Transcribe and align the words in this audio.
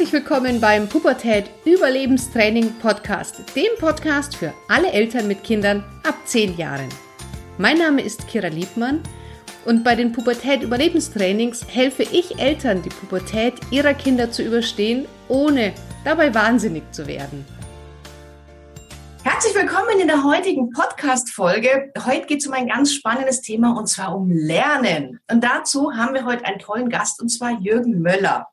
Herzlich 0.00 0.24
willkommen 0.24 0.62
beim 0.62 0.88
Pubertät 0.88 1.50
Überlebenstraining 1.66 2.72
Podcast, 2.78 3.54
dem 3.54 3.68
Podcast 3.78 4.34
für 4.34 4.54
alle 4.66 4.90
Eltern 4.92 5.28
mit 5.28 5.44
Kindern 5.44 5.84
ab 6.08 6.14
10 6.24 6.56
Jahren. 6.56 6.88
Mein 7.58 7.76
Name 7.76 8.00
ist 8.00 8.26
Kira 8.26 8.46
Liebmann 8.46 9.02
und 9.66 9.84
bei 9.84 9.94
den 9.94 10.12
Pubertät 10.12 10.62
Überlebenstrainings 10.62 11.66
helfe 11.68 12.04
ich 12.04 12.38
Eltern, 12.38 12.80
die 12.80 12.88
Pubertät 12.88 13.52
ihrer 13.70 13.92
Kinder 13.92 14.30
zu 14.30 14.42
überstehen, 14.42 15.04
ohne 15.28 15.74
dabei 16.02 16.34
wahnsinnig 16.34 16.90
zu 16.92 17.06
werden. 17.06 17.44
Herzlich 19.22 19.54
willkommen 19.54 20.00
in 20.00 20.08
der 20.08 20.24
heutigen 20.24 20.70
Podcast-Folge. 20.70 21.92
Heute 22.06 22.24
geht 22.24 22.40
es 22.40 22.46
um 22.46 22.54
ein 22.54 22.68
ganz 22.68 22.94
spannendes 22.94 23.42
Thema 23.42 23.76
und 23.76 23.86
zwar 23.86 24.16
um 24.16 24.30
Lernen. 24.30 25.20
Und 25.30 25.44
dazu 25.44 25.92
haben 25.92 26.14
wir 26.14 26.24
heute 26.24 26.46
einen 26.46 26.58
tollen 26.58 26.88
Gast 26.88 27.20
und 27.20 27.28
zwar 27.28 27.60
Jürgen 27.60 28.00
Möller. 28.00 28.46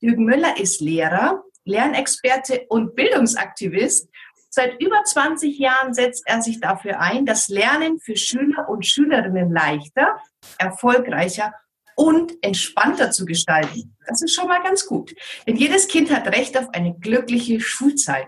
Jürgen 0.00 0.24
Müller 0.24 0.58
ist 0.58 0.80
Lehrer, 0.80 1.44
Lernexperte 1.64 2.66
und 2.68 2.94
Bildungsaktivist. 2.94 4.08
Seit 4.48 4.80
über 4.80 5.04
20 5.04 5.58
Jahren 5.58 5.92
setzt 5.92 6.22
er 6.26 6.40
sich 6.40 6.58
dafür 6.58 7.00
ein, 7.00 7.26
das 7.26 7.48
Lernen 7.48 8.00
für 8.00 8.16
Schüler 8.16 8.68
und 8.68 8.86
Schülerinnen 8.86 9.52
leichter, 9.52 10.18
erfolgreicher 10.58 11.52
und 11.96 12.32
entspannter 12.42 13.10
zu 13.10 13.26
gestalten. 13.26 13.94
Das 14.06 14.22
ist 14.22 14.34
schon 14.34 14.48
mal 14.48 14.62
ganz 14.62 14.86
gut. 14.86 15.14
Denn 15.46 15.56
jedes 15.56 15.86
Kind 15.86 16.10
hat 16.10 16.26
Recht 16.34 16.56
auf 16.56 16.70
eine 16.72 16.94
glückliche 16.98 17.60
Schulzeit. 17.60 18.26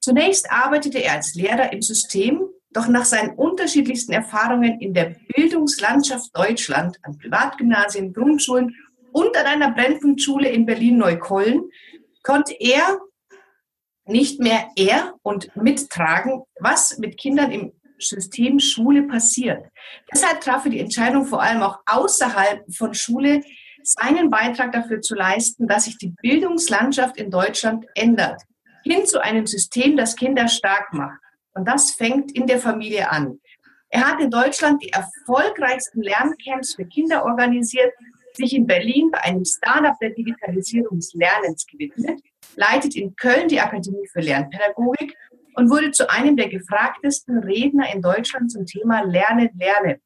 Zunächst 0.00 0.50
arbeitete 0.52 0.98
er 0.98 1.14
als 1.14 1.34
Lehrer 1.34 1.72
im 1.72 1.80
System, 1.80 2.42
doch 2.72 2.88
nach 2.88 3.06
seinen 3.06 3.34
unterschiedlichsten 3.34 4.12
Erfahrungen 4.12 4.80
in 4.80 4.92
der 4.92 5.16
Bildungslandschaft 5.34 6.36
Deutschland 6.36 6.98
an 7.02 7.18
Privatgymnasien, 7.18 8.12
Grundschulen 8.12 8.76
und 9.12 9.36
an 9.36 9.46
einer 9.46 9.72
Brennpunktschule 9.72 10.48
in 10.48 10.66
Berlin-Neukölln 10.66 11.70
konnte 12.22 12.54
er 12.58 12.98
nicht 14.04 14.40
mehr 14.40 14.68
er 14.76 15.14
und 15.22 15.54
mittragen, 15.56 16.42
was 16.58 16.98
mit 16.98 17.16
Kindern 17.18 17.50
im 17.50 17.72
System 17.98 18.58
Schule 18.58 19.02
passiert. 19.04 19.66
Deshalb 20.12 20.40
traf 20.40 20.64
er 20.64 20.70
die 20.70 20.80
Entscheidung 20.80 21.26
vor 21.26 21.42
allem 21.42 21.62
auch 21.62 21.78
außerhalb 21.86 22.64
von 22.74 22.94
Schule, 22.94 23.42
seinen 23.82 24.30
Beitrag 24.30 24.72
dafür 24.72 25.00
zu 25.00 25.14
leisten, 25.14 25.66
dass 25.66 25.84
sich 25.84 25.96
die 25.98 26.14
Bildungslandschaft 26.20 27.16
in 27.16 27.30
Deutschland 27.30 27.86
ändert. 27.94 28.42
Hin 28.84 29.06
zu 29.06 29.22
einem 29.22 29.46
System, 29.46 29.96
das 29.96 30.16
Kinder 30.16 30.48
stark 30.48 30.92
macht. 30.92 31.20
Und 31.54 31.66
das 31.66 31.92
fängt 31.92 32.32
in 32.32 32.46
der 32.46 32.58
Familie 32.58 33.10
an. 33.10 33.40
Er 33.88 34.08
hat 34.08 34.20
in 34.20 34.30
Deutschland 34.30 34.82
die 34.82 34.92
erfolgreichsten 34.92 36.02
Lerncamps 36.02 36.74
für 36.74 36.84
Kinder 36.84 37.24
organisiert 37.24 37.92
sich 38.40 38.54
in 38.54 38.66
Berlin 38.66 39.10
bei 39.10 39.22
einem 39.22 39.44
Startup 39.44 39.98
der 40.00 40.10
Digitalisierung 40.10 40.98
des 40.98 41.12
Lernens 41.14 41.66
gewidmet, 41.66 42.20
leitet 42.56 42.96
in 42.96 43.14
Köln 43.14 43.46
die 43.48 43.60
Akademie 43.60 44.08
für 44.12 44.20
Lernpädagogik 44.20 45.16
und 45.54 45.70
wurde 45.70 45.92
zu 45.92 46.10
einem 46.10 46.36
der 46.36 46.48
gefragtesten 46.48 47.38
Redner 47.38 47.94
in 47.94 48.02
Deutschland 48.02 48.50
zum 48.50 48.66
Thema 48.66 49.02
Lernen, 49.02 49.50
Lernen. 49.56 50.00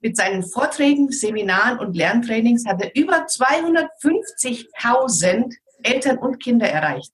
Mit 0.00 0.16
seinen 0.16 0.42
Vorträgen, 0.42 1.10
Seminaren 1.10 1.78
und 1.78 1.94
Lerntrainings 1.96 2.66
hat 2.66 2.82
er 2.82 2.90
über 2.94 3.26
250.000 3.26 5.54
Eltern 5.82 6.18
und 6.18 6.42
Kinder 6.42 6.68
erreicht. 6.68 7.12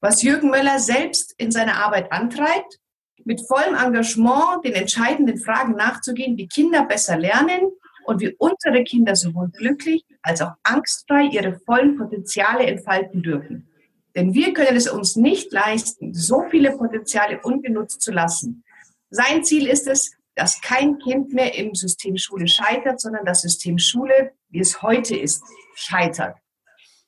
Was 0.00 0.22
Jürgen 0.22 0.50
Möller 0.50 0.78
selbst 0.78 1.34
in 1.38 1.50
seiner 1.50 1.84
Arbeit 1.84 2.12
antreibt, 2.12 2.78
mit 3.24 3.40
vollem 3.46 3.74
Engagement 3.74 4.64
den 4.64 4.74
entscheidenden 4.74 5.38
Fragen 5.38 5.74
nachzugehen, 5.74 6.36
wie 6.36 6.46
Kinder 6.46 6.84
besser 6.84 7.16
lernen 7.16 7.72
und 8.06 8.20
wie 8.20 8.34
unsere 8.38 8.84
Kinder 8.84 9.16
sowohl 9.16 9.50
glücklich 9.50 10.04
als 10.22 10.40
auch 10.40 10.52
angstfrei 10.62 11.24
ihre 11.24 11.58
vollen 11.60 11.96
Potenziale 11.96 12.66
entfalten 12.66 13.22
dürfen. 13.22 13.68
Denn 14.14 14.32
wir 14.32 14.54
können 14.54 14.76
es 14.76 14.88
uns 14.88 15.16
nicht 15.16 15.52
leisten, 15.52 16.14
so 16.14 16.44
viele 16.50 16.76
Potenziale 16.76 17.40
ungenutzt 17.42 18.00
zu 18.00 18.12
lassen. 18.12 18.64
Sein 19.10 19.44
Ziel 19.44 19.66
ist 19.66 19.86
es, 19.86 20.12
dass 20.34 20.60
kein 20.60 20.98
Kind 20.98 21.32
mehr 21.32 21.54
im 21.54 21.74
System 21.74 22.16
Schule 22.16 22.48
scheitert, 22.48 23.00
sondern 23.00 23.24
das 23.24 23.42
System 23.42 23.78
Schule, 23.78 24.32
wie 24.48 24.60
es 24.60 24.82
heute 24.82 25.16
ist, 25.16 25.42
scheitert. 25.74 26.36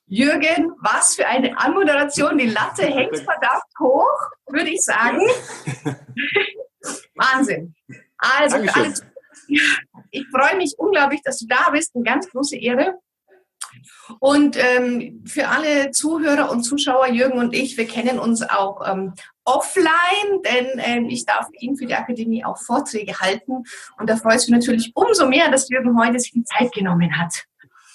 Jürgen, 0.06 0.72
was 0.80 1.16
für 1.16 1.26
eine 1.26 1.58
Anmoderation. 1.58 2.38
Die 2.38 2.46
Latte 2.46 2.86
hängt 2.86 3.18
verdammt 3.18 3.62
hoch, 3.78 4.30
würde 4.46 4.70
ich 4.70 4.80
sagen. 4.80 5.20
Wahnsinn. 7.14 7.74
Also, 8.16 8.56
für 8.56 8.74
alle 8.74 8.94
ich 9.48 10.26
freue 10.30 10.56
mich 10.56 10.74
unglaublich, 10.78 11.20
dass 11.22 11.38
du 11.38 11.46
da 11.46 11.70
bist. 11.70 11.94
Eine 11.94 12.04
ganz 12.04 12.28
große 12.28 12.56
Ehre. 12.56 12.98
Und 14.20 14.56
ähm, 14.56 15.24
für 15.26 15.48
alle 15.48 15.90
Zuhörer 15.90 16.50
und 16.50 16.62
Zuschauer, 16.62 17.08
Jürgen 17.08 17.38
und 17.38 17.54
ich, 17.54 17.76
wir 17.76 17.86
kennen 17.86 18.18
uns 18.18 18.42
auch 18.42 18.80
ähm, 18.88 19.14
offline, 19.44 20.42
denn 20.44 20.66
ähm, 20.78 21.08
ich 21.08 21.24
darf 21.26 21.46
Ihnen 21.52 21.76
für 21.76 21.86
die 21.86 21.94
Akademie 21.94 22.44
auch 22.44 22.58
Vorträge 22.58 23.18
halten. 23.18 23.64
Und 23.98 24.08
da 24.08 24.16
freue 24.16 24.36
ich 24.36 24.42
mich 24.42 24.50
natürlich 24.50 24.92
umso 24.94 25.26
mehr, 25.26 25.50
dass 25.50 25.68
Jürgen 25.68 25.98
heute 26.00 26.18
sich 26.18 26.32
die 26.32 26.44
Zeit 26.44 26.72
genommen 26.72 27.18
hat. 27.18 27.44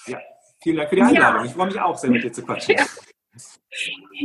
Ja, 0.08 0.20
vielen 0.62 0.78
Dank 0.78 0.90
für 0.90 0.96
die 0.96 1.02
Einladung. 1.02 1.42
Ja. 1.42 1.46
Ich 1.46 1.54
freue 1.54 1.68
mich 1.68 1.80
auch 1.80 1.98
sehr, 1.98 2.10
mit 2.10 2.24
dir 2.24 2.32
zu 2.32 2.44
quatschen. 2.44 2.76
Ja. 2.78 2.86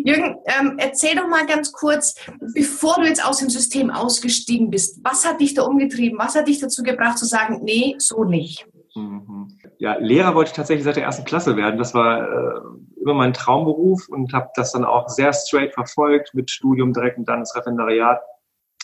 Jürgen, 0.04 0.36
ähm, 0.46 0.76
erzähl 0.78 1.16
doch 1.16 1.28
mal 1.28 1.46
ganz 1.46 1.72
kurz, 1.72 2.14
bevor 2.54 2.96
du 2.96 3.02
jetzt 3.02 3.24
aus 3.24 3.38
dem 3.38 3.50
System 3.50 3.90
ausgestiegen 3.90 4.70
bist, 4.70 5.00
was 5.02 5.26
hat 5.26 5.40
dich 5.40 5.54
da 5.54 5.62
umgetrieben? 5.62 6.18
Was 6.18 6.34
hat 6.34 6.48
dich 6.48 6.60
dazu 6.60 6.82
gebracht 6.82 7.18
zu 7.18 7.24
sagen, 7.24 7.60
nee, 7.62 7.94
so 7.98 8.24
nicht? 8.24 8.66
Mhm. 8.94 9.48
Ja, 9.78 9.96
Lehrer 9.98 10.34
wollte 10.34 10.50
ich 10.50 10.56
tatsächlich 10.56 10.84
seit 10.84 10.96
der 10.96 11.04
ersten 11.04 11.24
Klasse 11.24 11.56
werden. 11.56 11.78
Das 11.78 11.94
war 11.94 12.22
äh, 12.22 12.60
immer 13.00 13.14
mein 13.14 13.32
Traumberuf 13.32 14.08
und 14.08 14.32
habe 14.32 14.50
das 14.54 14.72
dann 14.72 14.84
auch 14.84 15.08
sehr 15.08 15.32
straight 15.32 15.72
verfolgt 15.74 16.34
mit 16.34 16.50
Studium 16.50 16.92
direkt 16.92 17.18
und 17.18 17.28
dann 17.28 17.40
ins 17.40 17.54
Referendariat, 17.54 18.20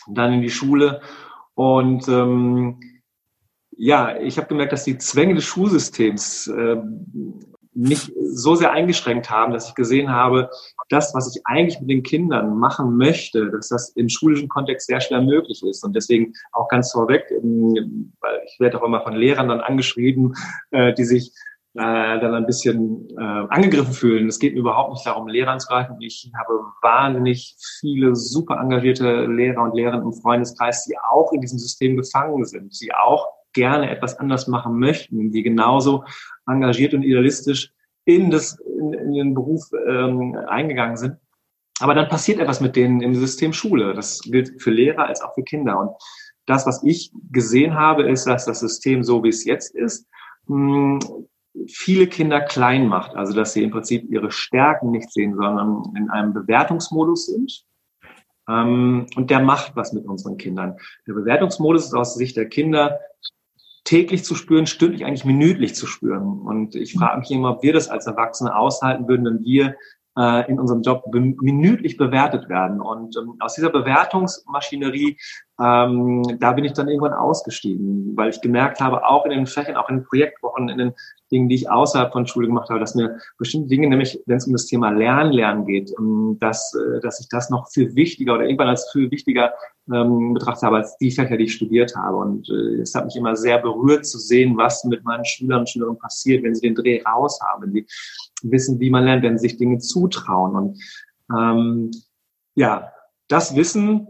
dann 0.08 0.32
in 0.32 0.42
die 0.42 0.50
Schule. 0.50 1.00
Und 1.54 2.08
ähm, 2.08 2.80
ja, 3.76 4.16
ich 4.16 4.38
habe 4.38 4.46
gemerkt, 4.46 4.72
dass 4.72 4.84
die 4.84 4.98
Zwänge 4.98 5.34
des 5.34 5.44
Schulsystems 5.44 6.46
äh, 6.46 6.76
mich 7.74 8.12
so 8.22 8.54
sehr 8.54 8.72
eingeschränkt 8.72 9.30
haben, 9.30 9.52
dass 9.52 9.68
ich 9.68 9.74
gesehen 9.74 10.10
habe, 10.10 10.50
das, 10.88 11.14
was 11.14 11.34
ich 11.34 11.42
eigentlich 11.44 11.80
mit 11.80 11.90
den 11.90 12.02
Kindern 12.02 12.56
machen 12.58 12.96
möchte, 12.96 13.50
dass 13.50 13.68
das 13.68 13.90
im 13.90 14.08
schulischen 14.08 14.48
Kontext 14.48 14.86
sehr 14.86 15.00
schwer 15.00 15.20
möglich 15.20 15.62
ist. 15.62 15.84
Und 15.84 15.94
deswegen 15.94 16.32
auch 16.52 16.68
ganz 16.68 16.92
vorweg, 16.92 17.24
ähm, 17.30 18.12
weil 18.20 18.42
ich 18.46 18.60
werde 18.60 18.80
auch 18.80 18.84
immer 18.84 19.02
von 19.02 19.14
Lehrern 19.14 19.48
dann 19.48 19.60
angeschrieben, 19.60 20.34
äh, 20.70 20.92
die 20.94 21.04
sich 21.04 21.32
äh, 21.76 22.20
dann 22.20 22.34
ein 22.34 22.46
bisschen 22.46 23.08
äh, 23.18 23.20
angegriffen 23.20 23.92
fühlen. 23.92 24.28
Es 24.28 24.38
geht 24.38 24.54
mir 24.54 24.60
überhaupt 24.60 24.92
nicht 24.92 25.06
darum, 25.06 25.26
Lehrer 25.26 25.50
anzugreifen. 25.50 26.00
Ich 26.00 26.30
habe 26.38 26.60
wahnsinnig 26.82 27.56
viele 27.80 28.14
super 28.14 28.58
engagierte 28.60 29.26
Lehrer 29.26 29.62
und 29.62 29.74
Lehrerinnen 29.74 30.06
im 30.06 30.12
Freundeskreis, 30.12 30.84
die 30.84 30.96
auch 31.10 31.32
in 31.32 31.40
diesem 31.40 31.58
System 31.58 31.96
gefangen 31.96 32.44
sind, 32.44 32.80
die 32.80 32.94
auch 32.94 33.26
gerne 33.54 33.90
etwas 33.90 34.18
anders 34.18 34.46
machen 34.46 34.78
möchten, 34.78 35.32
die 35.32 35.42
genauso 35.42 36.04
engagiert 36.46 36.92
und 36.92 37.02
idealistisch 37.02 37.72
in, 38.04 38.30
das, 38.30 38.58
in, 38.58 38.92
in 38.92 39.14
den 39.14 39.34
Beruf 39.34 39.62
ähm, 39.88 40.36
eingegangen 40.48 40.96
sind. 40.96 41.16
Aber 41.80 41.94
dann 41.94 42.08
passiert 42.08 42.38
etwas 42.38 42.60
mit 42.60 42.76
denen 42.76 43.00
im 43.00 43.14
System 43.14 43.52
Schule. 43.52 43.94
Das 43.94 44.20
gilt 44.20 44.62
für 44.62 44.70
Lehrer 44.70 45.06
als 45.06 45.22
auch 45.22 45.34
für 45.34 45.42
Kinder. 45.42 45.78
Und 45.80 45.90
das, 46.46 46.66
was 46.66 46.82
ich 46.84 47.10
gesehen 47.32 47.74
habe, 47.74 48.08
ist, 48.08 48.26
dass 48.26 48.44
das 48.44 48.60
System 48.60 49.02
so, 49.02 49.24
wie 49.24 49.30
es 49.30 49.44
jetzt 49.44 49.74
ist, 49.74 50.06
hm, 50.46 51.00
viele 51.68 52.06
Kinder 52.06 52.40
klein 52.40 52.86
macht. 52.86 53.14
Also, 53.16 53.34
dass 53.34 53.54
sie 53.54 53.62
im 53.62 53.70
Prinzip 53.70 54.08
ihre 54.10 54.30
Stärken 54.30 54.90
nicht 54.90 55.12
sehen, 55.12 55.34
sondern 55.34 55.82
in 55.96 56.10
einem 56.10 56.32
Bewertungsmodus 56.32 57.26
sind. 57.26 57.64
Ähm, 58.48 59.06
und 59.16 59.30
der 59.30 59.40
macht 59.40 59.74
was 59.74 59.92
mit 59.92 60.04
unseren 60.06 60.36
Kindern. 60.36 60.76
Der 61.06 61.14
Bewertungsmodus 61.14 61.86
ist 61.86 61.94
aus 61.94 62.14
Sicht 62.14 62.36
der 62.36 62.48
Kinder 62.48 63.00
täglich 63.84 64.24
zu 64.24 64.34
spüren, 64.34 64.66
stündlich 64.66 65.04
eigentlich 65.04 65.24
minütlich 65.24 65.74
zu 65.74 65.86
spüren. 65.86 66.40
Und 66.40 66.74
ich 66.74 66.94
frage 66.94 67.20
mich 67.20 67.30
immer, 67.30 67.50
ob 67.50 67.62
wir 67.62 67.72
das 67.72 67.88
als 67.88 68.06
Erwachsene 68.06 68.56
aushalten 68.56 69.06
würden, 69.06 69.26
wenn 69.26 69.44
wir 69.44 69.76
äh, 70.16 70.50
in 70.50 70.58
unserem 70.58 70.82
Job 70.82 71.04
be 71.10 71.20
minütlich 71.20 71.96
bewertet 71.96 72.48
werden. 72.48 72.80
Und 72.80 73.16
ähm, 73.16 73.36
aus 73.40 73.54
dieser 73.54 73.70
Bewertungsmaschinerie, 73.70 75.18
ähm, 75.60 76.22
da 76.40 76.52
bin 76.52 76.64
ich 76.64 76.72
dann 76.72 76.88
irgendwann 76.88 77.14
ausgestiegen, 77.14 78.16
weil 78.16 78.30
ich 78.30 78.40
gemerkt 78.40 78.80
habe, 78.80 79.06
auch 79.06 79.24
in 79.24 79.32
den 79.32 79.46
Fächern, 79.46 79.76
auch 79.76 79.88
in 79.88 79.96
den 79.96 80.04
Projektwochen, 80.04 80.68
in 80.68 80.78
den 80.78 80.92
Dingen, 81.30 81.48
die 81.48 81.56
ich 81.56 81.70
außerhalb 81.70 82.12
von 82.12 82.26
Schule 82.26 82.46
gemacht 82.46 82.70
habe, 82.70 82.80
dass 82.80 82.94
mir 82.94 83.18
bestimmte 83.38 83.68
Dinge, 83.68 83.88
nämlich 83.88 84.20
wenn 84.26 84.36
es 84.36 84.46
um 84.46 84.52
das 84.52 84.66
Thema 84.66 84.90
Lernen, 84.90 85.32
Lernen 85.32 85.66
geht, 85.66 85.92
ähm, 85.98 86.36
dass, 86.40 86.74
äh, 86.74 87.00
dass 87.00 87.20
ich 87.20 87.28
das 87.28 87.50
noch 87.50 87.68
viel 87.68 87.94
wichtiger 87.94 88.34
oder 88.34 88.44
irgendwann 88.44 88.68
als 88.68 88.90
viel 88.92 89.10
wichtiger 89.10 89.52
ähm, 89.92 90.34
betrachtet 90.34 90.62
habe 90.62 90.76
als 90.76 90.96
die 90.98 91.10
Fächer, 91.10 91.36
die 91.36 91.44
ich 91.44 91.54
studiert 91.54 91.94
habe. 91.96 92.16
Und 92.16 92.48
äh, 92.48 92.80
es 92.80 92.94
hat 92.94 93.04
mich 93.04 93.16
immer 93.16 93.36
sehr 93.36 93.58
berührt 93.58 94.06
zu 94.06 94.18
sehen, 94.18 94.56
was 94.56 94.84
mit 94.84 95.04
meinen 95.04 95.24
Schülern 95.24 95.60
und 95.60 95.68
Schülerinnen 95.68 95.98
passiert, 95.98 96.42
wenn 96.42 96.54
sie 96.54 96.62
den 96.62 96.74
Dreh 96.74 97.02
raus 97.02 97.38
haben, 97.42 97.62
wenn 97.62 97.72
sie 97.72 97.86
wissen, 98.42 98.80
wie 98.80 98.90
man 98.90 99.04
lernt, 99.04 99.22
wenn 99.22 99.38
sie 99.38 99.48
sich 99.48 99.58
Dinge 99.58 99.78
zutrauen. 99.78 100.56
Und 100.56 100.82
ähm, 101.36 101.90
ja, 102.54 102.92
das 103.28 103.56
Wissen, 103.56 104.08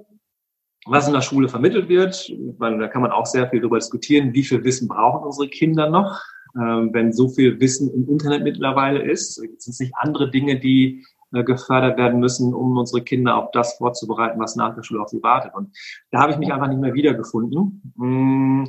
was 0.87 1.07
in 1.07 1.15
der 1.15 1.23
Schule 1.23 1.49
vermittelt 1.49 1.89
wird, 1.89 2.31
weil 2.59 2.79
da 2.79 2.89
kann 2.89 3.03
man 3.03 3.11
auch 3.11 3.27
sehr 3.27 3.49
viel 3.49 3.61
darüber 3.61 3.79
diskutieren, 3.79 4.35
wie 4.35 4.45
viel 4.45 4.63
Wissen 4.65 4.87
brauchen 4.87 5.25
unsere 5.25 5.49
Kinder 5.49 5.89
noch, 5.89 6.21
ähm, 6.57 6.91
wenn 6.93 7.13
so 7.13 7.29
viel 7.29 7.59
Wissen 7.59 7.93
im 7.93 8.09
Internet 8.09 8.43
mittlerweile 8.43 9.03
ist. 9.03 9.35
Sind 9.35 9.59
es 9.59 9.81
nicht 9.81 9.95
andere 9.97 10.31
Dinge, 10.31 10.61
die 10.61 11.05
gefördert 11.43 11.99
werden 11.99 12.21
müssen, 12.21 12.55
um 12.55 12.77
unsere 12.77 13.03
Kinder 13.03 13.37
auf 13.37 13.51
das 13.53 13.79
vorzubereiten, 13.79 14.39
was 14.39 14.57
nach 14.57 14.75
der 14.75 14.83
Schule 14.83 15.03
auf 15.03 15.09
sie 15.09 15.23
wartet. 15.23 15.55
Und 15.55 15.77
da 16.11 16.21
habe 16.21 16.33
ich 16.33 16.39
mich 16.39 16.53
einfach 16.53 16.69
nicht 16.69 16.81
mehr 16.81 16.95
wiedergefunden. 16.95 17.95
Mm, 17.97 18.65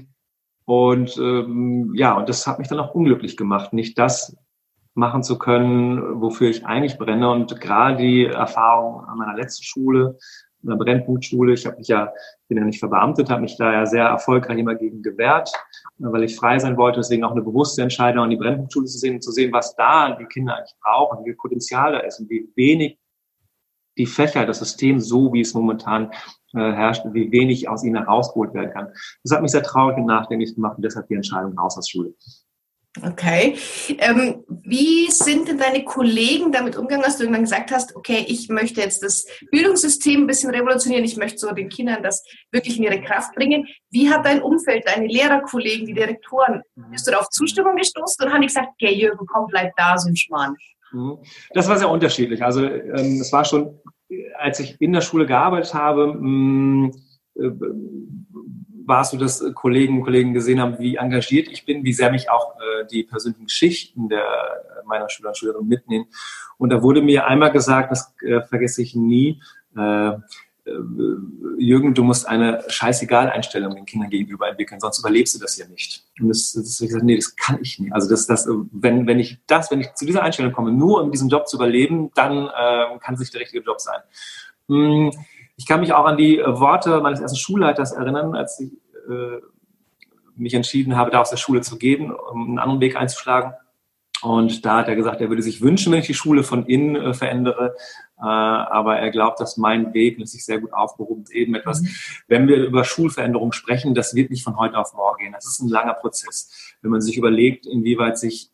und 0.66 1.18
ähm, 1.18 1.94
ja, 1.94 2.18
und 2.18 2.28
das 2.28 2.48
hat 2.48 2.58
mich 2.58 2.68
dann 2.68 2.80
auch 2.80 2.96
unglücklich 2.96 3.38
gemacht, 3.38 3.74
nicht 3.74 4.00
das 4.00 4.36
machen 4.96 5.24
zu 5.24 5.38
können, 5.38 6.22
wofür 6.22 6.50
ich 6.50 6.66
eigentlich 6.66 6.98
brenne. 6.98 7.30
Und 7.30 7.60
gerade 7.60 7.98
die 7.98 8.26
Erfahrung 8.26 9.06
an 9.06 9.18
meiner 9.18 9.36
letzten 9.36 9.64
Schule, 9.64 10.18
einer 10.66 10.78
Brennpunktschule. 10.78 11.54
Ich 11.54 11.66
habe 11.66 11.78
mich 11.78 11.88
ja, 11.88 12.12
bin 12.48 12.58
ja 12.58 12.64
nicht 12.64 12.80
verbeamtet, 12.80 13.30
habe 13.30 13.42
mich 13.42 13.58
da 13.58 13.72
ja 13.72 13.86
sehr 13.86 14.06
erfolgreich 14.06 14.58
immer 14.58 14.76
gegen 14.76 15.02
gewehrt, 15.02 15.52
weil 15.98 16.24
ich 16.24 16.36
frei 16.36 16.60
sein 16.60 16.78
wollte. 16.78 17.00
Deswegen 17.00 17.24
auch 17.24 17.32
eine 17.32 17.42
bewusste 17.42 17.82
Entscheidung 17.82 18.24
an 18.24 18.30
die 18.30 18.38
Brennpunktschule 18.38 18.86
zu 18.86 18.98
sehen, 18.98 19.22
zu 19.22 19.32
sehen, 19.32 19.54
was 19.54 19.76
da 19.76 20.16
die 20.16 20.26
Kinder 20.26 20.56
eigentlich 20.56 20.76
brauchen, 20.82 21.20
wie 21.20 21.30
viel 21.30 21.36
Potenzial 21.36 21.94
da 21.94 22.00
ist 22.00 22.20
und 22.20 22.30
wie 22.30 22.50
wenig 22.56 22.98
die 23.98 24.06
Fächer, 24.06 24.46
das 24.46 24.60
System 24.60 25.00
so, 25.00 25.32
wie 25.34 25.42
es 25.42 25.54
momentan 25.54 26.12
äh, 26.54 26.72
herrscht, 26.72 27.04
wie 27.12 27.32
wenig 27.32 27.70
aus 27.70 27.84
ihnen 27.84 27.96
herausgeholt 27.96 28.54
werden 28.54 28.72
kann. 28.72 28.90
Das 29.24 29.32
hat 29.32 29.42
mich 29.42 29.52
sehr 29.52 29.64
traurig 29.64 29.98
und 29.98 30.06
nachdenklich 30.06 30.56
gemacht 30.56 30.78
und 30.78 30.84
deshalb 30.84 31.08
die 31.08 31.16
Entscheidung 31.16 31.58
raus 31.58 31.78
aus 31.78 31.90
Schule. 31.90 32.14
Okay. 33.04 33.58
Ähm, 33.98 34.44
wie 34.48 35.12
sind 35.12 35.48
denn 35.48 35.58
deine 35.58 35.84
Kollegen 35.84 36.52
damit 36.52 36.78
umgegangen, 36.78 37.04
dass 37.04 37.18
du 37.18 37.24
irgendwann 37.24 37.44
gesagt 37.44 37.72
hast, 37.72 37.96
okay, 37.96 38.26
ich 38.28 38.48
möchte 38.48 38.80
jetzt 38.80 39.04
das 39.04 39.26
Bildungssystem 39.52 40.22
ein 40.22 40.28
bisschen 40.28 40.52
revolutionieren, 40.52 41.04
ich 41.04 41.18
möchte 41.18 41.40
so 41.40 41.52
den 41.52 41.70
Kindern 41.70 42.04
das 42.04 42.24
wirklich 42.52 42.78
in 42.78 42.84
ihre 42.84 43.02
Kraft 43.02 43.36
bringen. 43.36 43.68
Wie 43.92 44.10
hat 44.10 44.26
dein 44.26 44.42
Umfeld, 44.42 44.88
deine 44.88 45.08
Lehrerkollegen, 45.08 45.86
die 45.86 45.94
Direktoren, 45.94 46.62
mhm. 46.76 46.92
bist 46.92 47.06
du 47.08 47.12
da 47.12 47.20
auf 47.20 47.30
Zustimmung 47.30 47.76
gestoßen 47.76 48.24
oder 48.24 48.34
haben 48.34 48.42
die 48.42 48.48
gesagt, 48.48 48.70
okay, 48.74 48.94
Jürgen, 48.94 49.26
komm, 49.26 49.48
bleib 49.48 49.76
da, 49.76 49.98
so 49.98 50.10
ein 50.10 50.16
Schmarrn? 50.16 50.56
Mhm. 50.92 51.18
Das 51.54 51.68
war 51.68 51.78
sehr 51.78 51.90
unterschiedlich. 51.90 52.44
Also 52.44 52.66
ähm, 52.66 53.20
es 53.20 53.32
war 53.34 53.44
schon, 53.44 53.78
als 54.40 54.60
ich 54.62 54.80
in 54.80 54.94
der 54.94 55.02
Schule 55.02 55.26
gearbeitet 55.26 55.74
habe, 55.74 56.14
mh, 56.14 56.22
mm, 56.22 56.92
äh, 57.36 57.52
war 58.86 59.02
es 59.02 59.10
so, 59.10 59.18
dass 59.18 59.44
Kollegen 59.54 60.00
und 60.00 60.04
Kollegen 60.04 60.34
gesehen 60.34 60.60
haben, 60.60 60.80
wie 60.80 60.96
engagiert 60.96 61.48
ich 61.48 61.66
bin, 61.66 61.84
wie 61.84 61.94
sehr 61.94 62.12
mich 62.12 62.30
auch 62.30 62.56
äh, 62.56 62.86
die 62.86 63.04
persönlichen 63.04 63.46
Geschichten 63.46 64.10
der, 64.10 64.26
meiner 64.86 65.10
Schüler 65.10 65.30
und 65.30 65.38
Schülerinnen 65.38 65.68
mitnehmen. 65.68 66.06
Und 66.58 66.70
da 66.70 66.82
wurde 66.82 67.02
mir 67.02 67.28
einmal 67.28 67.52
gesagt, 67.52 67.92
das 67.92 68.14
äh, 68.22 68.42
vergesse 68.42 68.82
ich 68.82 68.96
nie, 68.96 69.42
äh, 69.78 70.10
äh 70.10 70.20
Jürgen, 71.58 71.94
du 71.94 72.04
musst 72.04 72.28
eine 72.28 72.64
scheißegal-Einstellung 72.68 73.76
den 73.76 73.86
Kindern 73.86 74.10
gegenüber 74.10 74.50
entwickeln, 74.50 74.80
sonst 74.80 75.00
überlebst 75.00 75.36
du 75.36 75.40
das 75.40 75.58
ja 75.58 75.68
nicht. 75.68 76.04
Und 76.20 76.30
das, 76.30 76.54
das 76.54 76.66
ist 76.66 76.80
gesagt, 76.80 77.04
nee, 77.04 77.16
das 77.16 77.36
kann 77.36 77.60
ich 77.62 77.80
nicht. 77.80 77.94
Also 77.94 78.10
das, 78.10 78.28
das, 78.28 78.48
wenn, 78.72 79.08
wenn 79.08 79.20
ich 79.20 79.40
das, 79.48 79.72
wenn 79.72 79.82
ich 79.82 79.94
zu 79.94 80.06
dieser 80.06 80.24
Einstellung 80.24 80.54
komme, 80.54 80.72
nur 80.72 81.02
um 81.02 81.12
diesen 81.12 81.30
Job 81.30 81.48
zu 81.48 81.58
überleben, 81.58 82.12
dann 82.16 82.48
äh, 82.48 83.00
kann 83.00 83.16
es 83.16 83.20
nicht 83.20 83.34
der 83.34 83.42
richtige 83.42 83.64
Job 83.64 83.80
sein. 83.80 84.02
Hm, 84.68 85.12
ich 85.58 85.66
kann 85.66 85.80
mich 85.80 85.94
auch 85.94 86.06
an 86.06 86.18
die 86.18 86.40
äh, 86.40 86.60
Worte 86.60 87.02
meines 87.02 87.20
ersten 87.20 87.38
Schulleiters 87.38 87.92
erinnern, 87.94 88.36
als 88.36 88.60
ich 88.60 88.72
äh, 89.10 89.42
mich 90.36 90.54
entschieden 90.54 90.96
habe, 90.96 91.12
da 91.12 91.22
aus 91.22 91.30
der 91.30 91.38
Schule 91.38 91.62
zu 91.62 91.78
gehen, 91.78 92.12
um 92.12 92.48
einen 92.48 92.60
anderen 92.60 92.82
Weg 92.82 92.96
einzuschlagen. 92.98 93.54
Und 94.22 94.66
da 94.66 94.78
hat 94.78 94.88
er 94.88 94.96
gesagt, 94.96 95.22
er 95.22 95.30
würde 95.30 95.44
sich 95.44 95.62
wünschen, 95.62 95.92
wenn 95.92 96.00
ich 96.00 96.08
die 96.08 96.14
Schule 96.14 96.44
von 96.44 96.66
innen 96.66 96.96
äh, 96.96 97.14
verändere. 97.14 97.76
Äh, 98.18 98.24
aber 98.24 98.98
er 98.98 99.12
glaubt, 99.12 99.40
dass 99.40 99.58
mein 99.58 99.94
Weg, 99.94 100.18
sich 100.28 100.46
sehr 100.46 100.60
gut 100.60 100.74
aufgehoben 100.74 101.24
ist, 101.24 101.32
eben 101.32 101.56
etwas, 101.56 101.82
mhm. 101.82 101.90
wenn 102.28 102.48
wir 102.48 102.58
über 102.58 102.84
Schulveränderung 102.84 103.52
sprechen, 103.52 103.94
das 103.94 104.16
wird 104.16 104.32
nicht 104.32 104.44
von 104.44 104.58
heute 104.58 104.78
auf 104.78 104.94
morgen 104.94 105.20
gehen. 105.20 105.34
Das 105.34 105.46
ist 105.46 105.62
ein 105.62 105.70
langer 105.70 105.94
Prozess. 105.94 106.76
Wenn 106.82 106.92
man 106.92 107.02
sich 107.02 107.18
überlegt, 107.18 107.66
inwieweit 107.66 108.18
sich 108.18 108.52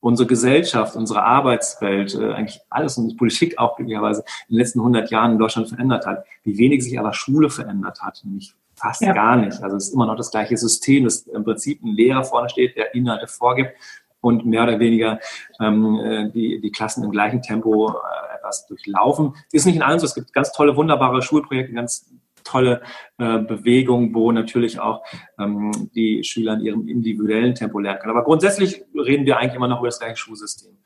unsere 0.00 0.26
Gesellschaft, 0.26 0.96
unsere 0.96 1.22
Arbeitswelt, 1.22 2.14
äh, 2.14 2.32
eigentlich 2.32 2.60
alles 2.70 2.98
und 2.98 3.16
Politik 3.16 3.58
auch 3.58 3.76
glücklicherweise 3.76 4.24
in 4.48 4.54
den 4.54 4.58
letzten 4.58 4.80
100 4.80 5.10
Jahren 5.10 5.32
in 5.32 5.38
Deutschland 5.38 5.68
verändert 5.68 6.06
hat, 6.06 6.24
wie 6.44 6.58
wenig 6.58 6.84
sich 6.84 6.98
aber 6.98 7.12
Schule 7.12 7.50
verändert 7.50 8.00
hat, 8.02 8.20
nämlich 8.24 8.54
fast 8.74 9.02
ja. 9.02 9.12
gar 9.12 9.36
nicht. 9.36 9.62
Also 9.62 9.76
es 9.76 9.88
ist 9.88 9.94
immer 9.94 10.06
noch 10.06 10.16
das 10.16 10.30
gleiche 10.30 10.56
System, 10.56 11.04
dass 11.04 11.22
im 11.22 11.44
Prinzip 11.44 11.82
ein 11.82 11.94
Lehrer 11.94 12.24
vorne 12.24 12.48
steht, 12.48 12.76
der 12.76 12.94
Inhalte 12.94 13.26
vorgibt 13.26 13.72
und 14.20 14.46
mehr 14.46 14.64
oder 14.64 14.78
weniger 14.78 15.18
ähm, 15.60 15.96
äh, 15.96 16.30
die, 16.30 16.60
die 16.60 16.70
Klassen 16.70 17.04
im 17.04 17.10
gleichen 17.10 17.42
Tempo 17.42 17.90
äh, 17.90 18.36
etwas 18.36 18.66
durchlaufen. 18.66 19.34
Ist 19.52 19.66
nicht 19.66 19.76
in 19.76 19.82
allem 19.82 19.98
so. 19.98 20.06
Es 20.06 20.14
gibt 20.14 20.32
ganz 20.32 20.52
tolle, 20.52 20.76
wunderbare 20.76 21.22
Schulprojekte, 21.22 21.72
ganz 21.72 22.10
tolle 22.48 22.82
äh, 23.18 23.38
Bewegung, 23.38 24.14
wo 24.14 24.32
natürlich 24.32 24.80
auch 24.80 25.04
ähm, 25.38 25.90
die 25.94 26.24
Schüler 26.24 26.54
in 26.54 26.60
ihrem 26.60 26.88
individuellen 26.88 27.54
Tempo 27.54 27.78
lernen 27.78 28.00
können. 28.00 28.16
Aber 28.16 28.24
grundsätzlich 28.24 28.84
reden 28.94 29.26
wir 29.26 29.38
eigentlich 29.38 29.54
immer 29.54 29.68
noch 29.68 29.80
über 29.80 29.88
das 29.88 29.98
gleiche 29.98 30.16
Schulsystem. 30.16 30.76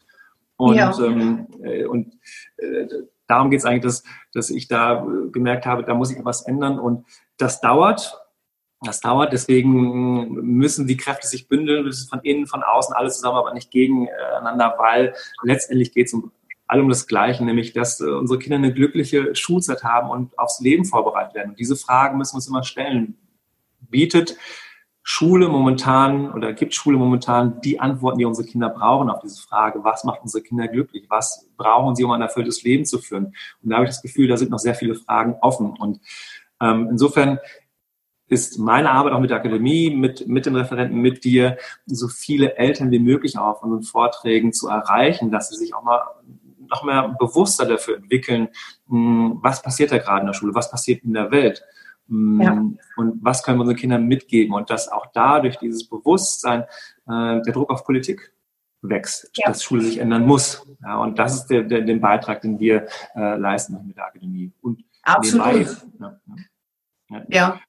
Und, 0.57 0.77
ja. 0.77 0.93
ähm, 1.05 1.47
äh, 1.63 1.85
und 1.85 2.15
äh, 2.57 2.87
darum 3.27 3.51
geht 3.51 3.61
es 3.61 3.65
eigentlich, 3.65 3.83
dass, 3.83 4.05
dass 4.33 4.51
ich 4.51 4.69
da 4.69 5.05
äh, 5.05 5.31
gemerkt 5.31 5.67
habe, 5.67 5.85
da 5.85 5.95
muss 5.95 6.11
ich 6.11 6.19
etwas 6.19 6.43
ändern. 6.43 6.79
Und 6.79 7.07
das 7.39 7.61
dauert. 7.61 8.19
Das 8.85 9.01
dauert, 9.01 9.33
deswegen 9.33 10.33
müssen 10.59 10.89
die 10.89 10.97
Kräfte 10.97 11.29
sich 11.29 11.47
bündeln, 11.47 11.93
von 11.93 12.19
innen, 12.25 12.49
von 12.49 12.65
außen, 12.65 12.97
alles 12.97 13.15
zusammen, 13.15 13.37
aber 13.37 13.55
nicht 13.55 13.71
gegeneinander, 13.71 14.75
weil 14.77 15.15
letztendlich 15.45 15.93
geht 15.93 16.09
es 16.09 16.15
um 16.15 16.33
allem 16.73 16.89
das 16.89 17.07
Gleiche, 17.07 17.45
nämlich 17.45 17.73
dass 17.73 18.01
äh, 18.01 18.05
unsere 18.05 18.39
Kinder 18.39 18.57
eine 18.57 18.73
glückliche 18.73 19.35
Schulzeit 19.35 19.85
haben 19.85 20.11
und 20.11 20.39
aufs 20.39 20.61
Leben 20.61 20.85
vorbereitet 20.85 21.35
werden. 21.35 21.51
Und 21.51 21.59
diese 21.59 21.77
Fragen 21.77 22.19
müssen 22.19 22.33
wir 22.33 22.37
uns 22.37 22.49
immer 22.49 22.65
stellen. 22.65 23.17
Bietet 23.81 24.37
Schule 25.05 25.49
momentan 25.49 26.33
oder 26.33 26.53
gibt 26.53 26.75
Schule 26.75 26.97
momentan 26.97 27.61
die 27.61 27.81
Antworten, 27.81 28.19
die 28.19 28.25
unsere 28.25 28.47
Kinder 28.47 28.69
brauchen 28.69 29.11
auf 29.11 29.21
diese 29.21 29.43
Frage, 29.43 29.83
was 29.83 30.05
macht 30.05 30.23
unsere 30.23 30.43
Kinder 30.43 30.69
glücklich? 30.69 31.07
Was 31.09 31.49
brauchen 31.57 31.97
sie, 31.97 32.05
um 32.05 32.13
ein 32.13 32.23
erfülltes 32.23 32.63
Leben 32.63 32.85
zu 32.85 32.99
führen? 32.99 33.35
Und 33.63 33.71
da 33.71 33.77
habe 33.77 33.85
ich 33.85 33.91
das 33.91 34.03
Gefühl, 34.03 34.29
da 34.29 34.37
sind 34.37 34.51
noch 34.51 34.61
sehr 34.61 34.75
viele 34.75 34.95
Fragen 34.95 35.37
offen. 35.41 35.77
Und 35.79 36.01
ähm, 36.61 36.89
insofern 36.91 37.39
ist 38.29 38.59
meine 38.59 38.91
Arbeit 38.91 39.13
auch 39.13 39.21
mit 39.21 39.31
der 39.31 39.39
Akademie, 39.39 39.95
mit, 39.95 40.27
mit 40.27 40.47
den 40.47 40.57
Referenten, 40.57 40.99
mit 40.99 41.25
dir, 41.25 41.59
so 41.85 42.09
viele 42.09 42.57
Eltern 42.57 42.91
wie 42.91 43.01
möglich 43.01 43.37
auch 43.37 43.57
auf 43.57 43.63
unseren 43.63 43.83
Vorträgen 43.83 44.53
zu 44.53 44.69
erreichen, 44.69 45.31
dass 45.31 45.51
sie 45.51 45.57
sich 45.57 45.75
auch 45.75 45.83
mal 45.83 46.01
noch 46.73 46.85
mehr 46.85 47.15
bewusster 47.19 47.67
dafür 47.67 47.97
entwickeln, 47.97 48.49
hm, 48.89 49.39
was 49.43 49.63
passiert 49.63 49.93
da 49.93 49.99
gerade 49.99 50.21
in 50.21 50.27
der 50.27 50.35
Schule, 50.35 50.55
was 50.55 50.71
passiert 50.71 51.05
in 51.05 51.15
der 51.15 51.31
Welt. 51.31 51.63
Hm, 52.09 52.41
ja. 52.41 52.53
Und 52.97 53.19
was 53.23 53.43
können 53.43 53.59
wir 53.59 53.63
unseren 53.63 53.77
Kindern 53.77 54.07
mitgeben? 54.07 54.55
Und 54.55 54.71
dass 54.71 54.89
auch 54.89 55.07
dadurch 55.15 55.57
dieses 55.59 55.89
Bewusstsein 55.89 56.63
äh, 57.07 57.41
der 57.43 57.53
Druck 57.53 57.71
auf 57.71 57.85
Politik 57.85 58.33
wächst, 58.83 59.31
ja. 59.37 59.49
dass 59.49 59.63
Schule 59.63 59.83
sich 59.83 59.99
ändern 59.99 60.27
muss. 60.27 60.67
Ja, 60.83 60.99
und 60.99 61.19
das 61.19 61.35
ist 61.35 61.47
der, 61.47 61.63
der, 61.63 61.83
den 61.83 62.01
Beitrag, 62.01 62.41
den 62.41 62.59
wir 62.59 62.89
äh, 63.15 63.37
leisten 63.37 63.79
mit 63.87 63.97
der 63.97 64.07
Akademie. 64.07 64.53
Und 64.61 64.85
Absolut. 65.03 65.77
Ja, 66.01 67.23
ja. 67.29 67.61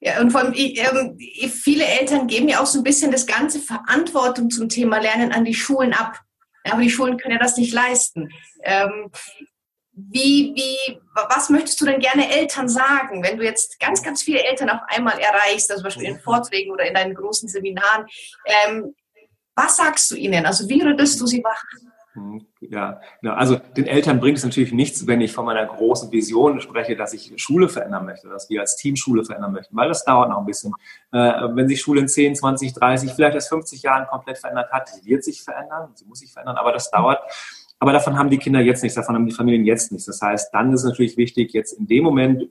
Ja, 0.00 0.20
und 0.20 0.30
vor 0.30 0.42
allem, 0.42 0.54
ähm, 0.54 1.18
viele 1.48 1.84
Eltern 1.84 2.28
geben 2.28 2.48
ja 2.48 2.60
auch 2.60 2.66
so 2.66 2.78
ein 2.78 2.84
bisschen 2.84 3.10
das 3.10 3.26
ganze 3.26 3.58
Verantwortung 3.58 4.48
zum 4.48 4.68
Thema 4.68 5.00
Lernen 5.00 5.32
an 5.32 5.44
die 5.44 5.54
Schulen 5.54 5.92
ab 5.92 6.20
aber 6.70 6.82
die 6.82 6.90
Schulen 6.90 7.18
können 7.18 7.34
ja 7.34 7.40
das 7.40 7.56
nicht 7.56 7.72
leisten. 7.72 8.30
Ähm, 8.62 9.10
wie, 9.92 10.54
wie, 10.54 11.00
was 11.28 11.50
möchtest 11.50 11.80
du 11.80 11.84
denn 11.84 11.98
gerne 11.98 12.30
Eltern 12.30 12.68
sagen, 12.68 13.22
wenn 13.24 13.36
du 13.36 13.44
jetzt 13.44 13.80
ganz, 13.80 14.02
ganz 14.02 14.22
viele 14.22 14.44
Eltern 14.44 14.70
auf 14.70 14.80
einmal 14.86 15.18
erreichst, 15.18 15.70
also 15.70 15.82
zum 15.82 15.88
Beispiel 15.88 16.08
in 16.08 16.20
Vorträgen 16.20 16.70
oder 16.70 16.86
in 16.86 16.94
deinen 16.94 17.14
großen 17.14 17.48
Seminaren? 17.48 18.06
Ähm, 18.44 18.94
was 19.56 19.76
sagst 19.76 20.10
du 20.12 20.14
ihnen? 20.14 20.46
Also 20.46 20.68
wie 20.68 20.80
rüttelst 20.80 21.20
du 21.20 21.26
sie 21.26 21.42
wach? 21.42 21.64
Ja, 22.60 23.00
also 23.22 23.56
den 23.76 23.86
Eltern 23.86 24.18
bringt 24.18 24.38
es 24.38 24.44
natürlich 24.44 24.72
nichts, 24.72 25.06
wenn 25.06 25.20
ich 25.20 25.32
von 25.32 25.44
meiner 25.44 25.64
großen 25.64 26.10
Vision 26.10 26.60
spreche, 26.60 26.96
dass 26.96 27.12
ich 27.12 27.32
Schule 27.36 27.68
verändern 27.68 28.04
möchte, 28.04 28.28
dass 28.28 28.50
wir 28.50 28.60
als 28.60 28.74
Team 28.74 28.96
Schule 28.96 29.24
verändern 29.24 29.52
möchten, 29.52 29.76
weil 29.76 29.88
das 29.88 30.04
dauert 30.04 30.28
noch 30.30 30.38
ein 30.38 30.46
bisschen. 30.46 30.74
Äh, 31.12 31.18
wenn 31.54 31.68
sich 31.68 31.80
Schule 31.80 32.00
in 32.00 32.08
10, 32.08 32.34
20, 32.34 32.72
30, 32.72 33.12
vielleicht 33.12 33.36
erst 33.36 33.50
50 33.50 33.82
Jahren 33.82 34.08
komplett 34.08 34.38
verändert 34.38 34.72
hat, 34.72 34.88
sie 34.88 35.08
wird 35.08 35.22
sich 35.22 35.42
verändern, 35.42 35.90
sie 35.94 36.04
muss 36.04 36.18
sich 36.18 36.32
verändern, 36.32 36.56
aber 36.56 36.72
das 36.72 36.90
dauert. 36.90 37.20
Aber 37.78 37.92
davon 37.92 38.18
haben 38.18 38.28
die 38.28 38.38
Kinder 38.38 38.60
jetzt 38.60 38.82
nichts, 38.82 38.96
davon 38.96 39.14
haben 39.14 39.26
die 39.26 39.34
Familien 39.34 39.64
jetzt 39.64 39.92
nichts. 39.92 40.06
Das 40.06 40.20
heißt, 40.20 40.52
dann 40.52 40.72
ist 40.72 40.80
es 40.80 40.86
natürlich 40.86 41.16
wichtig, 41.16 41.52
jetzt 41.52 41.74
in 41.74 41.86
dem 41.86 42.02
Moment 42.02 42.48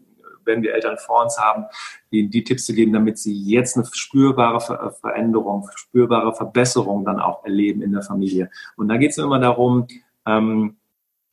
wenn 0.47 0.63
wir 0.63 0.73
Eltern 0.73 0.97
vor 0.97 1.23
uns 1.23 1.37
haben, 1.37 1.65
ihnen 2.09 2.31
die 2.31 2.43
Tipps 2.43 2.65
zu 2.65 2.73
geben, 2.73 2.93
damit 2.93 3.19
sie 3.19 3.33
jetzt 3.33 3.77
eine 3.77 3.85
spürbare 3.91 4.59
Ver 4.59 4.91
Veränderung, 4.99 5.69
spürbare 5.75 6.33
Verbesserung 6.33 7.05
dann 7.05 7.19
auch 7.19 7.43
erleben 7.43 7.81
in 7.81 7.91
der 7.91 8.01
Familie. 8.01 8.49
Und 8.75 8.87
da 8.87 8.97
geht 8.97 9.11
es 9.11 9.17
immer 9.17 9.39
darum, 9.39 9.87
ähm, 10.25 10.77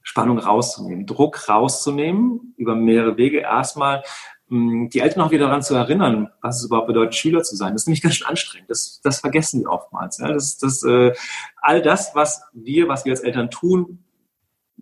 Spannung 0.02 0.38
rauszunehmen, 0.38 1.06
Druck 1.06 1.48
rauszunehmen 1.48 2.54
über 2.58 2.76
mehrere 2.76 3.16
Wege. 3.16 3.38
Erstmal 3.38 4.02
ähm, 4.50 4.90
die 4.92 5.00
Eltern 5.00 5.22
auch 5.22 5.30
wieder 5.30 5.46
daran 5.46 5.62
zu 5.62 5.74
erinnern, 5.74 6.30
was 6.42 6.58
es 6.58 6.66
überhaupt 6.66 6.88
bedeutet, 6.88 7.14
Schüler 7.14 7.42
zu 7.42 7.56
sein. 7.56 7.72
Das 7.72 7.82
ist 7.82 7.86
nämlich 7.86 8.02
ganz 8.02 8.16
schön 8.16 8.28
anstrengend. 8.28 8.70
Das, 8.70 9.00
das 9.02 9.20
vergessen 9.20 9.60
die 9.60 9.66
oftmals. 9.66 10.18
Ja. 10.18 10.32
Das, 10.32 10.58
das, 10.58 10.82
äh, 10.82 11.12
all 11.56 11.82
das, 11.82 12.14
was 12.14 12.42
wir, 12.52 12.88
was 12.88 13.04
wir 13.04 13.12
als 13.12 13.20
Eltern 13.20 13.50
tun, 13.50 14.03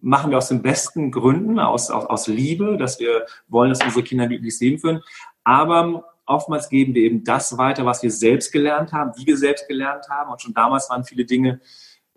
machen 0.03 0.31
wir 0.31 0.39
aus 0.39 0.49
den 0.49 0.63
besten 0.63 1.11
Gründen, 1.11 1.59
aus, 1.59 1.91
aus, 1.91 2.07
aus 2.07 2.27
Liebe, 2.27 2.77
dass 2.77 3.01
wir 3.01 3.25
wollen, 3.49 3.71
dass 3.71 3.83
unsere 3.83 4.03
Kinder 4.03 4.27
glücklich 4.27 4.59
Leben 4.61 4.79
führen. 4.79 5.01
Aber 5.45 6.05
oftmals 6.27 6.69
geben 6.69 6.95
wir 6.95 7.03
eben 7.03 7.25
das 7.25 7.57
weiter, 7.57 7.87
was 7.87 8.03
wir 8.03 8.11
selbst 8.11 8.53
gelernt 8.53 8.93
haben, 8.93 9.13
wie 9.17 9.27
wir 9.27 9.37
selbst 9.37 9.69
gelernt 9.69 10.09
haben. 10.11 10.31
Und 10.31 10.43
schon 10.43 10.55
damals 10.55 10.91
waren 10.91 11.05
viele 11.05 11.25
Dinge 11.25 11.61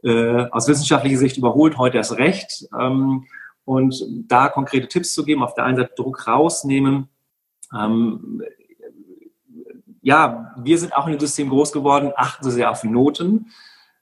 äh, 0.04 0.46
aus 0.52 0.68
wissenschaftlicher 0.68 1.18
Sicht 1.18 1.38
überholt, 1.38 1.78
heute 1.78 1.98
erst 1.98 2.18
recht. 2.18 2.68
Ähm, 2.78 3.26
und 3.66 4.04
da 4.28 4.50
konkrete 4.50 4.88
Tipps 4.88 5.14
zu 5.14 5.24
geben, 5.24 5.44
auf 5.44 5.54
der 5.54 5.66
einen 5.66 5.78
Seite 5.78 5.94
Druck 5.96 6.28
rausnehmen. 6.28 7.10
Ähm, 7.76 8.44
ja, 10.02 10.54
wir 10.58 10.78
sind 10.78 10.96
auch 10.96 11.08
in 11.08 11.14
dem 11.14 11.20
System 11.20 11.50
groß 11.50 11.72
geworden, 11.72 12.12
achten 12.16 12.44
so 12.44 12.52
sehr 12.52 12.70
auf 12.70 12.84
Noten. 12.84 13.52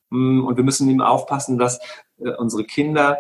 Mm, 0.09 0.45
und 0.45 0.57
wir 0.57 0.63
müssen 0.63 0.89
eben 0.89 1.01
aufpassen, 1.01 1.57
dass 1.57 1.79
äh, 2.19 2.31
unsere 2.31 2.65
Kinder 2.65 3.19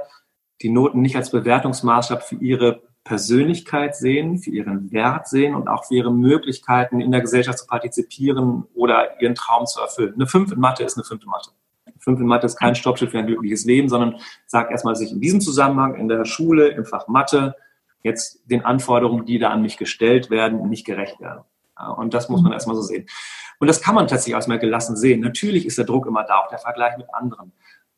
die 0.61 0.69
Noten 0.69 1.01
nicht 1.01 1.15
als 1.15 1.31
Bewertungsmaßstab 1.31 2.23
für 2.23 2.35
ihre 2.35 2.81
Persönlichkeit 3.03 3.95
sehen, 3.95 4.37
für 4.37 4.51
ihren 4.51 4.91
Wert 4.91 5.27
sehen 5.27 5.55
und 5.55 5.67
auch 5.67 5.85
für 5.85 5.95
ihre 5.95 6.13
Möglichkeiten 6.13 7.01
in 7.01 7.11
der 7.11 7.21
Gesellschaft 7.21 7.59
zu 7.59 7.67
partizipieren 7.67 8.63
oder 8.73 9.21
ihren 9.21 9.35
Traum 9.35 9.65
zu 9.65 9.81
erfüllen. 9.81 10.13
Eine 10.15 10.27
5 10.27 10.53
in 10.53 10.59
Mathe 10.59 10.83
ist 10.83 10.97
eine 10.97 11.03
5 11.03 11.23
in 11.23 11.29
Mathe. 11.29 11.51
Eine 11.85 11.95
5 11.99 12.19
in 12.21 12.27
Mathe 12.27 12.45
ist 12.45 12.55
kein 12.57 12.75
Stoppschild 12.75 13.11
für 13.11 13.19
ein 13.19 13.27
glückliches 13.27 13.65
Leben, 13.65 13.89
sondern 13.89 14.15
sagt 14.45 14.71
erstmal 14.71 14.95
sich 14.95 15.11
in 15.11 15.19
diesem 15.19 15.41
Zusammenhang 15.41 15.95
in 15.95 16.07
der 16.07 16.23
Schule, 16.23 16.69
im 16.69 16.85
Fach 16.85 17.07
Mathe, 17.07 17.55
jetzt 18.03 18.49
den 18.49 18.63
Anforderungen, 18.63 19.25
die 19.25 19.39
da 19.39 19.49
an 19.49 19.61
mich 19.61 19.77
gestellt 19.77 20.29
werden, 20.29 20.69
nicht 20.69 20.85
gerecht 20.85 21.19
werden. 21.19 21.43
Und 21.97 22.13
das 22.13 22.29
muss 22.29 22.41
man 22.41 22.53
erstmal 22.53 22.75
so 22.75 22.81
sehen. 22.81 23.07
Und 23.59 23.67
das 23.67 23.81
kann 23.81 23.95
man 23.95 24.07
tatsächlich 24.07 24.35
erstmal 24.35 24.59
gelassen 24.59 24.95
sehen. 24.95 25.21
Natürlich 25.21 25.65
ist 25.65 25.77
der 25.77 25.85
Druck 25.85 26.05
immer 26.05 26.23
da, 26.23 26.39
auch 26.39 26.47
der 26.47 26.59
Vergleich 26.59 26.97
mit 26.97 27.07
anderen. 27.13 27.51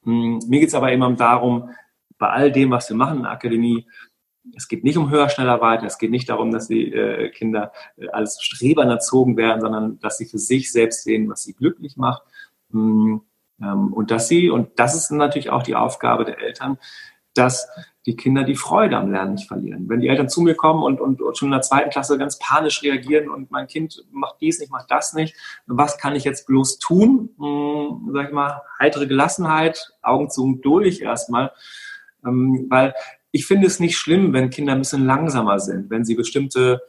Hm, 0.04 0.40
mir 0.48 0.60
geht 0.60 0.70
es 0.70 0.76
aber 0.76 0.92
immer 0.92 1.12
darum, 1.12 1.70
bei 2.18 2.30
all 2.30 2.52
dem, 2.52 2.72
was 2.72 2.90
wir 2.90 2.96
machen 2.96 3.18
in 3.18 3.24
der 3.24 3.32
Akademie, 3.32 3.88
es 4.56 4.68
geht 4.68 4.84
nicht 4.84 4.98
um 4.98 5.10
höher, 5.10 5.30
schneller, 5.30 5.62
weiter. 5.62 5.86
Es 5.86 5.98
geht 5.98 6.12
nicht 6.12 6.30
darum, 6.30 6.52
dass 6.52 6.68
die 6.68 6.94
äh, 6.94 7.30
Kinder 7.30 7.72
äh, 7.98 8.10
als 8.10 8.42
Strebern 8.44 8.90
erzogen 8.90 9.38
werden, 9.38 9.62
sondern 9.62 10.00
dass 10.00 10.18
sie 10.18 10.26
für 10.26 10.38
sich 10.38 10.72
selbst 10.72 11.04
sehen, 11.04 11.30
was 11.30 11.44
sie 11.44 11.54
glücklich 11.54 11.98
macht. 11.98 12.24
Mm, 12.70 13.18
ähm, 13.62 13.94
und 13.94 14.12
dass 14.12 14.28
sie, 14.28 14.50
und 14.50 14.80
das 14.80 14.96
ist 14.96 15.12
natürlich 15.12 15.50
auch 15.50 15.64
die 15.64 15.76
Aufgabe 15.76 16.26
der 16.26 16.40
Eltern, 16.40 16.78
dass 17.34 17.68
die 18.06 18.16
Kinder 18.16 18.44
die 18.44 18.56
Freude 18.56 18.98
am 18.98 19.12
Lernen 19.12 19.34
nicht 19.34 19.48
verlieren. 19.48 19.90
Wenn 19.90 20.00
die 20.00 20.08
Eltern 20.08 20.30
zu 20.30 20.42
mir 20.42 20.56
kommen 20.56 20.84
und, 20.84 21.02
und, 21.02 21.22
und 21.22 21.38
schon 21.38 21.48
in 21.48 21.54
der 21.54 21.62
zweiten 21.62 21.90
Klasse 21.90 22.18
ganz 22.18 22.38
panisch 22.38 22.84
reagieren 22.84 23.30
und 23.30 23.52
mein 23.52 23.68
Kind 23.68 24.06
macht 24.12 24.40
dies 24.42 24.60
nicht, 24.60 24.72
macht 24.72 24.92
das 24.92 25.14
nicht, 25.14 25.36
was 25.66 25.98
kann 25.98 26.16
ich 26.16 26.24
jetzt 26.24 26.46
bloß 26.48 26.80
tun? 26.80 27.30
Hm, 27.38 28.12
sag 28.14 28.28
ich 28.28 28.34
mal, 28.34 28.62
heitere 28.80 29.08
Gelassenheit, 29.08 29.94
Augen 30.02 30.30
zu 30.30 30.44
und 30.44 30.62
durch 30.62 31.02
erstmal. 31.02 31.52
Ähm, 32.26 32.68
weil 32.70 32.94
ich 33.32 33.46
finde 33.46 33.68
es 33.68 33.80
nicht 33.80 33.98
schlimm, 33.98 34.34
wenn 34.34 34.50
Kinder 34.50 34.74
ein 34.74 34.80
bisschen 34.80 35.06
langsamer 35.06 35.60
sind, 35.60 35.90
wenn 35.90 36.06
sie 36.06 36.16
bestimmte 36.16 36.82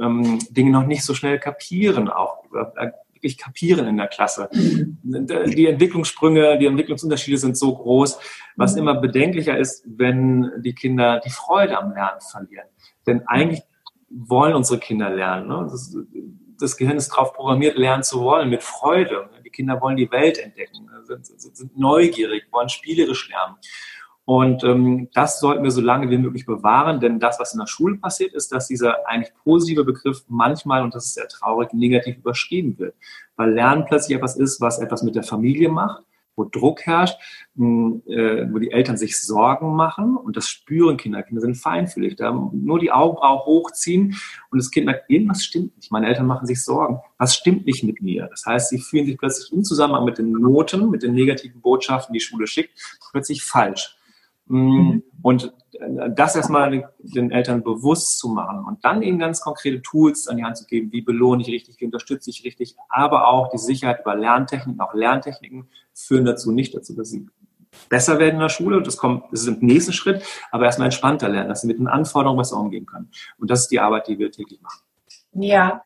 ähm, 0.00 0.38
Dinge 0.50 0.70
noch 0.70 0.86
nicht 0.86 1.04
so 1.04 1.14
schnell 1.14 1.38
kapieren, 1.38 2.08
auch 2.08 2.44
äh, 2.76 2.90
wirklich 3.22 3.38
kapieren 3.38 3.86
in 3.86 3.96
der 3.96 4.08
Klasse. 4.08 4.48
Die 4.52 5.66
Entwicklungssprünge, 5.66 6.58
die 6.58 6.66
Entwicklungsunterschiede 6.66 7.38
sind 7.38 7.56
so 7.56 7.74
groß. 7.74 8.18
Was 8.56 8.76
immer 8.76 9.00
bedenklicher 9.00 9.56
ist, 9.56 9.84
wenn 9.86 10.50
die 10.62 10.74
Kinder 10.74 11.20
die 11.24 11.30
Freude 11.30 11.78
am 11.78 11.92
Lernen 11.92 12.20
verlieren. 12.20 12.66
Denn 13.06 13.26
eigentlich 13.26 13.62
wollen 14.10 14.54
unsere 14.54 14.80
Kinder 14.80 15.10
lernen. 15.10 15.48
Ne? 15.48 15.68
Das, 15.70 15.96
das, 16.58 16.76
Gehirn 16.76 16.96
ist 16.96 17.10
darauf 17.10 17.32
programmiert, 17.32 17.78
lernen 17.78 18.02
zu 18.02 18.20
wollen, 18.20 18.50
mit 18.50 18.62
Freude. 18.62 19.30
Die 19.44 19.50
Kinder 19.50 19.80
wollen 19.80 19.96
die 19.96 20.10
Welt 20.10 20.38
entdecken, 20.38 20.88
sind, 21.04 21.26
sind 21.26 21.78
neugierig, 21.78 22.44
wollen 22.50 22.68
spielerisch 22.68 23.28
lernen. 23.30 23.56
Und 24.32 24.64
ähm, 24.64 25.10
das 25.12 25.40
sollten 25.40 25.62
wir 25.62 25.70
so 25.70 25.82
lange 25.82 26.08
wie 26.08 26.16
möglich 26.16 26.46
bewahren, 26.46 27.00
denn 27.00 27.20
das, 27.20 27.38
was 27.38 27.52
in 27.52 27.60
der 27.60 27.66
Schule 27.66 27.98
passiert, 27.98 28.32
ist, 28.32 28.50
dass 28.50 28.66
dieser 28.66 29.06
eigentlich 29.06 29.34
positive 29.44 29.84
Begriff 29.84 30.24
manchmal, 30.26 30.82
und 30.82 30.94
das 30.94 31.04
ist 31.04 31.14
sehr 31.16 31.28
traurig, 31.28 31.74
negativ 31.74 32.16
überschrieben 32.16 32.78
wird. 32.78 32.94
Weil 33.36 33.52
Lernen 33.52 33.84
plötzlich 33.84 34.16
etwas 34.16 34.38
ist, 34.38 34.58
was 34.62 34.78
etwas 34.78 35.02
mit 35.02 35.16
der 35.16 35.22
Familie 35.22 35.68
macht, 35.68 36.02
wo 36.34 36.44
Druck 36.44 36.80
herrscht, 36.86 37.18
äh, 37.58 37.60
wo 37.60 38.58
die 38.58 38.70
Eltern 38.70 38.96
sich 38.96 39.20
Sorgen 39.20 39.76
machen 39.76 40.16
und 40.16 40.34
das 40.34 40.48
spüren 40.48 40.96
Kinder. 40.96 41.22
Kinder 41.22 41.42
sind 41.42 41.56
feinfühlig, 41.56 42.16
da 42.16 42.32
nur 42.32 42.78
die 42.78 42.90
Augenbraue 42.90 43.44
hochziehen 43.44 44.16
und 44.50 44.58
das 44.58 44.70
Kind 44.70 44.86
merkt, 44.86 45.10
irgendwas 45.10 45.44
stimmt 45.44 45.76
nicht. 45.76 45.92
Meine 45.92 46.06
Eltern 46.06 46.24
machen 46.24 46.46
sich 46.46 46.64
Sorgen. 46.64 47.00
Was 47.18 47.34
stimmt 47.34 47.66
nicht 47.66 47.84
mit 47.84 48.00
mir? 48.00 48.28
Das 48.30 48.46
heißt, 48.46 48.70
sie 48.70 48.78
fühlen 48.78 49.04
sich 49.04 49.18
plötzlich 49.18 49.52
im 49.52 49.62
Zusammenhang 49.62 50.06
mit 50.06 50.16
den 50.16 50.32
Noten, 50.32 50.88
mit 50.88 51.02
den 51.02 51.12
negativen 51.12 51.60
Botschaften, 51.60 52.14
die 52.14 52.18
die 52.18 52.24
Schule 52.24 52.46
schickt, 52.46 52.70
plötzlich 53.10 53.42
falsch. 53.42 53.98
Mhm. 54.52 55.02
Und 55.22 55.54
das 56.10 56.36
erstmal 56.36 56.92
den 56.98 57.30
Eltern 57.30 57.62
bewusst 57.62 58.18
zu 58.18 58.28
machen 58.28 58.64
und 58.66 58.84
dann 58.84 59.02
ihnen 59.02 59.18
ganz 59.18 59.40
konkrete 59.40 59.80
Tools 59.80 60.28
an 60.28 60.36
die 60.36 60.44
Hand 60.44 60.58
zu 60.58 60.66
geben, 60.66 60.92
wie 60.92 61.00
belohne 61.00 61.40
ich 61.40 61.48
richtig, 61.48 61.80
wie 61.80 61.86
unterstütze 61.86 62.28
ich 62.28 62.44
richtig, 62.44 62.76
aber 62.90 63.28
auch 63.28 63.48
die 63.48 63.56
Sicherheit 63.56 64.00
über 64.00 64.14
Lerntechniken, 64.14 64.78
auch 64.82 64.92
Lerntechniken 64.92 65.68
führen 65.94 66.26
dazu 66.26 66.52
nicht 66.52 66.74
dazu, 66.74 66.94
dass 66.94 67.08
sie 67.08 67.26
besser 67.88 68.18
werden 68.18 68.34
in 68.34 68.40
der 68.40 68.50
Schule. 68.50 68.82
Das 68.82 68.98
kommt, 68.98 69.24
das 69.32 69.40
ist 69.40 69.46
im 69.46 69.58
nächsten 69.60 69.94
Schritt, 69.94 70.22
aber 70.50 70.66
erstmal 70.66 70.86
entspannter 70.86 71.30
lernen, 71.30 71.48
dass 71.48 71.62
sie 71.62 71.66
mit 71.66 71.78
den 71.78 71.88
Anforderungen 71.88 72.38
besser 72.38 72.58
umgehen 72.58 72.84
können. 72.84 73.10
Und 73.38 73.50
das 73.50 73.60
ist 73.60 73.68
die 73.68 73.80
Arbeit, 73.80 74.08
die 74.08 74.18
wir 74.18 74.30
täglich 74.30 74.60
machen. 74.60 74.82
Ja, 75.32 75.82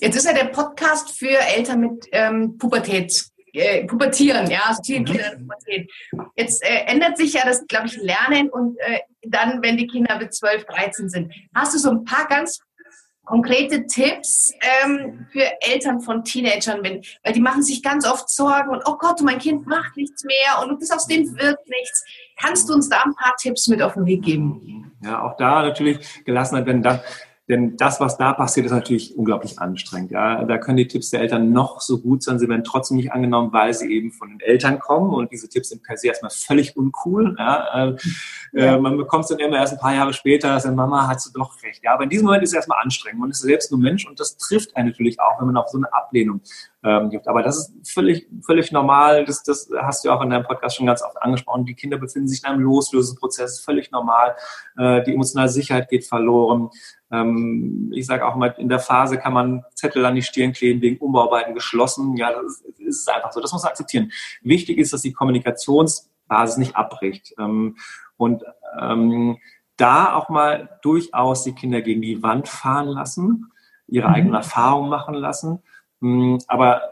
jetzt 0.00 0.16
ist 0.16 0.26
ja 0.26 0.34
der 0.34 0.50
Podcast 0.50 1.18
für 1.18 1.38
Eltern 1.56 1.80
mit 1.80 2.06
ähm, 2.12 2.58
Pubertät 2.58 3.30
äh, 3.54 3.84
pubertieren, 3.84 4.50
ja, 4.50 4.62
also 4.66 4.82
vielen 4.84 5.02
mhm. 5.02 5.06
Kindern 5.06 5.38
Pubertät. 5.38 5.90
Jetzt 6.36 6.62
äh, 6.64 6.84
ändert 6.86 7.16
sich 7.16 7.32
ja 7.32 7.42
das, 7.44 7.66
glaube 7.66 7.86
ich, 7.86 7.96
Lernen 7.96 8.50
und 8.50 8.76
äh, 8.80 9.00
dann, 9.22 9.62
wenn 9.62 9.76
die 9.76 9.86
Kinder 9.86 10.18
bis 10.18 10.38
12, 10.38 10.64
13 10.66 11.08
sind. 11.08 11.32
Hast 11.54 11.74
du 11.74 11.78
so 11.78 11.90
ein 11.90 12.04
paar 12.04 12.26
ganz 12.28 12.60
konkrete 13.24 13.86
Tipps 13.86 14.52
ähm, 14.84 15.26
für 15.32 15.46
Eltern 15.62 16.00
von 16.00 16.24
Teenagern, 16.24 16.82
wenn, 16.82 17.02
weil 17.22 17.32
die 17.32 17.40
machen 17.40 17.62
sich 17.62 17.82
ganz 17.82 18.06
oft 18.06 18.28
Sorgen 18.28 18.70
und 18.70 18.82
oh 18.86 18.96
Gott, 18.98 19.20
mein 19.22 19.38
Kind 19.38 19.66
macht 19.66 19.96
nichts 19.96 20.24
mehr 20.24 20.62
und 20.62 20.78
bis 20.78 20.90
aus 20.90 21.06
dem 21.06 21.34
wird 21.38 21.58
nichts. 21.68 22.04
Kannst 22.36 22.68
du 22.68 22.74
uns 22.74 22.88
da 22.88 23.02
ein 23.02 23.14
paar 23.14 23.34
Tipps 23.40 23.66
mit 23.68 23.80
auf 23.80 23.94
den 23.94 24.04
Weg 24.04 24.22
geben? 24.22 24.92
Ja, 25.02 25.22
auch 25.22 25.36
da 25.36 25.62
natürlich 25.62 26.24
Gelassenheit, 26.24 26.66
wenn 26.66 26.82
da 26.82 27.02
denn 27.48 27.76
das, 27.76 28.00
was 28.00 28.16
da 28.16 28.32
passiert, 28.32 28.66
ist 28.66 28.72
natürlich 28.72 29.16
unglaublich 29.16 29.58
anstrengend. 29.58 30.10
Ja, 30.10 30.44
da 30.44 30.56
können 30.56 30.78
die 30.78 30.88
Tipps 30.88 31.10
der 31.10 31.20
Eltern 31.20 31.52
noch 31.52 31.80
so 31.82 32.00
gut 32.00 32.22
sein, 32.22 32.38
sie 32.38 32.48
werden 32.48 32.64
trotzdem 32.64 32.96
nicht 32.96 33.12
angenommen, 33.12 33.52
weil 33.52 33.74
sie 33.74 33.92
eben 33.92 34.12
von 34.12 34.30
den 34.30 34.40
Eltern 34.40 34.78
kommen 34.78 35.12
und 35.12 35.30
diese 35.30 35.48
Tipps 35.48 35.68
sind 35.68 35.82
per 35.82 35.98
se 35.98 36.08
erstmal 36.08 36.30
völlig 36.30 36.76
uncool. 36.76 37.36
Ja, 37.38 37.88
äh, 37.88 37.96
ja. 38.52 38.74
Äh, 38.74 38.80
man 38.80 38.96
bekommt 38.96 39.24
es 39.24 39.28
dann 39.28 39.38
immer 39.40 39.56
erst 39.56 39.74
ein 39.74 39.78
paar 39.78 39.94
Jahre 39.94 40.14
später, 40.14 40.48
dass 40.48 40.64
Mama 40.64 41.06
hat 41.06 41.20
sie 41.20 41.32
doch 41.32 41.62
recht. 41.62 41.82
Ja, 41.84 41.94
aber 41.94 42.04
in 42.04 42.10
diesem 42.10 42.26
Moment 42.26 42.42
ist 42.44 42.50
es 42.50 42.56
erstmal 42.56 42.82
anstrengend. 42.82 43.20
Man 43.20 43.30
ist 43.30 43.40
selbst 43.40 43.70
nur 43.70 43.80
Mensch 43.80 44.06
und 44.06 44.18
das 44.18 44.38
trifft 44.38 44.74
einen 44.76 44.88
natürlich 44.88 45.20
auch, 45.20 45.38
wenn 45.38 45.46
man 45.46 45.56
auf 45.56 45.68
so 45.68 45.76
eine 45.76 45.92
Ablehnung 45.92 46.40
ähm, 46.84 47.10
gibt. 47.10 47.26
Aber 47.28 47.42
das 47.42 47.58
ist 47.58 47.92
völlig, 47.92 48.28
völlig 48.44 48.70
normal. 48.70 49.24
Das, 49.24 49.42
das 49.42 49.68
hast 49.82 50.04
du 50.04 50.10
auch 50.10 50.22
in 50.22 50.30
deinem 50.30 50.44
Podcast 50.44 50.76
schon 50.76 50.86
ganz 50.86 51.02
oft 51.02 51.20
angesprochen. 51.20 51.64
Die 51.64 51.74
Kinder 51.74 51.98
befinden 51.98 52.28
sich 52.28 52.42
in 52.44 52.50
einem 52.50 52.60
Loslösungsprozess, 52.60 53.60
völlig 53.60 53.90
normal. 53.90 54.36
Äh, 54.76 55.02
die 55.04 55.14
emotionale 55.14 55.48
Sicherheit 55.48 55.88
geht 55.88 56.06
verloren. 56.06 56.70
Ähm, 57.14 57.92
ich 57.94 58.06
sage 58.06 58.26
auch 58.26 58.34
mal, 58.34 58.54
in 58.58 58.68
der 58.68 58.78
Phase 58.78 59.18
kann 59.18 59.32
man 59.32 59.64
Zettel 59.74 60.04
an 60.04 60.14
die 60.14 60.22
Stirn 60.22 60.52
kleben, 60.52 60.80
wegen 60.82 60.98
Umbauarbeiten 60.98 61.54
geschlossen. 61.54 62.16
Ja, 62.16 62.32
das 62.32 62.62
ist, 62.62 62.80
ist 62.80 63.10
einfach 63.10 63.32
so. 63.32 63.40
Das 63.40 63.52
muss 63.52 63.62
man 63.62 63.70
akzeptieren. 63.70 64.10
Wichtig 64.42 64.78
ist, 64.78 64.92
dass 64.92 65.02
die 65.02 65.12
Kommunikationsbasis 65.12 66.56
nicht 66.56 66.76
abbricht. 66.76 67.34
Ähm, 67.38 67.76
und 68.16 68.42
ähm, 68.80 69.38
da 69.76 70.14
auch 70.14 70.28
mal 70.28 70.78
durchaus 70.82 71.44
die 71.44 71.54
Kinder 71.54 71.82
gegen 71.82 72.02
die 72.02 72.22
Wand 72.22 72.48
fahren 72.48 72.88
lassen, 72.88 73.50
ihre 73.86 74.08
mhm. 74.08 74.14
eigenen 74.14 74.34
Erfahrungen 74.34 74.88
machen 74.88 75.14
lassen, 75.14 75.62
hm, 76.00 76.38
aber 76.48 76.82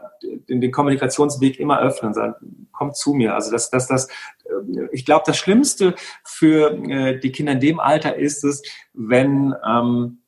den, 0.49 0.61
den, 0.61 0.71
Kommunikationsweg 0.71 1.59
immer 1.59 1.79
öffnen, 1.79 2.13
sagen, 2.13 2.67
kommt 2.71 2.95
zu 2.95 3.13
mir. 3.13 3.35
Also 3.35 3.51
das, 3.51 3.69
das, 3.69 3.87
das, 3.87 4.07
ich 4.91 5.05
glaube, 5.05 5.23
das 5.25 5.37
Schlimmste 5.37 5.95
für 6.23 6.73
äh, 6.89 7.19
die 7.19 7.31
Kinder 7.31 7.53
in 7.53 7.59
dem 7.59 7.79
Alter 7.79 8.15
ist 8.15 8.43
es, 8.43 8.63
wenn 8.93 9.53
ähm, 9.67 10.19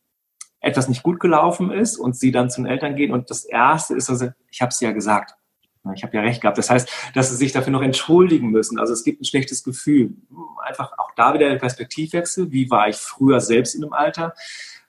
etwas 0.59 0.87
nicht 0.89 1.03
gut 1.03 1.19
gelaufen 1.19 1.71
ist 1.71 1.97
und 1.97 2.15
sie 2.15 2.31
dann 2.31 2.49
zu 2.49 2.61
den 2.61 2.69
Eltern 2.69 2.95
gehen 2.95 3.11
und 3.11 3.29
das 3.29 3.45
Erste 3.45 3.95
ist, 3.95 4.09
also, 4.09 4.29
ich 4.49 4.61
habe 4.61 4.69
es 4.69 4.79
ja 4.79 4.91
gesagt. 4.91 5.35
Ich 5.93 6.03
habe 6.03 6.17
ja 6.17 6.23
recht 6.23 6.41
gehabt. 6.41 6.57
Das 6.57 6.71
heißt, 6.71 6.89
dass 7.13 7.29
sie 7.29 7.35
sich 7.35 7.51
dafür 7.51 7.71
noch 7.71 7.83
entschuldigen 7.83 8.49
müssen. 8.49 8.79
Also 8.79 8.93
es 8.93 9.03
gibt 9.03 9.21
ein 9.21 9.25
schlechtes 9.25 9.63
Gefühl. 9.63 10.15
Einfach 10.65 10.93
auch 10.97 11.11
da 11.15 11.35
wieder 11.35 11.47
der 11.47 11.57
Perspektivwechsel. 11.57 12.51
Wie 12.51 12.71
war 12.71 12.89
ich 12.89 12.95
früher 12.95 13.39
selbst 13.39 13.75
in 13.75 13.83
einem 13.83 13.93
Alter? 13.93 14.33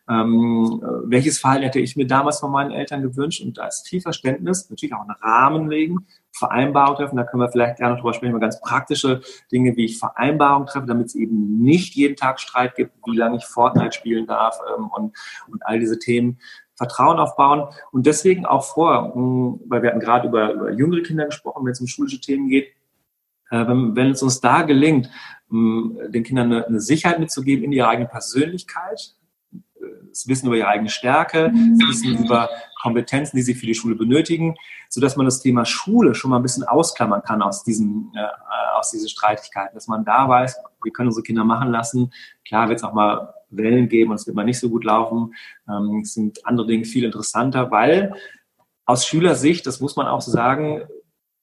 Ähm, 0.09 0.81
welches 1.05 1.38
Verhalten 1.38 1.64
hätte 1.64 1.81
ich 1.81 1.97
mir 1.97 2.07
damals 2.07 2.38
von 2.38 2.50
meinen 2.50 2.71
Eltern 2.71 3.02
gewünscht? 3.02 3.43
Und 3.43 3.59
da 3.59 3.66
ist 3.66 3.88
viel 3.88 4.00
Verständnis, 4.00 4.71
natürlich 4.71 4.95
auch 4.95 5.02
einen 5.02 5.16
Rahmen 5.21 5.69
legen, 5.69 6.07
Vereinbarung 6.37 6.97
treffen. 6.97 7.16
Da 7.16 7.25
können 7.25 7.43
wir 7.43 7.50
vielleicht 7.50 7.78
gerne 7.78 7.97
drüber 7.97 8.12
sprechen, 8.14 8.33
über 8.33 8.40
ganz 8.40 8.61
praktische 8.61 9.21
Dinge, 9.50 9.76
wie 9.76 9.87
ich 9.87 9.99
Vereinbarung 9.99 10.66
treffe, 10.66 10.87
damit 10.87 11.07
es 11.07 11.14
eben 11.14 11.62
nicht 11.62 11.95
jeden 11.95 12.16
Tag 12.16 12.40
Streit 12.40 12.75
gibt, 12.75 12.93
wie 13.07 13.16
lange 13.16 13.37
ich 13.37 13.45
Fortnite 13.45 13.93
spielen 13.93 14.26
darf 14.26 14.59
ähm, 14.76 14.88
und, 14.88 15.16
und 15.50 15.66
all 15.66 15.78
diese 15.78 15.99
Themen. 15.99 16.38
Vertrauen 16.78 17.19
aufbauen 17.19 17.69
und 17.90 18.05
deswegen 18.05 18.45
auch 18.45 18.62
vor, 18.62 19.14
hm, 19.14 19.61
weil 19.66 19.83
wir 19.83 19.90
hatten 19.90 20.00
gerade 20.00 20.28
über, 20.28 20.52
über 20.52 20.71
jüngere 20.73 21.02
Kinder 21.02 21.25
gesprochen, 21.25 21.64
wenn 21.64 21.73
es 21.73 21.81
um 21.81 21.87
schulische 21.87 22.21
Themen 22.21 22.49
geht, 22.50 22.69
äh, 23.50 23.66
wenn, 23.66 23.97
wenn 23.97 24.11
es 24.11 24.23
uns 24.23 24.43
da 24.43 24.61
gelingt, 24.61 25.09
hm, 25.49 25.99
den 26.09 26.23
Kindern 26.23 26.52
eine, 26.52 26.66
eine 26.66 26.81
Sicherheit 26.81 27.19
mitzugeben 27.19 27.64
in 27.64 27.73
ihre 27.73 27.88
eigene 27.88 28.07
Persönlichkeit, 28.07 29.16
das 30.16 30.28
Wissen 30.28 30.47
über 30.47 30.57
ihre 30.57 30.69
eigene 30.69 30.88
Stärke, 30.88 31.52
das 31.78 31.88
Wissen 31.88 32.25
über 32.25 32.49
Kompetenzen, 32.87 33.37
die 33.37 33.43
sie 33.43 33.55
für 33.55 33.66
die 33.66 33.75
Schule 33.75 33.97
benötigen, 33.97 34.55
so 34.88 35.00
dass 35.00 35.16
man 35.16 35.26
das 35.26 35.40
Thema 35.40 35.64
Schule 35.64 36.14
schon 36.14 36.31
mal 36.31 36.37
ein 36.37 36.43
bisschen 36.43 36.62
ausklammern 36.62 37.23
kann 37.23 37.43
aus 37.43 37.64
diesen, 37.64 38.12
äh, 38.14 38.78
aus 38.78 38.93
diesen 38.93 39.09
Streitigkeiten, 39.09 39.75
dass 39.75 39.88
man 39.88 40.05
da 40.05 40.28
weiß, 40.28 40.57
wir 40.85 40.93
können 40.93 41.09
unsere 41.09 41.25
Kinder 41.25 41.43
machen 41.43 41.71
lassen. 41.73 42.12
Klar 42.47 42.69
wird 42.69 42.78
es 42.78 42.85
auch 42.85 42.93
mal 42.93 43.35
Wellen 43.50 43.88
geben 43.88 44.11
und 44.12 44.16
es 44.16 44.26
wird 44.26 44.37
mal 44.37 44.45
nicht 44.45 44.61
so 44.61 44.71
gut 44.71 44.85
laufen. 44.85 45.35
Ähm, 45.69 46.02
es 46.02 46.14
sind 46.14 46.47
andere 46.47 46.69
Dinge 46.69 46.85
viel 46.85 47.05
interessanter, 47.05 47.73
weil 47.73 48.14
aus 48.85 49.05
Schülersicht, 49.05 49.66
das 49.66 49.81
muss 49.81 49.97
man 49.97 50.07
auch 50.07 50.21
sagen, 50.21 50.83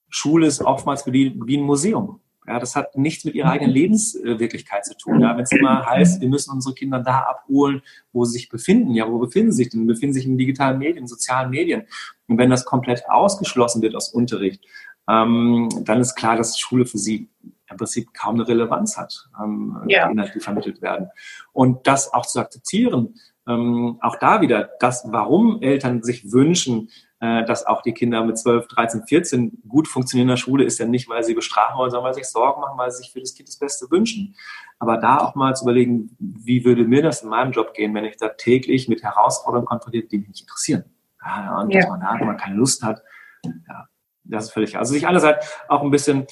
Schule 0.10 0.48
ist 0.48 0.62
oftmals 0.62 1.06
wie, 1.08 1.38
wie 1.46 1.58
ein 1.58 1.64
Museum. 1.64 2.22
Ja, 2.48 2.60
das 2.60 2.76
hat 2.76 2.98
nichts 2.98 3.24
mit 3.24 3.36
ihrer 3.36 3.52
eigenen 3.52 3.72
Lebenswirklichkeit 3.74 4.86
zu 4.86 4.98
tun. 4.98 5.22
Ja, 5.22 5.36
wenn 5.36 5.44
es 5.44 5.52
immer 5.52 5.86
heißt, 5.86 6.22
wir 6.22 6.30
müssen 6.30 6.52
unsere 6.52 6.76
Kinder 6.76 7.00
da 7.00 7.20
abholen, 7.20 7.82
wo 8.12 8.26
sie 8.26 8.34
sich 8.34 8.50
befinden. 8.50 8.94
Ja, 8.94 9.10
wo 9.10 9.20
befinden 9.20 9.52
sie 9.52 9.64
sich 9.64 9.72
denn? 9.72 9.88
Befinden 9.88 10.14
sich 10.14 10.26
in 10.26 10.38
digitalen 10.38 10.80
Medien, 10.80 10.98
in 10.98 11.08
sozialen 11.08 11.50
Medien. 11.52 11.84
Und 12.28 12.38
wenn 12.38 12.50
das 12.50 12.66
komplett 12.66 13.04
ausgeschlossen 13.10 13.82
wird 13.82 13.96
aus 13.96 14.10
Unterricht, 14.10 14.64
ähm, 15.08 15.70
dann 15.84 16.00
ist 16.00 16.16
klar, 16.16 16.36
dass 16.36 16.60
Schule 16.60 16.86
für 16.86 16.98
sie 16.98 17.30
im 17.70 17.78
Prinzip 17.78 18.14
kaum 18.14 18.36
eine 18.36 18.48
Relevanz 18.48 18.98
hat, 18.98 19.30
ähm, 19.42 19.78
ja. 19.88 20.08
die 20.08 20.14
Inhalte, 20.14 20.40
vermittelt 20.40 20.82
werden. 20.82 21.10
Und 21.52 21.88
das 21.88 22.14
auch 22.14 22.26
zu 22.26 22.40
akzeptieren, 22.40 23.16
ähm, 23.48 23.98
auch 24.02 24.18
da 24.18 24.42
wieder, 24.42 24.70
das, 24.80 25.04
warum 25.08 25.62
Eltern 25.62 26.04
sich 26.04 26.32
wünschen, 26.32 26.90
dass 27.24 27.66
auch 27.66 27.82
die 27.82 27.94
Kinder 27.94 28.22
mit 28.26 28.38
12, 28.38 28.68
13, 28.68 29.04
14 29.04 29.62
gut 29.66 29.88
funktionieren 29.88 30.26
in 30.26 30.34
der 30.34 30.38
Schule, 30.38 30.66
ist 30.66 30.78
ja 30.80 30.86
nicht, 30.86 31.08
weil 31.08 31.24
sie 31.24 31.34
bestrafen 31.34 31.78
wollen, 31.78 31.90
sondern 31.90 32.08
weil 32.08 32.14
sie 32.14 32.22
sich 32.22 32.30
Sorgen 32.30 32.60
machen, 32.60 32.78
weil 32.78 32.92
sie 32.92 32.98
sich 32.98 33.14
für 33.14 33.22
das 33.22 33.34
Kind 33.34 33.48
das 33.48 33.58
Beste 33.58 33.90
wünschen. 33.90 34.36
Aber 34.78 34.98
da 34.98 35.20
auch 35.20 35.34
mal 35.34 35.56
zu 35.56 35.64
überlegen, 35.64 36.14
wie 36.20 36.66
würde 36.66 36.84
mir 36.84 37.02
das 37.02 37.22
in 37.22 37.30
meinem 37.30 37.54
Job 37.54 37.74
gehen, 37.74 37.94
wenn 37.94 38.04
ich 38.04 38.18
da 38.18 38.28
täglich 38.28 38.90
mit 38.90 39.04
Herausforderungen 39.04 39.68
konfrontiert, 39.68 40.12
die 40.12 40.18
mich 40.18 40.28
nicht 40.28 40.42
interessieren. 40.42 40.84
Ja, 41.26 41.62
und 41.62 41.70
ja. 41.70 41.80
dass 41.80 41.90
man 41.90 42.02
da, 42.02 42.16
wenn 42.20 42.28
man 42.28 42.38
keine 42.38 42.56
Lust 42.56 42.84
hat, 42.84 43.02
ja, 43.46 43.88
das 44.26 44.46
ist 44.46 44.52
völlig. 44.52 44.78
Also 44.78 44.94
sich 44.94 45.08
einerseits 45.08 45.50
auch 45.70 45.82
ein 45.82 45.92
bisschen 45.92 46.28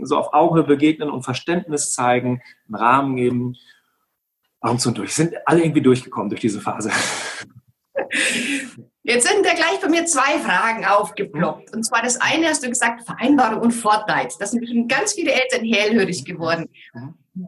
so 0.00 0.16
auf 0.16 0.34
Augenhöhe 0.34 0.64
begegnen 0.64 1.08
und 1.08 1.22
Verständnis 1.22 1.92
zeigen, 1.92 2.42
einen 2.66 2.74
Rahmen 2.74 3.14
geben. 3.14 3.54
Warum 4.60 4.80
zum 4.80 4.94
durch? 4.94 5.14
Sind 5.14 5.34
alle 5.46 5.62
irgendwie 5.62 5.82
durchgekommen 5.82 6.30
durch 6.30 6.40
diese 6.40 6.60
Phase? 6.60 6.90
Jetzt 9.04 9.26
sind 9.26 9.44
da 9.44 9.54
gleich 9.54 9.80
bei 9.80 9.88
mir 9.88 10.06
zwei 10.06 10.38
Fragen 10.38 10.84
aufgeploppt. 10.84 11.74
Und 11.74 11.82
zwar 11.84 12.02
das 12.02 12.20
eine 12.20 12.48
hast 12.48 12.62
du 12.62 12.68
gesagt, 12.68 13.04
Vereinbarung 13.04 13.60
und 13.60 13.72
Fortnite. 13.72 14.36
Das 14.38 14.52
sind 14.52 14.88
ganz 14.88 15.14
viele 15.14 15.32
Eltern 15.32 15.64
hellhörig 15.64 16.24
geworden. 16.24 16.68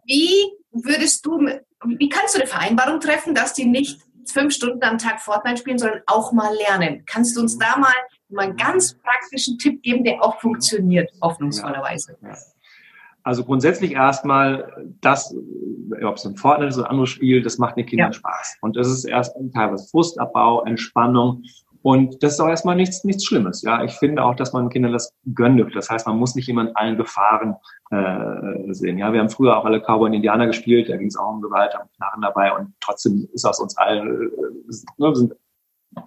Wie 0.05 0.51
würdest 0.73 1.25
du, 1.25 1.39
wie 1.87 2.09
kannst 2.09 2.35
du 2.35 2.41
eine 2.41 2.49
Vereinbarung 2.49 2.99
treffen, 2.99 3.35
dass 3.35 3.55
die 3.55 3.67
nicht 3.67 4.01
fünf 4.27 4.53
Stunden 4.55 4.83
am 4.83 4.99
Tag 4.99 5.21
Fortnite 5.21 5.59
spielen, 5.59 5.79
sondern 5.79 6.03
auch 6.07 6.33
mal 6.33 6.53
lernen? 6.57 7.05
Kannst 7.07 7.37
du 7.37 7.41
uns 7.41 7.57
da 7.57 7.77
mal, 7.79 7.95
mal 8.31 8.47
einen 8.47 8.57
ganz 8.57 8.95
praktischen 8.95 9.57
Tipp 9.57 9.81
geben, 9.83 10.03
der 10.03 10.25
auch 10.25 10.41
funktioniert, 10.41 11.13
hoffnungsvollerweise? 11.23 12.17
Ja. 12.21 12.37
Also 13.25 13.43
grundsätzlich 13.43 13.93
erstmal 13.93 14.71
das, 15.01 15.35
ob 16.05 16.17
es 16.17 16.27
ein 16.27 16.37
Fortnite 16.37 16.69
ist 16.69 16.77
oder 16.77 16.87
ein 16.87 16.91
anderes 16.91 17.11
Spiel, 17.11 17.43
das 17.43 17.57
macht 17.57 17.77
den 17.77 17.87
Kindern 17.87 18.13
ja. 18.13 18.13
Spaß. 18.13 18.59
Und 18.61 18.77
das 18.77 18.87
ist 18.89 19.05
erst 19.05 19.35
teilweise 19.55 19.89
Frustabbau, 19.89 20.63
Entspannung. 20.65 21.43
Und 21.81 22.23
das 22.23 22.35
ist 22.35 22.41
auch 22.41 22.49
erstmal 22.49 22.77
nichts, 22.77 23.03
nichts 23.05 23.25
Schlimmes. 23.25 23.63
Ja, 23.63 23.83
ich 23.83 23.93
finde 23.93 24.23
auch, 24.23 24.35
dass 24.37 24.53
man 24.53 24.69
Kindern 24.69 24.93
das 24.93 25.15
gönnt. 25.35 25.75
Das 25.75 25.89
heißt, 25.89 26.07
man 26.07 26.19
muss 26.19 26.35
nicht 26.35 26.47
jemand 26.47 26.77
allen 26.77 26.97
Gefahren 26.99 27.57
äh, 27.91 28.73
sehen. 28.73 28.99
Ja, 28.99 29.13
wir 29.13 29.21
haben 29.21 29.31
früher 29.31 29.57
auch 29.57 29.65
alle 29.65 29.81
Cowboy 29.81 30.09
und 30.09 30.15
Indianer 30.15 30.47
gespielt. 30.47 30.91
Da 30.91 30.97
ging 30.97 31.09
es 31.09 31.17
auch 31.17 31.31
um 31.31 31.41
Gewalt, 31.41 31.75
am 31.75 31.89
Knarren 31.97 32.23
dabei. 32.23 32.55
Und 32.55 32.75
trotzdem 32.81 33.29
ist 33.33 33.47
aus 33.47 33.59
uns 33.59 33.77
allen, 33.79 34.07
äh, 34.07 34.73
ne, 34.99 35.15
sind 35.15 35.35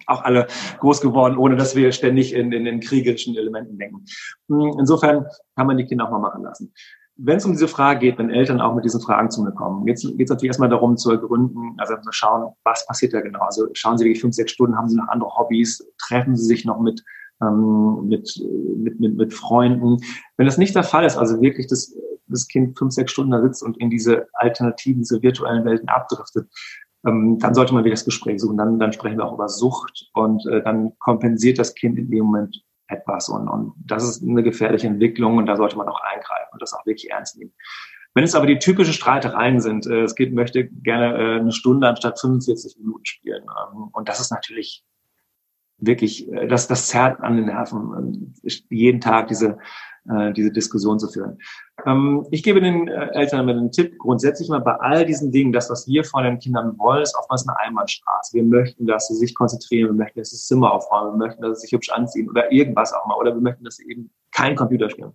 auch 0.06 0.22
alle 0.22 0.46
groß 0.80 1.00
geworden, 1.00 1.36
ohne 1.36 1.56
dass 1.56 1.74
wir 1.74 1.90
ständig 1.92 2.34
in, 2.34 2.52
in 2.52 2.64
den 2.64 2.80
kriegerischen 2.80 3.36
Elementen 3.36 3.78
denken. 3.78 4.04
Hm, 4.48 4.76
insofern 4.78 5.26
kann 5.56 5.66
man 5.66 5.78
die 5.78 5.86
Kinder 5.86 6.06
auch 6.06 6.10
mal 6.10 6.18
machen 6.18 6.42
lassen 6.42 6.72
wenn 7.20 7.36
es 7.36 7.44
um 7.44 7.52
diese 7.52 7.66
Frage 7.66 8.00
geht, 8.00 8.18
wenn 8.18 8.30
Eltern 8.30 8.60
auch 8.60 8.74
mit 8.76 8.84
diesen 8.84 9.00
Fragen 9.00 9.30
zu 9.30 9.42
mir 9.42 9.50
kommen, 9.50 9.86
jetzt 9.88 10.02
geht 10.02 10.20
es 10.20 10.30
natürlich 10.30 10.50
erstmal 10.50 10.68
darum 10.68 10.96
zu 10.96 11.10
ergründen, 11.10 11.74
also 11.76 11.96
zu 11.96 12.12
schauen, 12.12 12.52
was 12.62 12.86
passiert 12.86 13.12
da 13.12 13.20
genau. 13.20 13.40
Also 13.40 13.66
schauen 13.72 13.98
Sie 13.98 14.04
wirklich 14.04 14.20
fünf, 14.20 14.36
sechs 14.36 14.52
Stunden, 14.52 14.76
haben 14.76 14.88
Sie 14.88 14.96
noch 14.96 15.08
andere 15.08 15.36
Hobbys, 15.36 15.84
treffen 15.98 16.36
Sie 16.36 16.44
sich 16.44 16.64
noch 16.64 16.78
mit, 16.78 17.02
ähm, 17.42 18.06
mit, 18.06 18.40
mit, 18.76 19.00
mit, 19.00 19.16
mit 19.16 19.34
Freunden. 19.34 19.96
Wenn 20.36 20.46
das 20.46 20.58
nicht 20.58 20.76
der 20.76 20.84
Fall 20.84 21.04
ist, 21.04 21.16
also 21.16 21.40
wirklich 21.40 21.66
das, 21.66 21.92
das 22.28 22.46
Kind 22.46 22.78
fünf, 22.78 22.92
sechs 22.92 23.10
Stunden 23.10 23.32
da 23.32 23.42
sitzt 23.42 23.64
und 23.64 23.76
in 23.78 23.90
diese 23.90 24.28
alternativen, 24.34 25.02
diese 25.02 25.20
virtuellen 25.20 25.64
Welten 25.64 25.88
abdriftet, 25.88 26.48
ähm, 27.04 27.38
dann 27.40 27.54
sollte 27.54 27.74
man 27.74 27.82
wirklich 27.82 27.98
das 27.98 28.04
Gespräch 28.04 28.40
suchen. 28.40 28.58
Dann, 28.58 28.78
dann 28.78 28.92
sprechen 28.92 29.18
wir 29.18 29.24
auch 29.24 29.34
über 29.34 29.48
Sucht 29.48 30.08
und 30.14 30.46
äh, 30.46 30.62
dann 30.62 30.92
kompensiert 31.00 31.58
das 31.58 31.74
Kind 31.74 31.98
in 31.98 32.10
dem 32.10 32.26
Moment 32.26 32.62
etwas. 32.88 33.28
Und, 33.28 33.48
und 33.48 33.74
das 33.78 34.02
ist 34.02 34.22
eine 34.22 34.42
gefährliche 34.42 34.86
Entwicklung 34.86 35.36
und 35.36 35.46
da 35.46 35.56
sollte 35.56 35.76
man 35.76 35.88
auch 35.88 36.00
eingreifen 36.00 36.50
und 36.52 36.62
das 36.62 36.72
auch 36.72 36.84
wirklich 36.86 37.10
ernst 37.10 37.38
nehmen. 37.38 37.52
Wenn 38.14 38.24
es 38.24 38.34
aber 38.34 38.46
die 38.46 38.58
typische 38.58 38.92
Streitereien 38.92 39.60
sind, 39.60 39.86
äh, 39.86 40.02
das 40.02 40.14
Kind 40.14 40.34
möchte 40.34 40.66
gerne 40.66 41.16
äh, 41.16 41.40
eine 41.40 41.52
Stunde 41.52 41.88
anstatt 41.88 42.18
45 42.18 42.78
Minuten 42.78 43.04
spielen. 43.04 43.44
Ähm, 43.44 43.90
und 43.92 44.08
das 44.08 44.20
ist 44.20 44.30
natürlich 44.30 44.84
wirklich, 45.76 46.30
äh, 46.32 46.48
das, 46.48 46.66
das 46.66 46.88
zerrt 46.88 47.20
an 47.20 47.36
den 47.36 47.46
Nerven, 47.46 48.34
jeden 48.70 49.00
Tag 49.00 49.28
diese 49.28 49.58
äh, 50.08 50.32
diese 50.32 50.52
Diskussion 50.52 50.98
zu 50.98 51.08
führen. 51.08 51.38
Ähm, 51.86 52.26
ich 52.30 52.42
gebe 52.42 52.60
den 52.60 52.88
äh, 52.88 53.10
Eltern 53.12 53.46
mit 53.46 53.56
einen 53.56 53.72
Tipp, 53.72 53.98
grundsätzlich 53.98 54.48
mal 54.48 54.60
bei 54.60 54.74
all 54.74 55.04
diesen 55.04 55.30
Dingen, 55.30 55.52
das, 55.52 55.70
was 55.70 55.86
wir 55.86 56.04
von 56.04 56.24
den 56.24 56.38
Kindern 56.38 56.78
wollen, 56.78 57.02
ist 57.02 57.16
oftmals 57.16 57.46
eine 57.46 57.58
Einbahnstraße. 57.60 58.34
Wir 58.34 58.44
möchten, 58.44 58.86
dass 58.86 59.08
sie 59.08 59.14
sich 59.14 59.34
konzentrieren, 59.34 59.90
wir 59.90 60.04
möchten, 60.04 60.20
dass 60.20 60.30
sie 60.30 60.36
das 60.36 60.46
Zimmer 60.46 60.72
aufräumen, 60.72 61.18
wir 61.18 61.26
möchten, 61.26 61.42
dass 61.42 61.60
sie 61.60 61.66
sich 61.66 61.72
hübsch 61.72 61.90
anziehen 61.90 62.28
oder 62.28 62.50
irgendwas 62.52 62.92
auch 62.92 63.06
mal, 63.06 63.16
oder 63.16 63.34
wir 63.34 63.40
möchten, 63.40 63.64
dass 63.64 63.76
sie 63.76 63.88
eben 63.90 64.10
kein 64.32 64.56
Computer 64.56 64.90
spielen. 64.90 65.12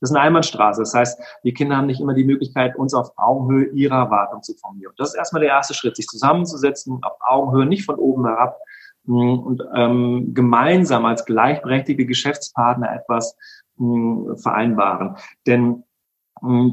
Das 0.00 0.10
ist 0.10 0.16
eine 0.16 0.24
Einbahnstraße. 0.24 0.82
Das 0.82 0.94
heißt, 0.94 1.20
die 1.44 1.54
Kinder 1.54 1.76
haben 1.76 1.86
nicht 1.86 2.00
immer 2.00 2.14
die 2.14 2.24
Möglichkeit, 2.24 2.76
uns 2.76 2.94
auf 2.94 3.12
Augenhöhe 3.16 3.66
ihrer 3.66 3.96
Erwartung 3.96 4.42
zu 4.42 4.54
formulieren. 4.54 4.92
Das 4.96 5.10
ist 5.10 5.14
erstmal 5.14 5.40
der 5.40 5.50
erste 5.50 5.74
Schritt, 5.74 5.96
sich 5.96 6.06
zusammenzusetzen, 6.06 6.98
auf 7.02 7.16
Augenhöhe, 7.20 7.66
nicht 7.66 7.84
von 7.84 7.96
oben 7.96 8.26
herab, 8.26 8.58
hm, 9.06 9.38
und 9.38 9.62
ähm, 9.74 10.34
gemeinsam 10.34 11.04
als 11.04 11.24
gleichberechtigte 11.24 12.06
Geschäftspartner 12.06 12.94
etwas 12.94 13.36
vereinbaren. 13.76 15.16
Denn 15.46 15.84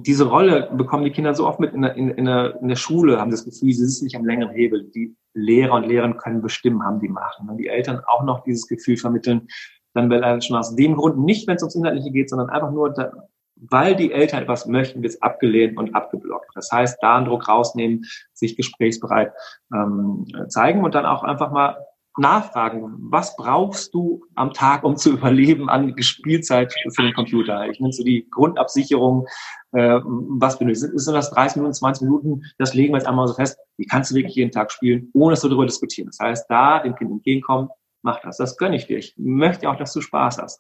diese 0.06 0.28
Rolle 0.28 0.70
bekommen 0.74 1.06
die 1.06 1.12
Kinder 1.12 1.34
so 1.34 1.48
oft 1.48 1.60
mit 1.60 1.74
in 1.74 1.84
der, 1.84 1.96
in, 1.96 2.10
in, 2.10 2.26
der, 2.26 2.60
in 2.62 2.68
der 2.68 2.76
Schule, 2.76 3.20
haben 3.20 3.32
das 3.32 3.46
Gefühl, 3.46 3.72
sie 3.72 3.86
sitzen 3.86 4.06
nicht 4.06 4.16
am 4.16 4.26
längeren 4.26 4.54
Hebel. 4.54 4.90
Die 4.94 5.16
Lehrer 5.34 5.76
und 5.76 5.88
Lehrerinnen 5.88 6.18
können 6.18 6.42
bestimmen, 6.42 6.84
haben 6.84 7.00
die 7.00 7.08
Macht. 7.08 7.40
Und 7.40 7.48
wenn 7.48 7.58
die 7.58 7.68
Eltern 7.68 8.02
auch 8.06 8.24
noch 8.24 8.44
dieses 8.44 8.68
Gefühl 8.68 8.98
vermitteln, 8.98 9.48
dann 9.94 10.10
will 10.10 10.24
er 10.24 10.42
schon 10.42 10.58
aus 10.58 10.76
dem 10.76 10.96
Grund, 10.96 11.20
nicht 11.20 11.48
wenn 11.48 11.56
es 11.56 11.64
ums 11.64 11.76
Inhaltliche 11.76 12.12
geht, 12.12 12.30
sondern 12.30 12.50
einfach 12.50 12.72
nur, 12.72 12.92
da, 12.92 13.12
weil 13.56 13.96
die 13.96 14.12
Eltern 14.12 14.42
etwas 14.42 14.66
möchten, 14.66 15.04
wird 15.04 15.14
es 15.14 15.22
abgelehnt 15.22 15.78
und 15.78 15.94
abgeblockt. 15.96 16.50
Das 16.56 16.72
heißt, 16.72 16.98
da 17.02 17.18
einen 17.18 17.26
Druck 17.26 17.48
rausnehmen, 17.48 18.06
sich 18.34 18.58
gesprächsbereit 18.58 19.34
ähm, 19.74 20.26
zeigen 20.50 20.84
und 20.84 20.96
dann 20.96 21.06
auch 21.06 21.24
einfach 21.24 21.52
mal 21.52 21.78
nachfragen, 22.18 22.96
was 23.10 23.36
brauchst 23.36 23.94
du 23.94 24.26
am 24.36 24.54
Tag, 24.54 24.84
um 24.84 24.98
zu 24.98 25.12
überleben 25.14 25.70
an 25.70 25.96
Spielzeit 26.02 26.74
für 26.94 27.02
den 27.04 27.14
Computer? 27.14 27.68
Ich 27.70 27.80
nenne 27.80 27.94
so 27.94 28.04
die 28.04 28.28
Grundabsicherung, 28.30 29.28
äh, 29.72 30.00
was 30.04 30.60
benötigst 30.60 30.92
du? 30.92 30.98
Sind 30.98 31.14
das 31.14 31.32
30 31.32 31.58
Minuten, 31.58 31.74
20 31.74 32.04
Minuten? 32.04 32.44
Das 32.58 32.74
legen 32.74 32.94
wir 32.94 32.98
jetzt 32.98 33.08
einmal 33.08 33.28
so 33.28 33.34
fest. 33.34 33.58
Die 33.78 33.86
kannst 33.86 34.12
du 34.12 34.16
wirklich 34.16 34.36
jeden 34.36 34.52
Tag 34.52 34.72
spielen, 34.72 35.10
ohne 35.14 35.34
dass 35.34 35.44
wir 35.44 35.50
darüber 35.50 35.66
diskutieren. 35.66 36.08
Das 36.08 36.20
heißt, 36.20 36.46
da 36.50 36.80
dem 36.80 36.96
Kind 36.96 37.12
entgegenkommen, 37.12 37.70
mach 38.02 38.20
das. 38.22 38.38
Das 38.38 38.58
gönne 38.58 38.76
ich 38.76 38.88
dir. 38.88 38.98
Ich 38.98 39.16
möchte 39.18 39.70
auch, 39.70 39.78
dass 39.78 39.94
du 39.94 40.02
Spaß 40.02 40.40
hast. 40.40 40.60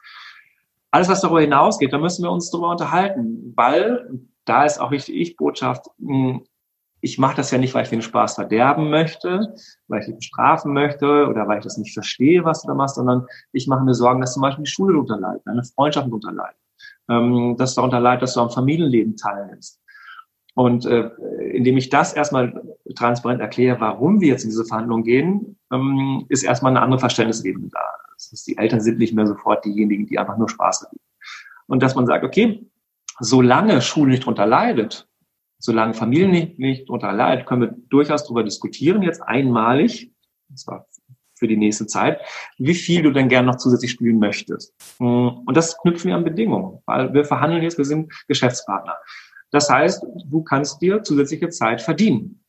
Alles, 0.91 1.07
was 1.07 1.21
darüber 1.21 1.41
hinausgeht, 1.41 1.93
da 1.93 1.97
müssen 1.97 2.23
wir 2.23 2.31
uns 2.31 2.51
darüber 2.51 2.71
unterhalten, 2.71 3.53
weil 3.55 4.09
da 4.45 4.65
ist 4.65 4.79
auch 4.79 4.91
wichtig, 4.91 5.15
ich 5.15 5.37
Botschaft, 5.37 5.87
ich 7.01 7.17
mache 7.17 7.35
das 7.35 7.51
ja 7.51 7.57
nicht, 7.57 7.73
weil 7.73 7.83
ich 7.83 7.89
den 7.89 8.03
Spaß 8.03 8.35
verderben 8.35 8.89
möchte, 8.89 9.55
weil 9.87 9.99
ich 9.99 10.05
dich 10.05 10.15
bestrafen 10.15 10.71
möchte 10.71 11.27
oder 11.27 11.47
weil 11.47 11.57
ich 11.57 11.63
das 11.63 11.77
nicht 11.77 11.93
verstehe, 11.93 12.45
was 12.45 12.61
du 12.61 12.67
da 12.67 12.75
machst, 12.75 12.95
sondern 12.95 13.25
ich 13.51 13.67
mache 13.67 13.83
mir 13.83 13.95
Sorgen, 13.95 14.21
dass 14.21 14.33
zum 14.33 14.43
Beispiel 14.43 14.63
die 14.63 14.71
Schule 14.71 14.93
darunter 14.93 15.17
leidet, 15.17 15.41
deine 15.45 15.63
Freundschaften 15.63 16.11
darunter 16.11 16.31
leiden, 16.31 16.57
ähm, 17.09 17.55
dass 17.57 17.75
darunter 17.75 17.99
leidet, 17.99 18.23
dass 18.23 18.35
du 18.35 18.41
am 18.41 18.51
Familienleben 18.51 19.17
teilnimmst. 19.17 19.81
Und 20.53 20.85
äh, 20.85 21.09
indem 21.53 21.77
ich 21.77 21.89
das 21.89 22.13
erstmal 22.13 22.61
transparent 22.95 23.41
erkläre, 23.41 23.79
warum 23.79 24.21
wir 24.21 24.29
jetzt 24.29 24.43
in 24.43 24.49
diese 24.49 24.65
Verhandlungen 24.65 25.03
gehen, 25.03 25.57
ähm, 25.71 26.25
ist 26.29 26.43
erstmal 26.43 26.71
eine 26.71 26.81
andere 26.81 26.99
Verständnisebene 26.99 27.69
da. 27.71 27.79
Das 28.13 28.31
ist, 28.31 28.47
die 28.47 28.57
Eltern 28.57 28.81
sind 28.81 28.99
nicht 28.99 29.15
mehr 29.15 29.25
sofort 29.25 29.65
diejenigen, 29.65 30.05
die 30.05 30.19
einfach 30.19 30.37
nur 30.37 30.49
Spaß 30.49 30.83
haben. 30.85 30.97
Und 31.67 31.81
dass 31.81 31.95
man 31.95 32.05
sagt, 32.05 32.23
okay, 32.23 32.69
solange 33.19 33.81
Schule 33.81 34.11
nicht 34.11 34.23
darunter 34.23 34.45
leidet, 34.45 35.07
solange 35.61 35.93
Familien 35.93 36.31
nicht, 36.31 36.59
nicht 36.59 36.89
darunter 36.89 37.13
leidet, 37.13 37.45
können 37.45 37.61
wir 37.61 37.75
durchaus 37.89 38.23
darüber 38.23 38.43
diskutieren, 38.43 39.01
jetzt 39.01 39.21
einmalig, 39.21 40.11
und 40.49 40.59
zwar 40.59 40.87
für 41.35 41.47
die 41.47 41.57
nächste 41.57 41.87
Zeit, 41.87 42.21
wie 42.57 42.75
viel 42.75 43.01
du 43.01 43.11
denn 43.11 43.27
gern 43.27 43.45
noch 43.45 43.55
zusätzlich 43.55 43.91
spielen 43.91 44.19
möchtest. 44.19 44.75
Und 44.99 45.57
das 45.57 45.75
knüpfen 45.79 46.09
wir 46.09 46.15
an 46.15 46.23
Bedingungen, 46.23 46.79
weil 46.85 47.13
wir 47.13 47.25
verhandeln 47.25 47.63
jetzt, 47.63 47.79
wir 47.79 47.85
sind 47.85 48.13
Geschäftspartner. 48.27 48.95
Das 49.49 49.69
heißt, 49.69 50.05
du 50.29 50.43
kannst 50.43 50.81
dir 50.81 51.01
zusätzliche 51.01 51.49
Zeit 51.49 51.81
verdienen. 51.81 52.43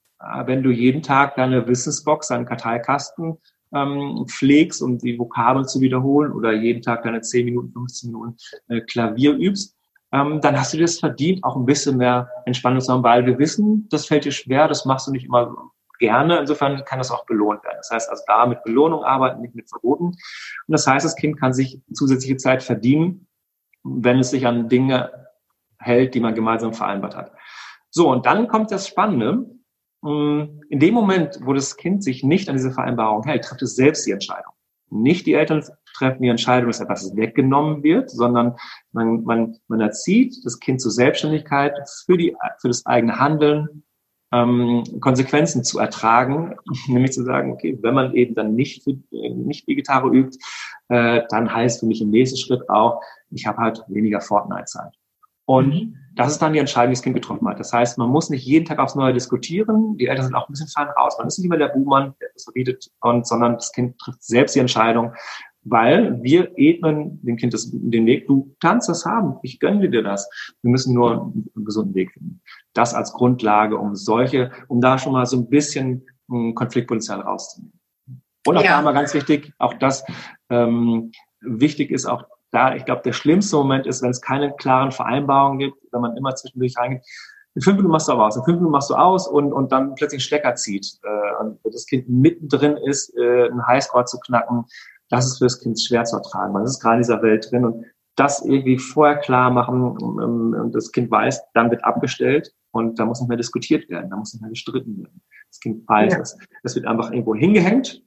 Wenn 0.45 0.63
du 0.63 0.71
jeden 0.71 1.03
Tag 1.03 1.37
deine 1.37 1.67
Wissensbox, 1.67 2.29
deinen 2.29 2.47
Karteikasten 2.47 3.39
ähm, 3.75 4.27
pflegst, 4.29 4.83
um 4.83 4.99
die 4.99 5.19
Vokabeln 5.19 5.67
zu 5.67 5.81
wiederholen 5.81 6.33
oder 6.33 6.53
jeden 6.53 6.83
Tag 6.83 7.03
deine 7.03 7.23
10 7.23 7.47
Minuten, 7.47 7.73
15 7.73 8.13
Minuten 8.13 8.37
äh, 8.69 8.83
Klavier 8.83 9.33
übst, 9.33 9.77
ähm, 10.13 10.41
dann 10.41 10.59
hast 10.59 10.75
du 10.75 10.79
das 10.79 10.99
verdient, 10.99 11.43
auch 11.43 11.57
ein 11.57 11.65
bisschen 11.65 11.97
mehr 11.97 12.29
Entspannung 12.45 12.81
zu 12.81 12.93
haben, 12.93 13.03
weil 13.03 13.25
wir 13.25 13.39
wissen, 13.39 13.89
das 13.91 14.07
fällt 14.07 14.25
dir 14.25 14.33
schwer, 14.33 14.69
das 14.69 14.85
machst 14.85 15.07
du 15.07 15.11
nicht 15.11 15.25
immer 15.25 15.57
gerne. 15.99 16.39
Insofern 16.41 16.85
kann 16.85 16.99
das 16.99 17.11
auch 17.11 17.25
belohnt 17.25 17.65
werden. 17.65 17.79
Das 17.79 17.91
heißt 17.91 18.11
also 18.11 18.23
da 18.27 18.45
mit 18.47 18.63
Belohnung 18.65 19.05
arbeiten, 19.05 19.41
nicht 19.41 19.55
mit 19.55 19.69
Verboten. 19.71 20.07
Und 20.07 20.19
das 20.69 20.87
heißt, 20.87 21.05
das 21.05 21.17
Kind 21.17 21.41
kann 21.41 21.55
sich 21.55 21.81
zusätzliche 21.93 22.37
Zeit 22.37 22.63
verdienen, 22.63 23.27
wenn 23.85 24.19
es 24.19 24.31
sich 24.31 24.47
an 24.47 24.69
Dinge 24.69 25.11
hält, 25.79 26.15
die 26.15 26.21
man 26.21 26.35
gemeinsam 26.35 26.75
vereinbart 26.75 27.17
hat. 27.17 27.33
So, 27.91 28.11
und 28.11 28.27
dann 28.27 28.49
kommt 28.49 28.71
das 28.71 28.87
Spannende. 28.89 29.47
In 30.05 30.61
dem 30.71 30.95
Moment, 30.95 31.39
wo 31.43 31.53
das 31.53 31.77
Kind 31.77 32.03
sich 32.03 32.25
nicht 32.25 32.49
an 32.49 32.57
diese 32.57 32.73
Vereinbarung 32.73 33.23
hält, 33.25 33.45
trifft 33.45 33.63
es 33.63 33.77
selbst 33.77 34.07
die 34.07 34.11
Entscheidung. 34.11 34.53
Nicht 34.91 35.27
die 35.27 35.35
Eltern 35.35 35.65
treffen 35.97 36.23
die 36.23 36.29
Entscheidung, 36.29 36.69
dass 36.69 36.81
etwas 36.81 37.15
weggenommen 37.17 37.83
wird, 37.83 38.11
sondern 38.11 38.57
man, 38.93 39.25
man, 39.25 39.57
man 39.69 39.81
erzieht 39.81 40.45
das 40.45 40.59
Kind 40.59 40.81
zur 40.81 40.91
Selbstständigkeit 40.91 41.75
für, 42.07 42.17
die, 42.17 42.37
für 42.61 42.69
das 42.69 42.87
eigene 42.87 43.19
Handeln, 43.19 43.85
ähm, 44.33 44.83
Konsequenzen 45.01 45.63
zu 45.63 45.79
ertragen, 45.79 46.57
nämlich 46.89 47.13
zu 47.13 47.25
sagen, 47.25 47.53
okay, 47.53 47.79
wenn 47.83 47.95
man 47.95 48.15
eben 48.15 48.35
dann 48.35 48.55
nicht, 48.55 48.87
nicht 49.11 49.69
Vegetare 49.69 50.09
übt, 50.09 50.39
äh, 50.89 51.23
dann 51.29 51.55
heißt 51.55 51.81
für 51.81 51.87
mich 51.87 52.01
im 52.01 52.11
nächsten 52.11 52.39
Schritt 52.39 52.69
auch, 52.69 53.01
ich 53.31 53.47
habe 53.47 53.59
halt 53.59 53.85
weniger 53.89 54.21
Fortnite-Zeit. 54.21 54.93
Und 55.45 55.75
mhm. 55.75 55.97
das 56.15 56.33
ist 56.33 56.39
dann 56.41 56.53
die 56.53 56.59
Entscheidung, 56.59 56.91
die 56.91 56.97
das 56.97 57.03
Kind 57.03 57.15
getroffen 57.15 57.49
hat. 57.49 57.59
Das 57.59 57.73
heißt, 57.73 57.99
man 57.99 58.09
muss 58.09 58.31
nicht 58.31 58.47
jeden 58.47 58.65
Tag 58.65 58.79
aufs 58.79 58.95
Neue 58.95 59.13
diskutieren. 59.13 59.97
Die 59.97 60.07
Eltern 60.07 60.27
sind 60.27 60.35
auch 60.35 60.49
ein 60.49 60.53
bisschen 60.53 60.69
fein 60.69 60.89
raus. 60.89 61.17
Man 61.19 61.27
ist 61.27 61.39
nicht 61.39 61.49
mehr 61.49 61.59
der 61.59 61.69
Buhmann, 61.69 62.15
der 62.21 62.29
das 62.33 62.45
verbietet, 62.45 62.91
und, 63.01 63.27
sondern 63.27 63.55
das 63.55 63.73
Kind 63.73 63.99
trifft 63.99 64.23
selbst 64.23 64.55
die 64.55 64.61
Entscheidung, 64.61 65.13
weil 65.65 66.23
wir 66.23 66.57
ebnen 66.57 67.21
dem 67.23 67.37
Kind 67.37 67.55
das, 67.55 67.71
den 67.73 68.07
Weg, 68.07 68.27
du 68.27 68.55
kannst 68.61 68.89
das 68.89 69.07
haben, 69.07 69.37
ich 69.43 69.61
gönne 69.61 69.89
dir 69.89 70.03
das. 70.03 70.29
Wir 70.63 70.71
müssen 70.71 70.95
nur 70.95 71.23
einen 71.23 71.65
gesunden 71.65 71.95
Weg 71.95 72.13
finden. 72.13 72.41
Das 72.75 72.95
als 72.95 73.13
Grundlage, 73.13 73.77
um 73.77 73.95
solche, 73.95 74.51
um 74.69 74.81
da 74.81 74.99
schon 74.99 75.13
mal 75.13 75.27
so 75.27 75.37
ein 75.37 75.49
bisschen 75.49 76.07
ein 76.29 76.55
Konfliktpotenzial 76.55 77.21
rauszunehmen. 77.21 77.79
Und 78.47 78.57
auch 78.57 78.65
ja. 78.65 78.79
da 78.79 78.83
mal 78.83 78.93
ganz 78.93 79.15
wichtig, 79.15 79.53
auch 79.59 79.75
das 79.75 80.05
ähm, 80.51 81.13
wichtig 81.41 81.91
ist 81.91 82.07
auch 82.07 82.25
da, 82.51 82.75
ich 82.75 82.85
glaube, 82.85 83.03
der 83.03 83.13
schlimmste 83.13 83.57
Moment 83.57 83.87
ist, 83.87 84.03
wenn 84.03 84.11
es 84.11 84.21
keine 84.21 84.55
klaren 84.55 84.93
Vereinbarungen 84.93 85.59
gibt, 85.59 85.77
wenn 85.91 86.03
man 86.03 86.17
immer 86.17 86.35
zwischendurch 86.35 86.77
reingeht, 86.77 87.03
in 87.55 87.63
fünf 87.63 87.77
Minuten 87.77 87.93
machst 87.93 88.09
du 88.09 88.13
aber 88.13 88.27
aus, 88.27 88.37
in 88.37 88.45
fünf 88.45 88.57
Minuten 88.57 88.73
machst 88.73 88.91
du 88.91 88.95
aus 88.95 89.29
und, 89.29 89.53
und 89.53 89.73
dann 89.73 89.95
plötzlich 89.95 90.19
einen 90.19 90.27
Stecker 90.27 90.55
zieht 90.55 90.99
äh, 91.03 91.43
und 91.43 91.59
das 91.65 91.87
Kind 91.87 92.09
mittendrin 92.09 92.77
ist, 92.77 93.15
äh, 93.17 93.47
einen 93.47 93.67
Highscore 93.67 94.05
zu 94.07 94.19
knacken, 94.21 94.65
das 95.13 95.27
ist 95.27 95.39
für 95.39 95.45
das 95.45 95.61
Kind 95.61 95.79
schwer 95.79 96.05
zu 96.05 96.17
ertragen. 96.17 96.55
Man 96.55 96.65
ist 96.65 96.81
gerade 96.81 96.97
in 96.97 97.03
dieser 97.03 97.23
Welt 97.23 97.51
drin 97.51 97.67
und 97.67 97.85
das 98.17 98.43
irgendwie 98.45 98.79
vorher 98.79 99.19
klar 99.19 99.51
machen 99.51 99.83
und 99.83 100.73
das 100.73 100.91
Kind 100.91 101.11
weiß, 101.11 101.43
dann 101.55 101.71
wird 101.71 101.85
abgestellt 101.85 102.53
und 102.73 102.99
da 102.99 103.05
muss 103.05 103.21
nicht 103.21 103.29
mehr 103.29 103.37
diskutiert 103.37 103.89
werden, 103.91 104.11
da 104.11 104.17
muss 104.17 104.33
nicht 104.33 104.41
mehr 104.41 104.51
gestritten 104.51 104.99
werden. 104.99 105.23
Das 105.49 105.61
Kind 105.61 105.87
weiß, 105.87 106.13
ja. 106.13 106.19
das, 106.63 106.75
wird 106.75 106.87
einfach 106.87 107.11
irgendwo 107.11 107.35
hingehängt, 107.35 108.03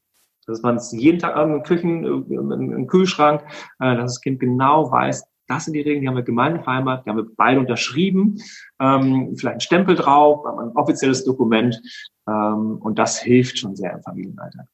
dass 0.47 0.63
man 0.63 0.77
es 0.77 0.91
jeden 0.91 1.19
Tag 1.19 1.35
im 1.37 1.61
Küchen, 1.61 2.03
im 2.05 2.87
Kühlschrank, 2.87 3.43
äh, 3.79 3.95
dass 3.95 4.13
das 4.13 4.21
Kind 4.21 4.39
genau 4.39 4.91
weiß, 4.91 5.27
das 5.47 5.65
sind 5.65 5.73
die 5.73 5.81
Regeln, 5.81 6.01
die 6.01 6.07
haben 6.07 6.15
wir 6.15 6.23
gemeinsam 6.23 6.63
vereinbart, 6.63 7.05
die 7.05 7.09
haben 7.11 7.17
wir 7.17 7.27
beide 7.35 7.59
unterschrieben, 7.59 8.37
ähm, 8.79 9.35
vielleicht 9.37 9.57
ein 9.57 9.61
Stempel 9.61 9.95
drauf, 9.95 10.43
ein 10.45 10.69
offizielles 10.69 11.23
Dokument 11.23 11.79
ähm, 12.27 12.77
und 12.79 12.97
das 12.97 13.19
hilft 13.19 13.59
schon 13.59 13.75
sehr 13.75 13.93
im 13.93 14.01
Familienalltag. 14.01 14.65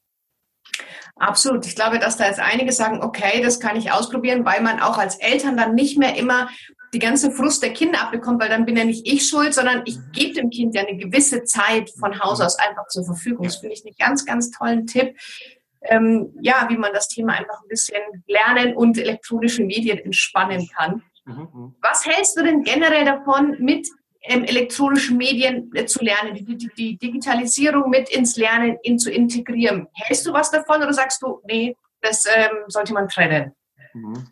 Absolut. 1.16 1.66
Ich 1.66 1.76
glaube, 1.76 2.00
dass 2.00 2.18
da 2.18 2.26
jetzt 2.28 2.40
einige 2.40 2.72
sagen, 2.72 3.02
okay, 3.02 3.42
das 3.42 3.60
kann 3.60 3.76
ich 3.76 3.92
ausprobieren, 3.92 4.46
weil 4.46 4.62
man 4.62 4.80
auch 4.80 4.98
als 4.98 5.16
Eltern 5.16 5.58
dann 5.58 5.76
nicht 5.76 5.98
mehr 5.98 6.16
immer 6.16 6.50
die 6.94 7.00
ganze 7.00 7.32
Frust 7.32 7.64
der 7.64 7.74
Kinder 7.74 8.02
abbekommt, 8.02 8.42
weil 8.42 8.50
dann 8.50 8.66
bin 8.66 8.76
ja 8.76 8.84
nicht 8.84 9.08
ich 9.08 9.28
schuld, 9.28 9.54
sondern 9.54 9.84
ich 9.86 9.98
gebe 10.12 10.34
dem 10.34 10.50
Kind 10.50 10.76
ja 10.76 10.82
eine 10.82 10.98
gewisse 10.98 11.44
Zeit 11.44 11.90
von 12.00 12.20
Haus 12.20 12.42
aus 12.42 12.58
einfach 12.60 12.88
zur 12.88 13.06
Verfügung. 13.06 13.46
Das 13.46 13.58
finde 13.58 13.76
ich 13.76 13.86
einen 13.86 13.96
ganz, 13.98 14.26
ganz 14.26 14.52
tollen 14.52 14.88
Tipp. 14.88 15.16
Ähm, 15.84 16.34
ja, 16.42 16.68
wie 16.70 16.78
man 16.78 16.94
das 16.94 17.08
Thema 17.08 17.34
einfach 17.34 17.62
ein 17.62 17.68
bisschen 17.68 18.02
lernen 18.28 18.76
und 18.76 18.98
elektronische 18.98 19.64
Medien 19.64 19.98
entspannen 19.98 20.70
kann. 20.76 21.02
Mhm, 21.26 21.48
mhm. 21.54 21.76
Was 21.82 22.06
hältst 22.06 22.38
du 22.38 22.44
denn 22.44 22.64
generell 22.64 23.06
davon, 23.06 23.56
mit 23.60 23.88
elektronischen 24.22 25.18
Medien 25.18 25.72
äh, 25.74 25.86
zu 25.86 26.04
lernen, 26.04 26.36
die, 26.36 26.46
die, 26.46 26.70
die, 26.78 26.98
Digitalisierung 26.98 27.90
mit 27.90 28.10
ins 28.10 28.38
Lernen 28.38 28.78
in, 28.84 29.00
zu 29.00 29.12
integrieren. 29.12 29.88
Hältst 29.94 30.26
du 30.28 30.34
was 30.34 30.52
davon 30.52 30.78
oder 30.78 30.94
sagst 30.94 31.22
du, 31.24 31.42
nee, 31.48 31.76
das 32.02 32.26
ähm, 32.26 32.58
sollte 32.68 32.94
man 32.94 33.08
trennen? 33.08 33.54
Mhm. 33.94 34.28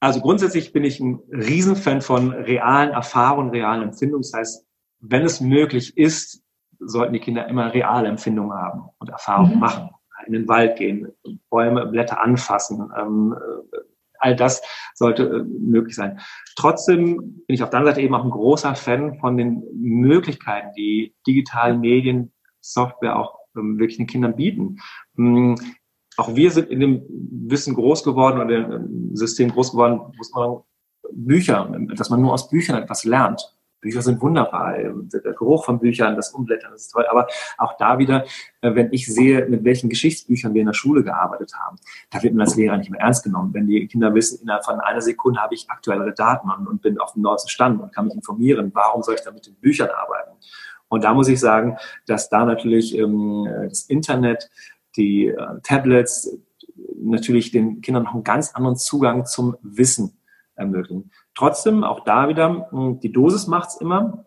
Also 0.00 0.20
grundsätzlich 0.20 0.72
bin 0.72 0.84
ich 0.84 1.00
ein 1.00 1.20
Riesenfan 1.30 2.02
von 2.02 2.32
realen 2.32 2.90
Erfahrungen, 2.90 3.50
realen 3.50 3.82
Empfindungen. 3.82 4.22
Das 4.22 4.32
heißt, 4.32 4.66
wenn 5.00 5.24
es 5.24 5.40
möglich 5.40 5.96
ist, 5.96 6.42
sollten 6.80 7.12
die 7.12 7.20
Kinder 7.20 7.46
immer 7.46 7.72
reale 7.72 8.08
Empfindungen 8.08 8.52
haben 8.52 8.88
und 8.98 9.10
Erfahrungen 9.10 9.54
mhm. 9.54 9.60
machen. 9.60 9.90
In 10.26 10.34
den 10.34 10.48
Wald 10.48 10.76
gehen, 10.76 11.12
Bäume, 11.50 11.86
Blätter 11.86 12.20
anfassen, 12.20 12.92
ähm, 12.96 13.36
all 14.22 14.36
das 14.36 14.62
sollte 14.94 15.24
äh, 15.24 15.42
möglich 15.44 15.94
sein. 15.94 16.20
Trotzdem 16.56 17.16
bin 17.16 17.54
ich 17.54 17.62
auf 17.62 17.70
der 17.70 17.80
anderen 17.80 17.94
Seite 17.94 18.04
eben 18.04 18.14
auch 18.14 18.24
ein 18.24 18.30
großer 18.30 18.74
Fan 18.74 19.18
von 19.18 19.36
den 19.36 19.62
Möglichkeiten, 19.74 20.72
die 20.76 21.14
digitalen 21.26 21.80
Medien, 21.80 22.32
Software 22.60 23.18
auch 23.18 23.38
ähm, 23.56 23.78
wirklich 23.78 23.96
den 23.96 24.06
Kindern 24.06 24.36
bieten. 24.36 24.78
Ähm, 25.18 25.56
auch 26.16 26.34
wir 26.34 26.50
sind 26.50 26.70
in 26.70 26.80
dem 26.80 27.02
Wissen 27.08 27.74
groß 27.74 28.04
geworden 28.04 28.40
oder 28.40 28.76
im 28.76 29.16
System 29.16 29.50
groß 29.50 29.72
geworden, 29.72 30.00
wo 30.00 30.40
man 30.40 30.62
Bücher, 31.12 31.70
dass 31.96 32.10
man 32.10 32.20
nur 32.20 32.32
aus 32.32 32.48
Büchern 32.48 32.80
etwas 32.82 33.04
lernt. 33.04 33.56
Bücher 33.82 34.00
sind 34.00 34.22
wunderbar. 34.22 34.74
Der 34.78 35.32
Geruch 35.34 35.66
von 35.66 35.78
Büchern, 35.78 36.16
das 36.16 36.30
Umblättern, 36.30 36.70
das 36.70 36.82
ist 36.82 36.92
toll. 36.92 37.04
Aber 37.10 37.26
auch 37.58 37.76
da 37.76 37.98
wieder, 37.98 38.24
äh, 38.62 38.74
wenn 38.74 38.90
ich 38.92 39.12
sehe, 39.12 39.46
mit 39.46 39.64
welchen 39.64 39.90
Geschichtsbüchern 39.90 40.54
wir 40.54 40.62
in 40.62 40.68
der 40.68 40.72
Schule 40.72 41.04
gearbeitet 41.04 41.52
haben, 41.54 41.76
da 42.08 42.22
wird 42.22 42.32
man 42.32 42.46
als 42.46 42.56
Lehrer 42.56 42.78
nicht 42.78 42.90
mehr 42.90 43.00
ernst 43.00 43.24
genommen. 43.24 43.52
Wenn 43.52 43.66
die 43.66 43.86
Kinder 43.86 44.14
wissen, 44.14 44.40
innerhalb 44.40 44.64
von 44.64 44.80
einer 44.80 45.02
Sekunde 45.02 45.40
habe 45.40 45.54
ich 45.54 45.68
aktuellere 45.68 46.14
Daten 46.14 46.48
und 46.66 46.80
bin 46.80 46.98
auf 46.98 47.12
dem 47.12 47.22
neuesten 47.22 47.50
Stand 47.50 47.82
und 47.82 47.92
kann 47.92 48.06
mich 48.06 48.14
informieren, 48.14 48.70
warum 48.72 49.02
soll 49.02 49.16
ich 49.16 49.22
da 49.22 49.32
mit 49.32 49.46
den 49.46 49.56
Büchern 49.56 49.90
arbeiten? 49.90 50.30
Und 50.88 51.04
da 51.04 51.12
muss 51.12 51.28
ich 51.28 51.40
sagen, 51.40 51.76
dass 52.06 52.28
da 52.28 52.44
natürlich 52.44 52.96
ähm, 52.96 53.48
das 53.68 53.82
Internet, 53.82 54.48
die 54.96 55.28
äh, 55.28 55.36
Tablets 55.62 56.38
natürlich 56.96 57.50
den 57.50 57.80
Kindern 57.80 58.04
noch 58.04 58.14
einen 58.14 58.24
ganz 58.24 58.54
anderen 58.54 58.76
Zugang 58.76 59.26
zum 59.26 59.56
Wissen 59.62 60.16
ermöglichen. 60.54 61.10
Trotzdem, 61.34 61.84
auch 61.84 62.04
da 62.04 62.28
wieder, 62.28 62.68
hm, 62.70 63.00
die 63.00 63.12
Dosis 63.12 63.46
macht's 63.46 63.76
immer. 63.76 64.26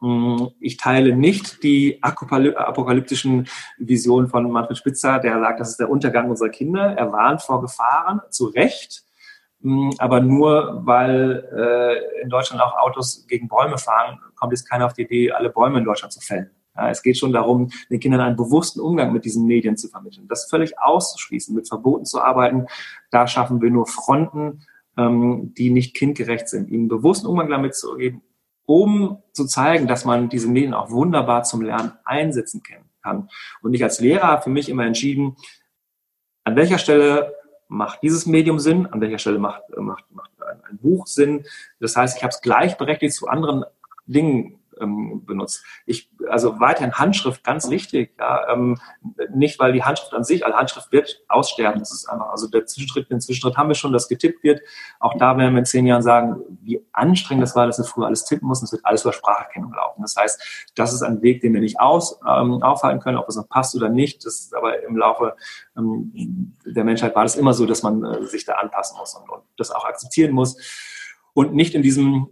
Hm, 0.00 0.50
ich 0.60 0.76
teile 0.76 1.14
nicht 1.14 1.62
die 1.62 2.02
apokalyptischen 2.02 3.48
Visionen 3.78 4.28
von 4.28 4.50
Manfred 4.50 4.78
Spitzer, 4.78 5.18
der 5.18 5.38
sagt, 5.40 5.60
das 5.60 5.70
ist 5.70 5.80
der 5.80 5.90
Untergang 5.90 6.30
unserer 6.30 6.48
Kinder. 6.48 6.96
Er 6.96 7.12
warnt 7.12 7.42
vor 7.42 7.60
Gefahren, 7.60 8.20
zu 8.30 8.46
Recht, 8.46 9.04
hm, 9.62 9.92
aber 9.98 10.20
nur 10.20 10.86
weil 10.86 11.48
äh, 11.54 12.22
in 12.22 12.30
Deutschland 12.30 12.62
auch 12.62 12.76
Autos 12.78 13.26
gegen 13.28 13.48
Bäume 13.48 13.78
fahren, 13.78 14.18
kommt 14.36 14.52
jetzt 14.52 14.68
keiner 14.68 14.86
auf 14.86 14.94
die 14.94 15.02
Idee, 15.02 15.32
alle 15.32 15.50
Bäume 15.50 15.78
in 15.78 15.84
Deutschland 15.84 16.12
zu 16.12 16.20
fällen. 16.20 16.50
Es 16.88 17.02
geht 17.02 17.18
schon 17.18 17.32
darum, 17.32 17.70
den 17.90 18.00
Kindern 18.00 18.20
einen 18.20 18.36
bewussten 18.36 18.80
Umgang 18.80 19.12
mit 19.12 19.24
diesen 19.24 19.46
Medien 19.46 19.76
zu 19.76 19.88
vermitteln. 19.88 20.28
Das 20.28 20.48
völlig 20.48 20.78
auszuschließen, 20.78 21.54
mit 21.54 21.68
Verboten 21.68 22.04
zu 22.04 22.22
arbeiten, 22.22 22.66
da 23.10 23.26
schaffen 23.26 23.60
wir 23.60 23.70
nur 23.70 23.86
Fronten, 23.86 24.62
ähm, 25.00 25.54
die 25.56 25.70
nicht 25.70 25.94
kindgerecht 25.96 26.48
sind, 26.48 26.68
ihnen 26.68 26.88
bewussten 26.88 27.26
Umgang 27.26 27.48
damit 27.48 27.74
zu 27.74 27.96
geben, 27.96 28.22
um 28.66 29.22
zu 29.32 29.46
zeigen, 29.46 29.86
dass 29.86 30.04
man 30.04 30.28
diese 30.28 30.48
Medien 30.48 30.74
auch 30.74 30.90
wunderbar 30.90 31.44
zum 31.44 31.62
Lernen 31.62 31.92
einsetzen 32.04 32.62
kann. 33.02 33.28
Und 33.62 33.74
ich 33.74 33.82
als 33.82 34.00
Lehrer 34.00 34.42
für 34.42 34.50
mich 34.50 34.68
immer 34.68 34.84
entschieden, 34.84 35.36
an 36.44 36.56
welcher 36.56 36.78
Stelle 36.78 37.34
macht 37.68 38.02
dieses 38.02 38.26
Medium 38.26 38.58
Sinn, 38.58 38.86
an 38.86 39.00
welcher 39.00 39.18
Stelle 39.18 39.38
macht, 39.38 39.62
macht, 39.76 40.04
macht 40.10 40.30
ein 40.68 40.78
Buch 40.78 41.06
Sinn. 41.06 41.44
Das 41.78 41.96
heißt, 41.96 42.16
ich 42.16 42.22
habe 42.22 42.30
es 42.30 42.42
gleichberechtigt 42.42 43.14
zu 43.14 43.28
anderen 43.28 43.64
Dingen 44.06 44.59
ähm, 44.80 45.24
benutzt. 45.24 45.64
Ich, 45.86 46.10
also 46.28 46.58
weiterhin 46.60 46.94
Handschrift, 46.94 47.44
ganz 47.44 47.70
wichtig. 47.70 48.14
Ja, 48.18 48.48
ähm, 48.52 48.78
nicht, 49.34 49.58
weil 49.58 49.72
die 49.72 49.82
Handschrift 49.82 50.12
an 50.14 50.24
sich, 50.24 50.44
also 50.44 50.56
Handschrift 50.56 50.92
wird 50.92 51.22
aussterben. 51.28 51.80
Das 51.80 51.92
ist 51.92 52.08
einfach, 52.08 52.30
also 52.30 52.48
der 52.48 52.66
Zwischenschritt, 52.66 53.10
den 53.10 53.20
Zwischenschritt 53.20 53.56
haben 53.56 53.68
wir 53.68 53.74
schon, 53.74 53.92
dass 53.92 54.08
getippt 54.08 54.42
wird. 54.42 54.60
Auch 54.98 55.14
da 55.18 55.36
werden 55.36 55.52
wir 55.54 55.60
in 55.60 55.66
zehn 55.66 55.86
Jahren 55.86 56.02
sagen, 56.02 56.36
wie 56.62 56.84
anstrengend 56.92 57.42
das 57.42 57.56
war, 57.56 57.66
dass 57.66 57.78
wir 57.78 57.84
früher 57.84 58.06
alles 58.06 58.24
tippen 58.24 58.48
mussten. 58.48 58.64
Es 58.64 58.72
wird 58.72 58.84
alles 58.84 59.02
über 59.02 59.12
Spracherkennung 59.12 59.72
laufen. 59.72 60.02
Das 60.02 60.16
heißt, 60.16 60.70
das 60.74 60.92
ist 60.92 61.02
ein 61.02 61.22
Weg, 61.22 61.40
den 61.40 61.54
wir 61.54 61.60
nicht 61.60 61.80
aus, 61.80 62.20
ähm, 62.26 62.62
aufhalten 62.62 63.00
können, 63.00 63.18
ob 63.18 63.28
es 63.28 63.36
noch 63.36 63.48
passt 63.48 63.74
oder 63.74 63.88
nicht. 63.88 64.24
Das 64.24 64.40
ist 64.40 64.54
aber 64.54 64.82
im 64.82 64.96
Laufe 64.96 65.34
ähm, 65.76 66.54
der 66.64 66.84
Menschheit 66.84 67.14
war 67.14 67.24
das 67.24 67.36
immer 67.36 67.54
so, 67.54 67.66
dass 67.66 67.82
man 67.82 68.04
äh, 68.04 68.26
sich 68.26 68.44
da 68.44 68.54
anpassen 68.54 68.98
muss 68.98 69.14
und, 69.14 69.28
und 69.28 69.42
das 69.56 69.70
auch 69.70 69.84
akzeptieren 69.84 70.32
muss 70.32 70.56
und 71.32 71.54
nicht 71.54 71.74
in 71.74 71.82
diesem 71.82 72.28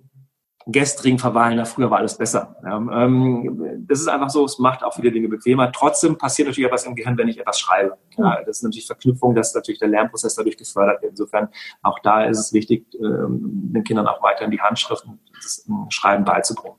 gestrigen 0.70 1.18
verweilen, 1.18 1.64
früher 1.64 1.90
war 1.90 1.98
alles 1.98 2.18
besser. 2.18 2.56
Ähm, 2.62 3.86
das 3.88 4.00
ist 4.00 4.08
einfach 4.08 4.28
so, 4.28 4.44
es 4.44 4.58
macht 4.58 4.84
auch 4.84 4.94
viele 4.94 5.10
Dinge 5.10 5.28
bequemer. 5.28 5.72
Trotzdem 5.72 6.18
passiert 6.18 6.48
natürlich 6.48 6.66
etwas 6.66 6.84
im 6.84 6.94
Gehirn, 6.94 7.16
wenn 7.16 7.26
ich 7.28 7.40
etwas 7.40 7.58
schreibe. 7.58 7.96
Ja, 8.18 8.42
das 8.44 8.58
ist 8.58 8.64
natürlich 8.64 8.86
Verknüpfung, 8.86 9.34
dass 9.34 9.54
natürlich 9.54 9.78
der 9.78 9.88
Lernprozess 9.88 10.34
dadurch 10.34 10.58
gefördert 10.58 11.00
wird. 11.00 11.12
Insofern 11.12 11.48
auch 11.82 11.98
da 12.00 12.24
ist 12.24 12.38
es 12.38 12.52
wichtig, 12.52 12.86
ähm, 13.02 13.40
den 13.72 13.82
Kindern 13.82 14.06
auch 14.06 14.22
weiter 14.22 14.44
in 14.44 14.50
die 14.50 14.60
Handschrift 14.60 15.06
und 15.06 15.18
das 15.34 15.66
Schreiben 15.88 16.26
beizubringen. 16.26 16.76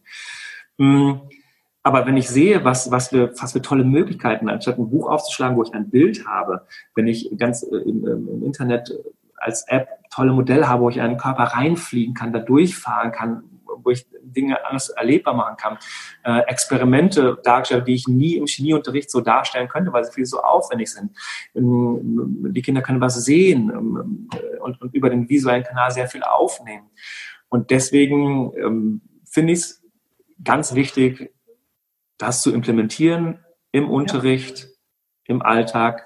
Mm, 0.77 1.13
aber 1.81 2.05
wenn 2.05 2.17
ich 2.17 2.29
sehe, 2.29 2.63
was, 2.63 2.91
was, 2.91 3.11
wir, 3.11 3.31
was 3.41 3.53
für 3.53 3.61
tolle 3.63 3.83
Möglichkeiten, 3.83 4.49
anstatt 4.49 4.77
ein 4.77 4.91
Buch 4.91 5.09
aufzuschlagen, 5.09 5.57
wo 5.57 5.63
ich 5.63 5.73
ein 5.73 5.89
Bild 5.89 6.27
habe, 6.27 6.67
wenn 6.93 7.07
ich 7.07 7.31
ganz 7.39 7.63
äh, 7.63 7.77
im, 7.77 8.05
im 8.05 8.43
Internet 8.43 8.93
als 9.37 9.67
App 9.67 9.87
tolle 10.11 10.33
Modelle 10.33 10.67
habe, 10.67 10.83
wo 10.83 10.89
ich 10.89 11.01
einen 11.01 11.17
Körper 11.17 11.43
reinfliegen 11.43 12.13
kann, 12.13 12.33
da 12.33 12.39
durchfahren 12.39 13.11
kann, 13.11 13.43
wo 13.83 13.91
ich 13.91 14.05
Dinge 14.21 14.65
anders 14.65 14.89
erlebbar 14.89 15.33
machen 15.33 15.57
kann. 15.57 15.77
Äh, 16.23 16.41
Experimente 16.47 17.39
dargestellt, 17.43 17.87
die 17.87 17.95
ich 17.95 18.07
nie 18.07 18.35
im 18.35 18.47
Chemieunterricht 18.47 19.09
so 19.09 19.21
darstellen 19.21 19.67
könnte, 19.67 19.93
weil 19.93 20.03
sie 20.03 20.11
viel 20.11 20.25
so 20.25 20.41
aufwendig 20.41 20.91
sind. 20.91 21.11
Ähm, 21.55 22.51
die 22.51 22.61
Kinder 22.61 22.81
können 22.81 23.01
was 23.01 23.23
sehen 23.23 23.69
ähm, 23.69 24.29
und, 24.61 24.81
und, 24.81 24.93
über 24.93 25.09
den 25.09 25.29
visuellen 25.29 25.63
Kanal 25.63 25.91
sehr 25.91 26.07
viel 26.07 26.23
aufnehmen. 26.23 26.89
Und 27.49 27.71
deswegen 27.71 28.53
ähm, 28.57 29.01
finde 29.25 29.53
ich 29.53 29.59
es 29.59 29.83
ganz 30.43 30.75
wichtig, 30.75 31.33
das 32.17 32.41
zu 32.41 32.53
implementieren 32.53 33.39
im 33.71 33.89
Unterricht, 33.89 34.61
ja. 34.61 34.67
im 35.25 35.41
Alltag, 35.41 36.05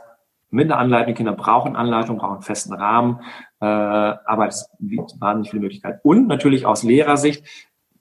mit 0.49 0.71
einer 0.71 0.79
Anleitung. 0.79 1.07
Die 1.07 1.13
Kinder 1.15 1.33
brauchen 1.33 1.75
Anleitung, 1.75 2.19
brauchen 2.19 2.35
einen 2.35 2.43
festen 2.43 2.73
Rahmen, 2.73 3.21
äh, 3.52 3.52
aber 3.65 4.47
es 4.47 4.69
bietet 4.79 5.19
wahnsinnig 5.19 5.51
viele 5.51 5.61
Möglichkeiten. 5.61 5.99
Und 6.03 6.27
natürlich 6.27 6.65
aus 6.65 6.83
Lehrersicht 6.83 7.43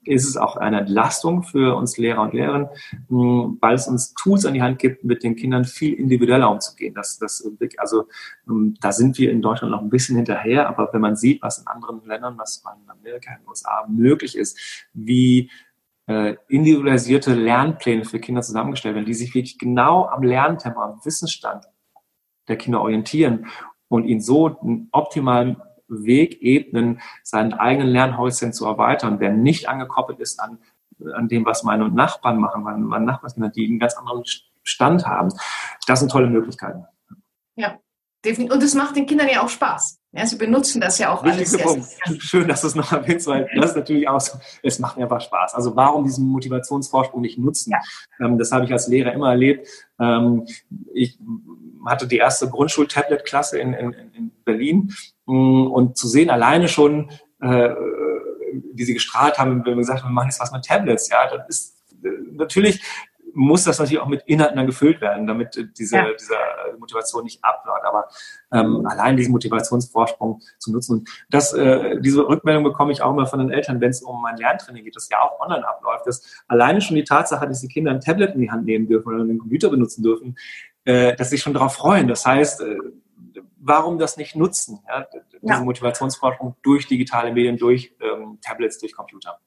ist 0.05 0.27
es 0.27 0.37
auch 0.37 0.57
eine 0.57 0.81
Entlastung 0.81 1.43
für 1.43 1.75
uns 1.75 1.97
Lehrer 1.97 2.21
und 2.21 2.33
Lehrerinnen, 2.33 2.67
weil 3.07 3.75
es 3.75 3.87
uns 3.87 4.13
Tools 4.15 4.45
an 4.45 4.53
die 4.53 4.61
Hand 4.61 4.79
gibt, 4.79 5.03
mit 5.03 5.23
den 5.23 5.35
Kindern 5.35 5.63
viel 5.63 5.93
individueller 5.93 6.51
umzugehen. 6.51 6.93
Das, 6.93 7.17
das, 7.17 7.49
also 7.77 8.07
da 8.81 8.91
sind 8.91 9.17
wir 9.17 9.31
in 9.31 9.41
Deutschland 9.41 9.71
noch 9.71 9.81
ein 9.81 9.89
bisschen 9.89 10.15
hinterher, 10.15 10.67
aber 10.67 10.89
wenn 10.91 11.01
man 11.01 11.15
sieht, 11.15 11.41
was 11.41 11.59
in 11.59 11.67
anderen 11.67 12.03
Ländern, 12.05 12.37
was 12.37 12.63
in 12.83 12.89
Amerika, 12.89 13.31
in 13.31 13.41
den 13.41 13.47
USA 13.47 13.85
möglich 13.87 14.37
ist, 14.37 14.87
wie 14.93 15.49
äh, 16.07 16.35
individualisierte 16.49 17.33
Lernpläne 17.33 18.03
für 18.03 18.19
Kinder 18.19 18.41
zusammengestellt 18.41 18.95
werden, 18.95 19.05
die 19.05 19.13
sich 19.13 19.33
wirklich 19.33 19.57
genau 19.57 20.07
am 20.07 20.23
Lerntempo, 20.23 20.81
am 20.81 20.99
Wissensstand 21.05 21.65
der 22.49 22.57
Kinder 22.57 22.81
orientieren 22.81 23.47
und 23.93 24.05
ihnen 24.05 24.21
so 24.21 24.59
einen 24.59 24.89
optimalen 24.91 25.57
Weg 25.87 26.41
ebnen, 26.41 26.99
seinen 27.21 27.53
eigenen 27.53 27.89
Lernhorizont 27.89 28.55
zu 28.55 28.65
erweitern, 28.65 29.19
der 29.19 29.31
nicht 29.31 29.69
angekoppelt 29.69 30.19
ist 30.19 30.39
an, 30.39 30.57
an 31.13 31.27
dem, 31.27 31.45
was 31.45 31.63
meine 31.63 31.89
Nachbarn 31.89 32.39
machen, 32.39 32.63
meine, 32.63 32.79
meine 32.79 33.05
Nachbarskinder, 33.05 33.49
die 33.49 33.67
einen 33.67 33.77
ganz 33.77 33.95
anderen 33.95 34.23
Stand 34.63 35.05
haben. 35.05 35.29
Das 35.85 35.99
sind 35.99 36.11
tolle 36.11 36.27
Möglichkeiten. 36.27 36.85
Ja, 37.55 37.77
definitiv. 38.25 38.55
Und 38.55 38.63
es 38.63 38.73
macht 38.73 38.95
den 38.95 39.05
Kindern 39.05 39.29
ja 39.29 39.43
auch 39.43 39.49
Spaß. 39.49 39.99
Ja, 40.15 40.27
sie 40.27 40.35
benutzen 40.35 40.79
das 40.79 40.99
ja 40.99 41.11
auch 41.11 41.23
alles. 41.23 41.57
Punkt. 41.57 41.87
Schön, 42.19 42.47
dass 42.47 42.61
du 42.61 42.67
es 42.67 42.75
noch 42.75 42.91
erwähnst, 42.91 43.25
weil 43.25 43.49
das 43.55 43.71
ist 43.71 43.75
natürlich 43.75 44.07
auch 44.07 44.21
so, 44.21 44.37
es 44.61 44.77
macht 44.77 44.95
mir 44.95 45.03
einfach 45.03 45.21
Spaß. 45.21 45.55
Also 45.55 45.75
warum 45.75 46.03
diesen 46.03 46.27
Motivationsvorsprung 46.27 47.21
nicht 47.21 47.39
nutzen? 47.39 47.71
Ja. 47.71 47.79
Ähm, 48.23 48.37
das 48.37 48.51
habe 48.51 48.65
ich 48.65 48.71
als 48.71 48.87
Lehrer 48.87 49.11
immer 49.11 49.31
erlebt. 49.31 49.67
Ähm, 49.99 50.45
ich 50.93 51.17
hatte 51.87 52.07
die 52.07 52.17
erste 52.17 52.47
Grundschul-Tablet-Klasse 52.47 53.57
in, 53.57 53.73
in, 53.73 53.93
in 54.13 54.31
Berlin 54.45 54.93
mm, 55.25 55.67
und 55.71 55.97
zu 55.97 56.07
sehen 56.07 56.29
alleine 56.29 56.67
schon, 56.67 57.09
äh, 57.41 57.69
wie 58.71 58.83
sie 58.83 58.93
gestrahlt 58.93 59.39
haben, 59.39 59.65
wenn 59.65 59.73
wir 59.73 59.75
gesagt 59.77 60.03
haben, 60.03 60.11
wir 60.11 60.13
machen 60.13 60.29
jetzt 60.29 60.39
was 60.39 60.51
mit 60.51 60.63
Tablets, 60.63 61.09
ja, 61.09 61.27
das 61.35 61.49
ist 61.49 61.75
äh, 62.03 62.09
natürlich 62.33 62.83
muss 63.33 63.63
das 63.63 63.79
natürlich 63.79 63.99
auch 63.99 64.07
mit 64.07 64.23
Inhalten 64.23 64.57
dann 64.57 64.65
gefüllt 64.65 65.01
werden, 65.01 65.27
damit 65.27 65.69
diese, 65.77 65.97
ja. 65.97 66.05
diese 66.19 66.35
Motivation 66.79 67.23
nicht 67.23 67.43
abläuft. 67.43 67.83
Aber 67.85 68.07
ähm, 68.51 68.85
allein 68.85 69.17
diesen 69.17 69.31
Motivationsvorsprung 69.31 70.41
zu 70.59 70.71
nutzen. 70.71 70.99
Und 70.99 71.09
das, 71.29 71.53
äh, 71.53 71.99
diese 72.01 72.27
Rückmeldung 72.27 72.63
bekomme 72.63 72.91
ich 72.91 73.01
auch 73.01 73.11
immer 73.11 73.25
von 73.25 73.39
den 73.39 73.51
Eltern, 73.51 73.81
wenn 73.81 73.89
es 73.89 74.01
um 74.01 74.21
mein 74.21 74.37
Lerntraining 74.37 74.83
geht, 74.83 74.95
das 74.95 75.09
ja 75.09 75.21
auch 75.21 75.39
online 75.39 75.67
abläuft, 75.67 76.07
dass 76.07 76.43
alleine 76.47 76.81
schon 76.81 76.95
die 76.95 77.03
Tatsache, 77.03 77.47
dass 77.47 77.61
die 77.61 77.67
Kinder 77.67 77.91
ein 77.91 78.01
Tablet 78.01 78.35
in 78.35 78.41
die 78.41 78.51
Hand 78.51 78.65
nehmen 78.65 78.87
dürfen 78.87 79.09
oder 79.09 79.21
einen 79.21 79.39
Computer 79.39 79.69
benutzen 79.69 80.03
dürfen, 80.03 80.37
äh, 80.85 81.15
dass 81.15 81.29
sie 81.29 81.37
schon 81.37 81.53
darauf 81.53 81.75
freuen. 81.75 82.07
Das 82.07 82.25
heißt, 82.25 82.61
äh, 82.61 82.77
warum 83.59 83.97
das 83.97 84.17
nicht 84.17 84.35
nutzen? 84.35 84.79
Ja? 84.87 85.07
Diese 85.41 85.53
ja. 85.53 85.61
Motivationsforschung 85.61 86.55
durch 86.61 86.87
digitale 86.87 87.31
Medien, 87.33 87.57
durch 87.57 87.95
ähm, 88.01 88.39
Tablets, 88.41 88.77
durch 88.79 88.93
Computer. 88.93 89.39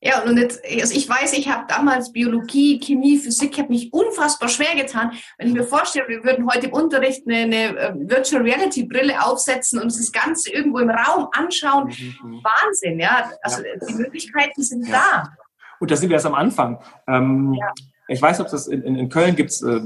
Ja, 0.00 0.22
und 0.22 0.36
jetzt, 0.38 0.62
also 0.64 0.94
ich 0.94 1.08
weiß, 1.08 1.32
ich 1.34 1.48
habe 1.48 1.64
damals 1.68 2.12
Biologie, 2.12 2.78
Chemie, 2.78 3.18
Physik, 3.18 3.58
habe 3.58 3.68
mich 3.68 3.92
unfassbar 3.92 4.48
schwer 4.48 4.74
getan. 4.76 5.12
Wenn 5.38 5.48
ich 5.48 5.54
mir 5.54 5.64
vorstelle, 5.64 6.08
wir 6.08 6.24
würden 6.24 6.48
heute 6.52 6.66
im 6.66 6.72
Unterricht 6.72 7.22
eine, 7.26 7.42
eine 7.42 7.76
äh, 7.76 7.92
Virtual 7.94 8.42
Reality 8.42 8.84
Brille 8.84 9.24
aufsetzen 9.24 9.80
und 9.80 9.86
das 9.86 10.12
Ganze 10.12 10.52
irgendwo 10.52 10.78
im 10.78 10.90
Raum 10.90 11.28
anschauen. 11.32 11.86
Mhm. 11.86 12.30
mhm. 12.30 12.42
Wahnsinn, 12.44 13.00
ja. 13.00 13.30
Also 13.42 13.62
ja. 13.62 13.86
die 13.88 13.94
Möglichkeiten 13.94 14.62
sind 14.62 14.86
ja. 14.88 14.92
da. 14.92 15.36
Und 15.80 15.90
da 15.90 15.96
sind 15.96 16.08
wir 16.10 16.14
erst 16.14 16.26
am 16.26 16.34
Anfang. 16.34 16.78
Ähm, 17.08 17.54
ja. 17.58 17.72
Ich 18.08 18.20
weiß, 18.20 18.40
ob 18.40 18.48
das 18.48 18.68
in, 18.68 18.82
in, 18.82 18.96
in 18.96 19.08
Köln 19.08 19.34
gibt 19.34 19.50
es. 19.50 19.62
Äh, 19.62 19.80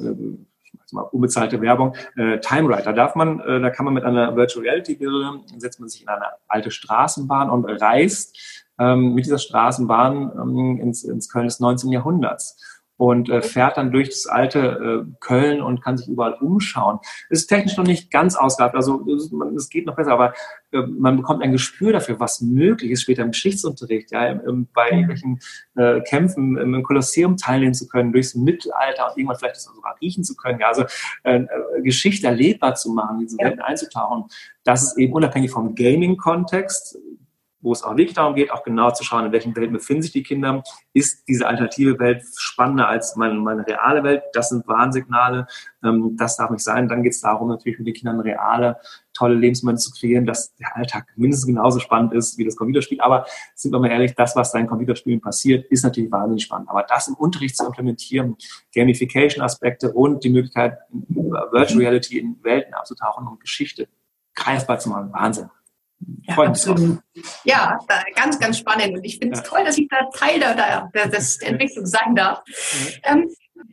mal 0.92 1.02
unbezahlte 1.02 1.60
Werbung, 1.60 1.96
äh, 2.16 2.38
Timewriter. 2.38 2.92
Darf 2.92 3.14
man, 3.16 3.40
äh, 3.40 3.60
da 3.60 3.70
kann 3.70 3.84
man 3.84 3.94
mit 3.94 4.04
einer 4.04 4.36
Virtual 4.36 4.64
Reality 4.64 4.94
Brille, 4.94 5.40
setzt 5.56 5.80
man 5.80 5.88
sich 5.88 6.02
in 6.02 6.08
eine 6.08 6.26
alte 6.48 6.70
Straßenbahn 6.70 7.50
und 7.50 7.64
reist 7.64 8.65
ähm, 8.78 9.14
mit 9.14 9.24
dieser 9.24 9.38
Straßenbahn 9.38 10.32
ähm, 10.40 10.78
ins, 10.80 11.04
ins 11.04 11.28
Köln 11.28 11.46
des 11.46 11.60
19. 11.60 11.90
Jahrhunderts 11.92 12.56
und 12.96 13.28
äh, 13.28 13.42
fährt 13.42 13.76
dann 13.76 13.92
durch 13.92 14.08
das 14.08 14.26
alte 14.26 15.04
äh, 15.06 15.12
Köln 15.20 15.60
und 15.60 15.82
kann 15.82 15.98
sich 15.98 16.08
überall 16.08 16.34
umschauen. 16.34 16.98
Es 17.28 17.40
ist 17.40 17.46
technisch 17.48 17.76
noch 17.76 17.84
nicht 17.84 18.10
ganz 18.10 18.36
ausgereift, 18.36 18.74
also 18.74 19.06
es 19.56 19.68
geht 19.68 19.86
noch 19.86 19.96
besser, 19.96 20.12
aber 20.12 20.32
äh, 20.72 20.80
man 20.80 21.16
bekommt 21.16 21.42
ein 21.42 21.52
Gespür 21.52 21.92
dafür, 21.92 22.18
was 22.20 22.40
möglich 22.40 22.90
ist 22.90 23.02
später 23.02 23.22
im 23.22 23.32
Geschichtsunterricht, 23.32 24.12
ja, 24.12 24.26
im, 24.26 24.40
im, 24.40 24.68
bei 24.72 24.88
irgendwelchen 24.90 25.40
äh, 25.76 26.00
Kämpfen 26.00 26.56
im, 26.56 26.74
im 26.74 26.82
Kolosseum 26.82 27.36
teilnehmen 27.36 27.74
zu 27.74 27.86
können, 27.86 28.12
durchs 28.12 28.34
Mittelalter 28.34 29.10
und 29.10 29.18
irgendwann 29.18 29.36
vielleicht 29.36 29.56
sogar 29.56 29.96
riechen 30.00 30.24
zu 30.24 30.34
können, 30.34 30.60
ja, 30.60 30.68
also 30.68 30.84
äh, 31.24 31.40
äh, 31.40 31.46
Geschichte 31.82 32.26
erlebbar 32.26 32.76
zu 32.76 32.92
machen, 32.92 33.18
diese 33.20 33.36
Welten 33.38 33.60
einzutauchen. 33.60 34.24
Das 34.64 34.82
ist 34.82 34.98
eben 34.98 35.12
unabhängig 35.12 35.50
vom 35.50 35.74
Gaming-Kontext, 35.74 36.98
wo 37.66 37.72
es 37.72 37.82
auch 37.82 37.96
wirklich 37.96 38.14
darum 38.14 38.36
geht, 38.36 38.52
auch 38.52 38.62
genau 38.62 38.92
zu 38.92 39.02
schauen, 39.02 39.26
in 39.26 39.32
welchen 39.32 39.56
Welt 39.56 39.72
befinden 39.72 40.02
sich 40.02 40.12
die 40.12 40.22
Kinder. 40.22 40.62
Ist 40.92 41.26
diese 41.26 41.48
alternative 41.48 41.98
Welt 41.98 42.22
spannender 42.36 42.86
als 42.86 43.16
meine, 43.16 43.34
meine 43.34 43.66
reale 43.66 44.04
Welt? 44.04 44.22
Das 44.34 44.50
sind 44.50 44.68
Warnsignale. 44.68 45.48
Ähm, 45.82 46.16
das 46.16 46.36
darf 46.36 46.50
nicht 46.50 46.62
sein. 46.62 46.88
Dann 46.88 47.02
geht 47.02 47.14
es 47.14 47.20
darum, 47.20 47.48
natürlich 47.48 47.78
mit 47.78 47.88
den 47.88 47.94
Kindern 47.94 48.20
reale, 48.20 48.76
tolle 49.14 49.34
Lebensmomente 49.34 49.82
zu 49.82 49.90
kreieren, 49.90 50.26
dass 50.26 50.54
der 50.54 50.76
Alltag 50.76 51.08
mindestens 51.16 51.48
genauso 51.48 51.80
spannend 51.80 52.12
ist 52.12 52.38
wie 52.38 52.44
das 52.44 52.54
Computerspiel. 52.54 53.00
Aber 53.00 53.26
sind 53.56 53.72
wir 53.72 53.80
mal 53.80 53.90
ehrlich, 53.90 54.14
das, 54.14 54.36
was 54.36 54.52
dein 54.52 54.68
Computerspielen 54.68 55.20
passiert, 55.20 55.66
ist 55.66 55.82
natürlich 55.82 56.12
wahnsinnig 56.12 56.44
spannend. 56.44 56.68
Aber 56.70 56.84
das 56.84 57.08
im 57.08 57.14
Unterricht 57.14 57.56
zu 57.56 57.66
implementieren, 57.66 58.36
Gamification-Aspekte 58.76 59.92
und 59.92 60.22
die 60.22 60.30
Möglichkeit, 60.30 60.78
Virtual 61.50 61.80
Reality 61.80 62.20
in 62.20 62.38
Welten 62.44 62.74
abzutauchen 62.74 63.26
und 63.26 63.40
Geschichte 63.40 63.88
greifbar 64.36 64.78
zu 64.78 64.88
machen, 64.88 65.12
Wahnsinn. 65.12 65.50
Ja, 66.22 66.36
absolut. 66.36 66.98
Ja, 67.44 67.78
ganz, 68.14 68.38
ganz 68.38 68.58
spannend. 68.58 68.96
Und 68.96 69.04
ich 69.04 69.18
finde 69.18 69.34
es 69.38 69.42
ja. 69.42 69.48
toll, 69.48 69.64
dass 69.64 69.78
ich 69.78 69.88
da 69.88 70.08
Teil 70.14 70.38
der, 70.38 70.54
der, 70.54 70.90
der, 70.94 71.08
des 71.08 71.40
Entwicklung 71.40 71.86
sein 71.86 72.14
darf. 72.14 72.42
Ähm, 73.02 73.28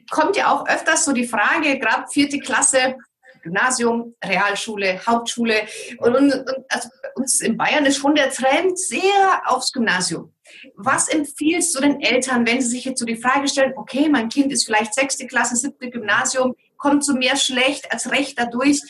kommt 0.09 0.35
ja 0.35 0.51
auch 0.51 0.67
öfters 0.67 1.05
so 1.05 1.13
die 1.13 1.27
Frage, 1.27 1.77
gerade 1.79 2.07
vierte 2.11 2.39
Klasse, 2.39 2.95
Gymnasium, 3.43 4.15
Realschule, 4.23 4.99
Hauptschule. 5.05 5.67
Und, 5.99 6.15
und, 6.15 6.33
und 6.33 6.65
also 6.69 6.89
uns 7.15 7.41
in 7.41 7.57
Bayern 7.57 7.85
ist 7.85 7.97
schon 7.97 8.15
der 8.15 8.31
Trend 8.31 8.79
sehr 8.79 9.41
aufs 9.45 9.71
Gymnasium. 9.71 10.33
Was 10.75 11.09
empfiehlst 11.09 11.75
du 11.75 11.81
den 11.81 11.99
Eltern, 12.01 12.47
wenn 12.47 12.61
sie 12.61 12.69
sich 12.69 12.85
jetzt 12.85 12.99
so 12.99 13.05
die 13.05 13.17
Frage 13.17 13.47
stellen, 13.47 13.73
okay, 13.75 14.07
mein 14.09 14.29
Kind 14.29 14.51
ist 14.51 14.65
vielleicht 14.65 14.93
sechste 14.93 15.27
Klasse, 15.27 15.55
siebte 15.55 15.89
Gymnasium, 15.89 16.55
kommt 16.77 17.03
so 17.03 17.13
mehr 17.13 17.35
schlecht 17.35 17.91
als 17.91 18.11
recht 18.11 18.37
dadurch 18.37 18.81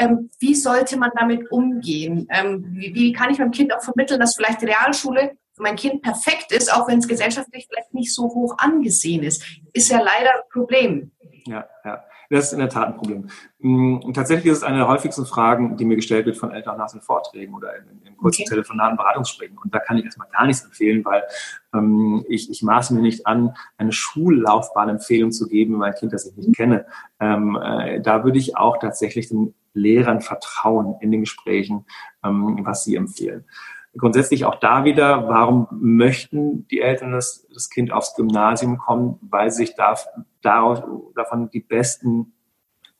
ähm, 0.00 0.30
wie 0.38 0.54
sollte 0.54 0.98
man 0.98 1.10
damit 1.14 1.50
umgehen? 1.52 2.26
Ähm, 2.30 2.64
wie, 2.70 2.94
wie, 2.94 3.12
kann 3.12 3.30
ich 3.30 3.38
meinem 3.38 3.50
Kind 3.50 3.72
auch 3.74 3.82
vermitteln, 3.82 4.18
dass 4.18 4.34
vielleicht 4.34 4.62
die 4.62 4.66
Realschule 4.66 5.32
für 5.52 5.62
mein 5.62 5.76
Kind 5.76 6.02
perfekt 6.02 6.52
ist, 6.52 6.72
auch 6.72 6.88
wenn 6.88 6.98
es 6.98 7.06
gesellschaftlich 7.06 7.66
vielleicht 7.68 7.92
nicht 7.92 8.14
so 8.14 8.24
hoch 8.24 8.56
angesehen 8.58 9.22
ist? 9.22 9.44
Ist 9.74 9.90
ja 9.90 9.98
leider 9.98 10.30
ein 10.30 10.48
Problem. 10.50 11.10
Ja, 11.46 11.66
ja. 11.84 12.02
Das 12.32 12.46
ist 12.46 12.52
in 12.52 12.60
der 12.60 12.68
Tat 12.68 12.86
ein 12.86 12.96
Problem. 12.96 13.28
Mm, 13.58 13.96
und 13.96 14.14
tatsächlich 14.14 14.52
ist 14.52 14.58
es 14.58 14.62
eine 14.62 14.78
der 14.78 14.88
häufigsten 14.88 15.26
Fragen, 15.26 15.76
die 15.76 15.84
mir 15.84 15.96
gestellt 15.96 16.26
wird 16.26 16.36
von 16.36 16.52
Eltern 16.52 16.78
nach 16.78 16.92
den 16.92 17.00
Vorträgen 17.00 17.52
oder 17.54 17.76
in, 17.76 18.06
in 18.06 18.16
kurzen 18.16 18.42
okay. 18.42 18.50
telefonaten 18.50 18.96
Beratungsgesprächen. 18.96 19.58
Und 19.58 19.74
da 19.74 19.80
kann 19.80 19.98
ich 19.98 20.04
erstmal 20.04 20.28
gar 20.28 20.46
nichts 20.46 20.62
empfehlen, 20.62 21.04
weil 21.04 21.24
ähm, 21.74 22.24
ich, 22.28 22.48
ich 22.48 22.62
maße 22.62 22.94
mir 22.94 23.02
nicht 23.02 23.26
an, 23.26 23.56
eine 23.78 23.90
Schullaufbahnempfehlung 23.90 25.32
zu 25.32 25.48
geben, 25.48 25.74
mein 25.74 25.94
Kind, 25.94 26.12
das 26.12 26.24
ich 26.24 26.36
nicht 26.36 26.56
kenne. 26.56 26.86
Ähm, 27.18 27.58
äh, 27.60 28.00
da 28.00 28.22
würde 28.22 28.38
ich 28.38 28.56
auch 28.56 28.78
tatsächlich 28.78 29.28
den 29.28 29.52
Lehrern 29.72 30.20
vertrauen 30.20 30.96
in 31.00 31.10
den 31.10 31.20
Gesprächen, 31.20 31.86
ähm, 32.24 32.60
was 32.62 32.84
sie 32.84 32.96
empfehlen. 32.96 33.44
Grundsätzlich 33.96 34.44
auch 34.44 34.56
da 34.60 34.84
wieder, 34.84 35.28
warum 35.28 35.66
möchten 35.72 36.68
die 36.68 36.80
Eltern, 36.80 37.10
dass 37.10 37.46
das 37.52 37.70
Kind 37.70 37.92
aufs 37.92 38.14
Gymnasium 38.14 38.78
kommt, 38.78 39.18
weil 39.20 39.50
sich 39.50 39.74
da, 39.74 39.96
daraus, 40.42 40.82
davon 41.16 41.50
die 41.50 41.60
besten 41.60 42.32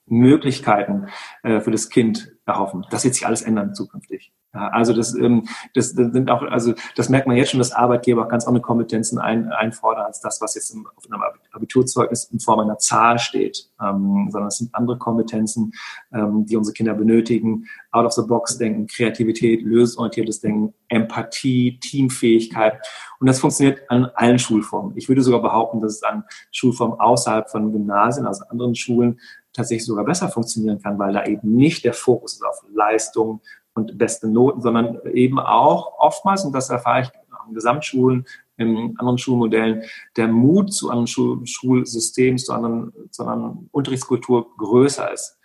Möglichkeiten 0.07 1.07
äh, 1.43 1.61
für 1.61 1.71
das 1.71 1.89
Kind 1.89 2.33
erhoffen. 2.45 2.85
Das 2.91 3.05
wird 3.05 3.15
sich 3.15 3.27
alles 3.27 3.43
ändern 3.43 3.75
zukünftig. 3.75 4.33
Also 4.53 4.93
das, 4.93 5.15
ähm, 5.15 5.47
das, 5.75 5.95
das 5.95 6.13
sind 6.13 6.29
auch, 6.29 6.43
also 6.43 6.75
das 6.97 7.09
merkt 7.09 7.29
man 7.29 7.37
jetzt 7.37 7.51
schon, 7.51 7.59
dass 7.59 7.71
Arbeitgeber 7.71 8.25
auch 8.25 8.29
ganz 8.29 8.47
andere 8.49 8.63
Kompetenzen 8.63 9.19
ein, 9.19 9.49
einfordern 9.49 10.07
als 10.07 10.21
das, 10.21 10.41
was 10.41 10.57
jetzt 10.57 10.75
im, 10.75 10.89
auf 10.97 11.05
einem 11.09 11.23
Abiturzeugnis 11.53 12.25
in 12.25 12.41
Form 12.41 12.59
einer 12.59 12.79
Zahl 12.79 13.21
steht, 13.21 13.71
ähm, 13.81 14.29
sondern 14.31 14.49
es 14.49 14.59
sind 14.59 14.75
andere 14.75 14.99
Kompetenzen, 14.99 15.73
ähm, 16.13 16.47
die 16.47 16.57
unsere 16.57 16.75
Kinder 16.75 16.95
benötigen. 16.95 17.67
Out 17.93 18.07
of 18.07 18.13
the 18.13 18.23
box 18.23 18.59
denken, 18.59 18.89
Kreativität, 18.89 19.63
lösungsorientiertes 19.63 20.41
Denken, 20.41 20.75
Empathie, 20.89 21.79
Teamfähigkeit. 21.79 22.81
Und 23.21 23.29
das 23.29 23.39
funktioniert 23.39 23.89
an 23.89 24.07
allen 24.15 24.41
Schulformen. 24.41 24.97
Ich 24.97 25.09
würde 25.09 25.23
sogar 25.23 25.43
behaupten, 25.43 25.81
dass 25.81 25.95
es 25.95 26.03
an 26.03 26.25
Schulformen 26.51 26.99
außerhalb 26.99 27.49
von 27.49 27.71
Gymnasien, 27.71 28.27
also 28.27 28.45
anderen 28.49 28.75
Schulen, 28.75 29.21
tatsächlich 29.53 29.87
sogar 29.87 30.05
besser 30.05 30.29
funktionieren 30.29 30.81
kann, 30.81 30.99
weil 30.99 31.13
da 31.13 31.25
eben 31.25 31.55
nicht 31.55 31.85
der 31.85 31.93
Fokus 31.93 32.35
ist 32.35 32.45
auf 32.45 32.63
Leistung 32.73 33.41
und 33.75 33.99
beste 33.99 34.29
Noten, 34.29 34.61
sondern 34.61 35.01
eben 35.13 35.39
auch 35.39 35.99
oftmals, 35.99 36.45
und 36.45 36.53
das 36.53 36.71
erfahre 36.71 37.03
ich 37.03 37.09
in 37.49 37.55
Gesamtschulen, 37.55 38.27
in 38.57 38.95
anderen 38.99 39.19
Schulmodellen, 39.19 39.83
der 40.17 40.29
Mut 40.29 40.73
zu 40.73 40.91
anderen 40.91 41.07
Schul 41.07 41.47
Schulsystems, 41.47 42.45
zu 42.45 42.53
anderen, 42.53 42.93
zu 43.11 43.25
anderen 43.25 43.69
Unterrichtskultur 43.73 44.55
größer 44.57 45.13
ist. 45.13 45.39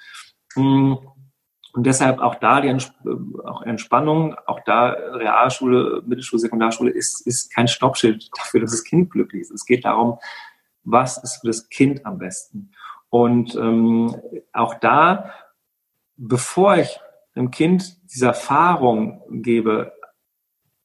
Hm. 0.53 0.97
Und 1.73 1.85
deshalb 1.85 2.19
auch 2.19 2.35
da 2.35 2.61
die 2.61 2.73
auch 3.43 3.61
Entspannung, 3.63 4.33
auch 4.45 4.61
da 4.65 4.91
Realschule, 4.91 6.03
Mittelschule, 6.05 6.39
Sekundarschule 6.39 6.91
ist, 6.91 7.27
ist 7.27 7.53
kein 7.53 7.67
Stoppschild 7.67 8.29
dafür, 8.37 8.61
dass 8.61 8.71
das 8.71 8.85
Kind 8.85 9.11
glücklich 9.11 9.41
ist. 9.41 9.51
Es 9.51 9.65
geht 9.65 9.83
darum, 9.83 10.17
was 10.85 11.21
ist 11.21 11.41
für 11.41 11.47
das 11.47 11.67
Kind 11.67 12.05
am 12.05 12.17
besten. 12.17 12.71
Und 13.09 13.55
ähm, 13.55 14.15
auch 14.53 14.75
da, 14.75 15.31
bevor 16.15 16.77
ich 16.77 16.97
einem 17.35 17.51
Kind 17.51 17.97
diese 18.11 18.27
Erfahrung 18.27 19.21
gebe, 19.29 19.93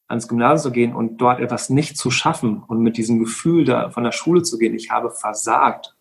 ans 0.08 0.26
Gymnasium 0.26 0.70
zu 0.70 0.72
gehen 0.72 0.94
und 0.94 1.18
dort 1.18 1.40
etwas 1.40 1.70
nicht 1.70 1.96
zu 1.96 2.10
schaffen 2.10 2.62
und 2.66 2.80
mit 2.80 2.96
diesem 2.96 3.20
Gefühl 3.20 3.64
da 3.64 3.90
von 3.90 4.02
der 4.02 4.12
Schule 4.12 4.42
zu 4.42 4.58
gehen, 4.58 4.74
ich 4.74 4.90
habe 4.90 5.10
versagt, 5.10 5.96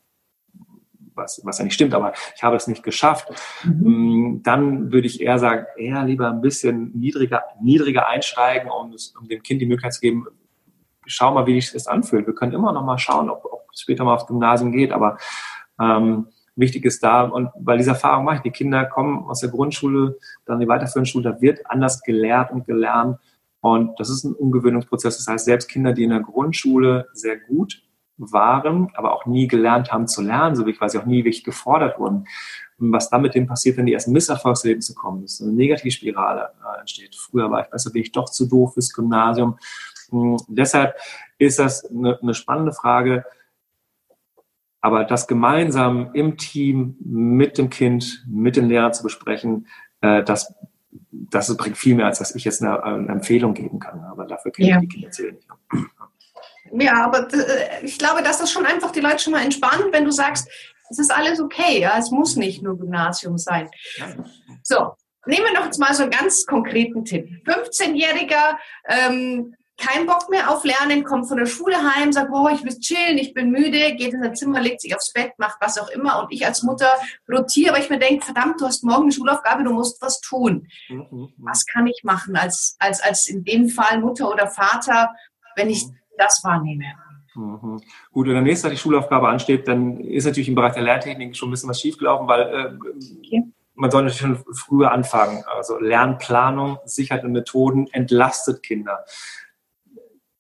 was, 1.14 1.42
was 1.44 1.60
ja 1.60 1.66
nicht 1.66 1.74
stimmt, 1.74 1.94
aber 1.94 2.14
ich 2.36 2.44
habe 2.44 2.56
es 2.56 2.68
nicht 2.68 2.82
geschafft, 2.82 3.30
mhm. 3.64 4.38
Mm, 4.38 4.44
dann 4.44 4.92
würde 4.92 5.06
ich 5.06 5.22
eher 5.22 5.38
sagen, 5.38 5.66
eher 5.78 6.04
lieber 6.06 6.30
ein 6.30 6.42
bisschen 6.42 6.92
niedriger, 6.98 7.44
niedriger 7.62 8.08
einsteigen, 8.08 8.70
um, 8.70 8.92
das, 8.92 9.14
um 9.20 9.28
dem 9.28 9.44
Kind 9.44 9.62
die 9.62 9.66
Möglichkeit 9.66 9.94
zu 9.94 10.02
geben, 10.02 10.26
schau 11.06 11.34
mal, 11.34 11.46
wie 11.46 11.60
sich 11.60 11.72
das 11.72 11.88
anfühlt. 11.88 12.26
Wir 12.26 12.34
können 12.34 12.54
immer 12.54 12.72
noch 12.72 12.84
mal 12.84 12.98
schauen, 12.98 13.30
ob, 13.30 13.46
ob 13.46 13.68
es 13.74 13.82
später 13.82 14.04
mal 14.04 14.16
aufs 14.16 14.28
Gymnasium 14.28 14.72
geht, 14.72 14.92
aber 14.92 15.18
ähm, 15.80 16.28
wichtig 16.60 16.86
ist 16.86 17.04
da, 17.04 17.24
und 17.24 17.50
weil 17.60 17.78
diese 17.78 17.92
Erfahrung 17.92 18.26
mache 18.26 18.38
ich, 18.38 18.42
die 18.42 18.52
Kinder 18.52 18.86
kommen 18.86 19.26
aus 19.26 19.40
der 19.40 19.50
Grundschule, 19.50 20.18
dann 20.46 20.60
die 20.60 20.68
weiterführende 20.68 21.10
Schule, 21.10 21.32
da 21.32 21.42
wird 21.42 21.60
anders 21.66 22.02
gelehrt 22.02 22.52
und 22.52 22.66
gelernt. 22.66 23.18
Und 23.62 24.00
das 24.00 24.10
ist 24.10 24.24
ein 24.24 24.34
Umgewöhnungsprozess. 24.34 25.18
Das 25.18 25.28
heißt, 25.28 25.46
selbst 25.46 25.68
Kinder, 25.68 25.94
die 25.94 26.04
in 26.04 26.12
der 26.12 26.22
Grundschule 26.22 27.08
sehr 27.14 27.38
gut 27.38 27.82
waren, 28.18 28.90
aber 28.96 29.14
auch 29.14 29.26
nie 29.26 29.48
gelernt 29.48 29.92
haben 29.92 30.08
zu 30.08 30.22
lernen, 30.22 30.56
so 30.56 30.66
wie 30.66 30.74
quasi 30.74 30.98
auch 30.98 31.06
nie 31.06 31.20
wirklich 31.20 31.44
gefordert 31.44 32.00
wurden, 32.00 32.26
was 32.78 33.10
dann 33.10 33.22
mit 33.22 33.36
dem 33.36 33.48
passiert, 33.48 33.78
wenn 33.78 33.86
die 33.86 33.94
ersten 33.94 34.12
Misserfolgserlebnisse 34.12 34.94
kommen, 34.94 35.22
dass 35.22 35.42
eine 35.42 35.52
Negativspirale 35.54 36.52
äh, 36.64 36.80
entsteht. 36.80 37.16
Früher 37.16 37.50
war 37.50 37.64
ich 37.64 37.70
besser, 37.70 37.92
bin 37.92 38.02
ich 38.02 38.12
doch 38.12 38.30
zu 38.30 38.46
doof 38.46 38.74
fürs 38.74 38.94
Gymnasium. 38.94 39.58
Und 40.12 40.40
hm, 40.40 40.56
deshalb 40.56 40.96
ist 41.38 41.60
das 41.60 41.86
eine, 41.86 42.20
eine 42.22 42.34
spannende 42.34 42.74
Frage, 42.74 43.26
aber 44.82 45.04
das 45.04 45.28
gemeinsam 45.28 46.12
im 46.14 46.38
Team 46.38 46.96
mit 47.02 47.58
dem 47.58 47.70
Kind, 47.70 48.26
mit 48.28 48.56
den 48.56 48.68
Lehrern 48.68 48.94
zu 48.94 49.04
besprechen, 49.04 49.68
äh, 50.02 50.24
das, 50.24 50.54
das 51.12 51.56
bringt 51.58 51.78
viel 51.78 51.96
mehr, 51.96 52.06
als 52.06 52.20
dass 52.20 52.36
ich 52.36 52.46
jetzt 52.46 52.62
eine, 52.62 52.82
eine 52.84 53.08
Empfehlung 53.08 53.54
geben 53.54 53.80
kann. 53.80 54.04
Aber 54.06 54.26
dafür 54.26 54.52
kennen 54.52 54.70
ja. 54.70 54.80
die 54.80 54.88
Kinder 54.88 55.12
zählen. 55.12 55.38
Ja, 56.72 57.04
aber 57.04 57.28
äh, 57.34 57.84
ich 57.84 57.98
glaube, 57.98 58.22
dass 58.22 58.40
das 58.40 58.52
schon 58.52 58.66
einfach 58.66 58.92
die 58.92 59.02
Leute 59.02 59.20
schon 59.20 59.34
mal 59.34 59.44
entspannt, 59.44 59.88
wenn 59.92 60.06
du 60.06 60.12
sagst, 60.12 60.48
es 60.90 61.00
ist 61.00 61.12
alles 61.12 61.40
okay, 61.40 61.82
ja, 61.82 61.98
es 61.98 62.12
muss 62.12 62.36
nicht 62.36 62.64
nur 62.64 62.78
Gymnasium 62.78 63.38
sein. 63.38 63.70
So, 64.64 64.94
nehmen 65.26 65.46
wir 65.46 65.54
noch 65.54 65.66
jetzt 65.66 65.80
mal 65.80 65.94
so 65.94 66.04
einen 66.04 66.12
ganz 66.12 66.46
konkreten 66.46 67.06
Tipp. 67.06 67.30
15-Jähriger 67.46 68.58
ähm, 68.88 69.56
keinen 69.80 70.06
Bock 70.06 70.30
mehr 70.30 70.52
auf 70.52 70.64
Lernen, 70.64 71.04
kommt 71.04 71.28
von 71.28 71.38
der 71.38 71.46
Schule 71.46 71.78
heim, 71.78 72.12
sagt, 72.12 72.30
boah, 72.30 72.52
ich 72.52 72.64
will 72.64 72.78
chillen, 72.80 73.18
ich 73.18 73.34
bin 73.34 73.52
müde, 73.52 73.96
geht 73.96 74.14
in 74.14 74.22
sein 74.22 74.36
Zimmer, 74.36 74.62
legt 74.62 74.82
sich 74.82 74.96
aufs 74.96 75.14
Bett, 75.14 75.32
macht 75.38 75.58
was 75.62 75.78
auch 75.78 75.90
immer. 75.90 76.22
Und 76.22 76.32
ich 76.32 76.46
als 76.46 76.64
Mutter 76.64 76.92
rotiere, 77.32 77.74
weil 77.74 77.82
ich 77.82 77.90
mir 77.90 78.00
denke, 78.00 78.26
verdammt, 78.26 78.62
du 78.62 78.66
hast 78.66 78.84
morgen 78.84 79.04
eine 79.04 79.12
Schulaufgabe, 79.12 79.64
du 79.64 79.72
musst 79.72 80.02
was 80.02 80.20
tun. 80.22 80.68
Mhm, 80.90 81.08
mhm. 81.10 81.34
Was 81.38 81.66
kann 81.66 81.88
ich 81.88 82.02
machen 82.04 82.36
als, 82.36 82.76
als, 82.80 83.02
als 83.02 83.28
in 83.28 83.44
dem 83.44 83.70
Fall 83.70 84.00
Mutter 84.00 84.30
oder 84.30 84.48
Vater, 84.48 85.14
wenn 85.56 85.70
ich 85.70 85.86
das 86.18 86.42
wahrnehme? 86.44 86.86
Mhm. 87.36 87.82
Gut, 88.12 88.28
wenn 88.28 88.34
der 88.34 88.44
nächste 88.44 88.70
die 88.70 88.78
Schulaufgabe 88.78 89.28
ansteht, 89.28 89.68
dann 89.68 90.00
ist 90.00 90.26
natürlich 90.26 90.50
im 90.50 90.56
Bereich 90.56 90.74
der 90.74 90.84
Lerntechnik 90.84 91.36
schon 91.36 91.50
ein 91.50 91.52
bisschen 91.52 91.70
was 91.70 91.80
schiefgelaufen, 91.80 92.28
weil 92.28 92.42
äh, 92.42 92.78
okay. 93.18 93.44
man 93.76 93.92
soll 93.92 94.04
natürlich 94.04 94.40
schon 94.40 94.54
früher 94.54 94.92
anfangen. 94.92 95.44
Also 95.46 95.80
Lernplanung, 95.80 96.80
Sicherheit 96.86 97.24
und 97.24 97.32
Methoden 97.32 97.88
entlastet 97.92 98.64
Kinder. 98.64 99.06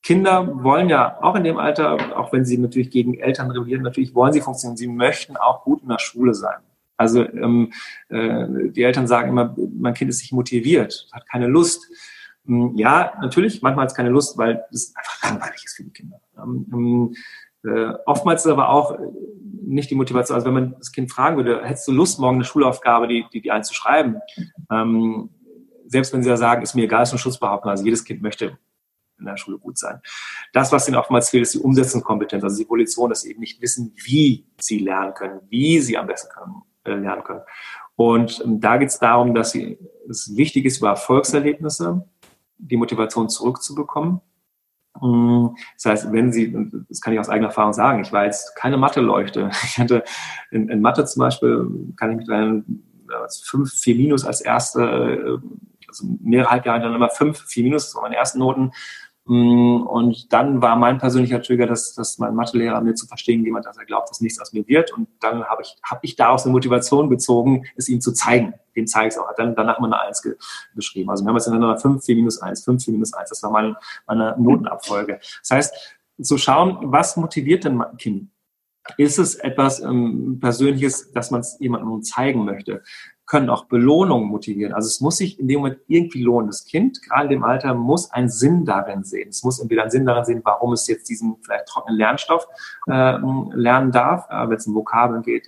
Kinder 0.09 0.63
wollen 0.63 0.89
ja 0.89 1.21
auch 1.21 1.35
in 1.35 1.43
dem 1.43 1.59
Alter, 1.59 2.17
auch 2.17 2.33
wenn 2.33 2.43
sie 2.43 2.57
natürlich 2.57 2.89
gegen 2.89 3.19
Eltern 3.19 3.51
rebellieren, 3.51 3.83
natürlich 3.83 4.15
wollen 4.15 4.33
sie 4.33 4.41
funktionieren. 4.41 4.75
Sie 4.75 4.87
möchten 4.87 5.37
auch 5.37 5.63
gut 5.63 5.83
in 5.83 5.89
der 5.89 5.99
Schule 5.99 6.33
sein. 6.33 6.57
Also 6.97 7.21
ähm, 7.21 7.71
äh, 8.07 8.71
die 8.71 8.81
Eltern 8.81 9.05
sagen 9.05 9.29
immer, 9.29 9.55
mein 9.71 9.93
Kind 9.93 10.09
ist 10.09 10.21
nicht 10.21 10.33
motiviert, 10.33 11.07
hat 11.11 11.29
keine 11.29 11.45
Lust. 11.45 11.85
Ähm, 12.47 12.71
ja, 12.75 13.13
natürlich, 13.21 13.61
manchmal 13.61 13.83
hat 13.83 13.91
es 13.91 13.95
keine 13.95 14.09
Lust, 14.09 14.35
weil 14.35 14.63
es 14.71 14.95
einfach 14.95 15.29
langweilig 15.29 15.63
ist 15.63 15.75
für 15.75 15.83
die 15.83 15.93
Kinder. 15.93 16.19
Ähm, 16.43 16.65
ähm 16.73 17.15
äh, 17.63 17.93
oftmals 18.07 18.47
ist 18.47 18.51
aber 18.51 18.69
auch 18.69 18.97
nicht 19.63 19.91
die 19.91 19.95
Motivation. 19.95 20.33
Also 20.33 20.47
wenn 20.47 20.55
man 20.55 20.75
das 20.79 20.91
Kind 20.91 21.11
fragen 21.11 21.37
würde, 21.37 21.63
hättest 21.63 21.87
du 21.87 21.91
Lust, 21.91 22.19
morgen 22.19 22.37
eine 22.37 22.45
Schulaufgabe, 22.45 23.07
die, 23.07 23.27
die, 23.31 23.41
die 23.41 23.51
einzuschreiben? 23.51 24.21
Ähm, 24.71 25.29
selbst 25.85 26.11
wenn 26.13 26.23
sie 26.23 26.29
ja 26.29 26.37
sagen, 26.37 26.63
ist 26.63 26.73
mir 26.73 26.85
egal, 26.85 27.03
ist 27.03 27.11
eine 27.11 27.19
Schutzbehauptung. 27.19 27.69
Also 27.69 27.85
jedes 27.85 28.03
Kind 28.03 28.23
möchte 28.23 28.57
in 29.19 29.25
der 29.25 29.37
Schule 29.37 29.57
gut 29.57 29.77
sein. 29.77 30.01
Das, 30.53 30.71
was 30.71 30.87
ihnen 30.87 30.97
oftmals 30.97 31.29
fehlt, 31.29 31.43
ist 31.43 31.53
die 31.53 31.59
Umsetzungskompetenz, 31.59 32.43
also 32.43 32.57
die 32.57 32.69
Volition, 32.69 33.09
dass 33.09 33.21
sie 33.21 33.31
eben 33.31 33.39
nicht 33.39 33.61
wissen, 33.61 33.93
wie 34.03 34.45
sie 34.59 34.79
lernen 34.79 35.13
können, 35.13 35.41
wie 35.49 35.79
sie 35.79 35.97
am 35.97 36.07
besten 36.07 36.29
können, 36.33 36.61
äh, 36.85 36.93
lernen 36.99 37.23
können. 37.23 37.41
Und 37.95 38.41
ähm, 38.45 38.61
da 38.61 38.77
geht 38.77 38.89
es 38.89 38.99
darum, 38.99 39.35
dass 39.35 39.51
sie, 39.51 39.77
es 40.09 40.35
wichtig 40.35 40.65
ist, 40.65 40.77
über 40.77 40.89
Erfolgserlebnisse 40.89 42.07
die 42.57 42.77
Motivation 42.77 43.29
zurückzubekommen. 43.29 44.21
Mm, 45.01 45.47
das 45.75 45.85
heißt, 45.85 46.11
wenn 46.11 46.31
Sie, 46.31 46.53
das 46.89 47.01
kann 47.01 47.13
ich 47.13 47.19
aus 47.19 47.29
eigener 47.29 47.47
Erfahrung 47.47 47.73
sagen, 47.73 48.01
ich 48.01 48.11
war 48.11 48.25
jetzt 48.25 48.55
keine 48.55 48.77
Mathe-Leuchte. 48.77 49.51
Ich 49.63 49.77
hatte 49.77 50.03
in, 50.51 50.69
in 50.69 50.81
Mathe 50.81 51.05
zum 51.05 51.21
Beispiel, 51.21 51.93
kann 51.95 52.11
ich 52.11 52.17
mich 52.17 52.27
daran, 52.27 52.83
fünf, 53.43 53.73
vier 53.73 53.95
Minus 53.95 54.25
als 54.25 54.41
erste, 54.41 54.81
äh, 54.81 55.47
also 55.87 56.05
mehrere 56.21 56.51
Halbjahre 56.51 56.81
dann 56.81 56.95
immer 56.95 57.09
fünf, 57.09 57.41
vier 57.47 57.63
Minus, 57.63 57.85
das 57.85 57.95
waren 57.95 58.03
meine 58.03 58.17
ersten 58.17 58.39
Noten. 58.39 58.71
Mm, 59.29 59.83
und 59.83 60.33
dann 60.33 60.59
war 60.59 60.75
mein 60.75 60.97
persönlicher 60.97 61.39
Trigger, 61.39 61.67
dass, 61.67 61.93
dass 61.93 62.17
mein 62.17 62.33
Mathelehrer 62.33 62.81
mir 62.81 62.95
zu 62.95 63.05
verstehen 63.05 63.45
jemand, 63.45 63.67
dass 63.67 63.77
er 63.77 63.85
glaubt, 63.85 64.09
dass 64.09 64.21
nichts 64.21 64.39
aus 64.41 64.53
mir 64.53 64.67
wird. 64.67 64.91
Und 64.91 65.07
dann 65.19 65.43
habe 65.43 65.61
ich, 65.61 65.77
hab 65.83 66.03
ich 66.03 66.15
daraus 66.15 66.45
eine 66.45 66.51
Motivation 66.51 67.11
gezogen, 67.11 67.67
es 67.75 67.89
ihm 67.89 68.01
zu 68.01 68.11
zeigen. 68.11 68.55
Dem 68.75 68.87
zeige 68.87 69.09
ich 69.09 69.13
es 69.13 69.19
auch. 69.19 69.27
Hat 69.29 69.37
dann 69.37 69.55
danach 69.55 69.79
mal 69.79 69.85
eine 69.85 70.01
Eins 70.01 70.23
ge 70.23 70.35
geschrieben. 70.73 71.11
Also 71.11 71.23
wir 71.23 71.29
haben 71.29 71.35
jetzt 71.35 71.45
ineinander 71.45 71.77
5, 71.77 72.03
4 72.03 72.15
minus 72.15 72.41
1, 72.41 72.63
5, 72.63 72.83
4 72.83 72.91
minus 72.91 73.13
1. 73.13 73.29
Das 73.29 73.43
war 73.43 73.51
meine, 73.51 73.77
meine 74.07 74.35
Notenabfolge. 74.39 75.19
Das 75.41 75.51
heißt, 75.51 75.97
zu 76.23 76.39
schauen, 76.39 76.79
was 76.81 77.15
motiviert 77.15 77.65
denn 77.65 77.75
mein 77.75 77.97
Kind? 77.97 78.31
Ist 78.97 79.19
es 79.19 79.35
etwas 79.35 79.79
ähm, 79.79 80.39
Persönliches, 80.41 81.11
dass 81.11 81.29
man 81.29 81.41
es 81.41 81.55
jemandem 81.59 82.01
zeigen 82.01 82.45
möchte? 82.45 82.81
Können 83.29 83.51
auch 83.51 83.65
Belohnungen 83.65 84.27
motivieren. 84.27 84.73
Also 84.73 84.87
es 84.87 85.01
muss 85.01 85.17
sich 85.17 85.39
in 85.39 85.47
dem 85.47 85.59
Moment 85.59 85.79
irgendwie 85.87 86.23
lohnen. 86.23 86.47
Das 86.47 86.65
Kind, 86.65 86.99
gerade 87.03 87.29
dem 87.29 87.43
Alter, 87.43 87.75
muss 87.75 88.11
einen 88.11 88.27
Sinn 88.27 88.65
darin 88.65 89.03
sehen. 89.03 89.29
Es 89.29 89.43
muss 89.43 89.59
entweder 89.59 89.83
einen 89.83 89.91
Sinn 89.91 90.07
darin 90.07 90.25
sehen, 90.25 90.41
warum 90.43 90.73
es 90.73 90.87
jetzt 90.87 91.07
diesen 91.07 91.37
vielleicht 91.43 91.67
trockenen 91.67 91.95
Lernstoff 91.95 92.47
äh, 92.87 93.17
lernen 93.53 93.91
darf, 93.91 94.27
äh, 94.31 94.49
wenn 94.49 94.57
es 94.57 94.65
um 94.65 94.73
Vokabeln 94.73 95.21
geht, 95.21 95.47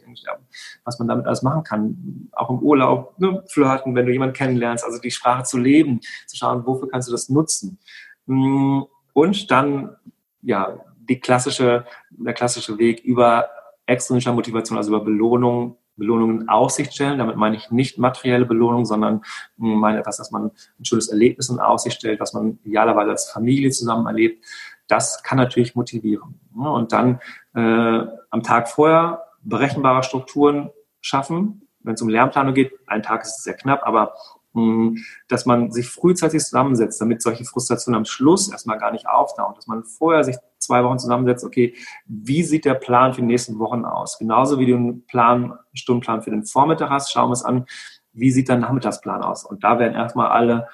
was 0.86 1.00
man 1.00 1.08
damit 1.08 1.26
alles 1.26 1.42
machen 1.42 1.64
kann. 1.64 2.30
Auch 2.34 2.52
im 2.52 2.60
Urlaub, 2.60 3.20
ne, 3.20 3.44
flirten, 3.48 3.96
wenn 3.96 4.06
du 4.06 4.12
jemanden 4.12 4.36
kennenlernst, 4.36 4.86
also 4.86 5.00
die 5.00 5.10
Sprache 5.10 5.44
zu 5.44 5.58
leben, 5.58 6.02
zu 6.28 6.38
schauen, 6.38 6.64
wofür 6.68 6.88
kannst 6.88 7.08
du 7.08 7.12
das 7.12 7.30
nutzen. 7.30 7.80
Mm, 8.28 8.82
und 9.14 9.50
dann, 9.50 9.96
ja, 10.44 10.80
die 11.10 11.20
klassische, 11.20 11.86
der 12.12 12.34
klassische 12.34 12.78
Weg 12.78 13.00
über 13.00 13.50
extrinsischer 13.88 14.34
Motivation, 14.34 14.78
also 14.78 14.96
über 14.96 15.04
Belohnung 15.04 15.78
Belohnungen 15.96 16.42
in 16.42 16.50
Aussicht 16.50 16.94
stellen. 16.94 17.20
Damit 17.20 17.36
meine 17.36 17.56
ich 17.56 17.72
nicht 17.72 17.98
materielle 17.98 18.46
Belohnung, 18.46 18.86
sondern 18.86 19.22
hm, 19.58 19.80
meine 19.80 20.00
etwas, 20.00 20.18
dass 20.18 20.32
man 20.32 20.52
ein 20.80 20.86
schönes 20.86 21.10
Erlebnis 21.10 21.50
in 21.50 21.60
Aussicht 21.60 21.98
stellt, 21.98 22.20
was 22.20 22.34
man 22.34 22.60
idealerweise 22.64 23.12
als 23.12 23.30
Familie 23.30 23.72
zusammen 23.72 24.08
erlebt. 24.08 24.46
Das 24.88 25.24
kann 25.24 25.38
natürlich 25.38 25.76
motivieren. 25.76 26.39
Und 26.54 26.92
dann 26.92 27.20
äh, 27.56 28.06
am 28.30 28.44
Tag 28.44 28.70
vorher 28.70 29.24
berechenbare 29.42 30.04
Strukturen 30.04 30.70
schaffen. 31.02 31.68
Wenn 31.80 31.96
es 31.96 32.02
um 32.02 32.10
Lernplanung 32.10 32.54
geht, 32.54 32.74
ein 32.88 33.02
Tag 33.02 33.24
ist 33.24 33.44
sehr 33.44 33.56
knapp, 33.56 33.82
aber 33.84 34.14
hm, 34.54 34.98
dass 35.28 35.46
man 35.46 35.72
sich 35.72 35.89
frühzeitig 35.89 36.42
zusammensetzt, 36.44 37.00
damit 37.00 37.22
solche 37.22 37.46
Frustrationen 37.46 38.00
am 38.00 38.06
Schluss 38.06 38.52
erstmal 38.52 38.78
gar 38.78 38.92
nicht 38.92 39.08
auftauchen, 39.08 39.56
dass 39.56 39.68
man 39.68 39.84
vorher 39.84 40.24
sich 40.24 40.36
zwei 40.62 40.84
Wochen 40.84 40.99
zusammensetzt, 40.99 41.43
okay, 41.43 41.76
wie 42.05 42.43
sieht 42.43 42.66
der 42.66 42.76
Plan 42.76 43.14
für 43.14 43.22
die 43.22 43.28
nächsten 43.28 43.59
Wochen 43.59 43.86
aus? 43.86 44.18
Genauso 44.20 44.59
wie 44.59 44.66
du 44.66 44.76
einen 44.76 45.05
Plan, 45.05 45.53
Stundenplan 45.74 46.22
für 46.22 46.32
den 46.32 46.45
Vormittag 46.45 46.89
hast, 46.89 47.12
schauen 47.12 47.30
wir 47.30 47.34
es 47.34 47.43
an, 47.43 47.66
wie 48.14 48.32
sieht 48.32 48.49
dein 48.49 48.59
Nachmittagsplan 48.59 49.24
aus? 49.24 49.45
Und 49.45 49.64
da 49.64 49.80
werden 49.80 49.93
erstmal 49.93 50.28
alle, 50.28 50.68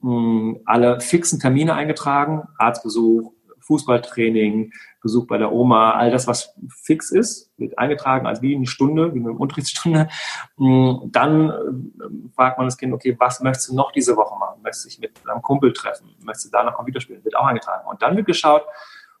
mh, 0.00 0.10
hm, 0.10 0.60
alle 0.64 1.00
fixen 1.00 1.40
Termine 1.40 1.74
eingetragen, 1.74 2.42
Arztbesuch, 2.58 3.32
Fußballtraining, 3.62 4.72
Besuch 5.00 5.26
bei 5.26 5.38
der 5.38 5.52
Oma, 5.52 5.92
all 5.92 6.10
das, 6.10 6.26
was 6.26 6.54
fix 6.68 7.10
ist, 7.10 7.50
wird 7.56 7.78
eingetragen 7.78 8.26
als 8.26 8.42
wie 8.42 8.54
eine 8.54 8.66
Stunde, 8.66 9.14
wie 9.14 9.20
eine 9.20 9.32
Unterrichtsstunde. 9.32 10.08
Mm, 10.56 11.10
dann 11.10 11.50
äh, 11.50 12.34
fragt 12.34 12.58
man 12.58 12.66
das 12.66 12.76
Kind, 12.76 12.92
okay, 12.92 13.16
was 13.18 13.40
möchtest 13.40 13.70
du 13.70 13.74
noch 13.74 13.92
diese 13.92 14.16
Woche 14.16 14.38
machen? 14.38 14.62
Möchtest 14.62 14.84
du 14.84 14.88
dich 14.90 14.98
mit 15.00 15.28
einem 15.28 15.42
Kumpel 15.42 15.72
treffen? 15.72 16.10
Möchtest 16.22 16.46
du 16.46 16.50
da 16.50 16.62
noch 16.62 16.74
Computer 16.74 17.00
spielen? 17.00 17.24
Wird 17.24 17.36
auch 17.36 17.46
eingetragen. 17.46 17.88
Und 17.88 18.02
dann 18.02 18.16
wird 18.16 18.26
geschaut, 18.26 18.64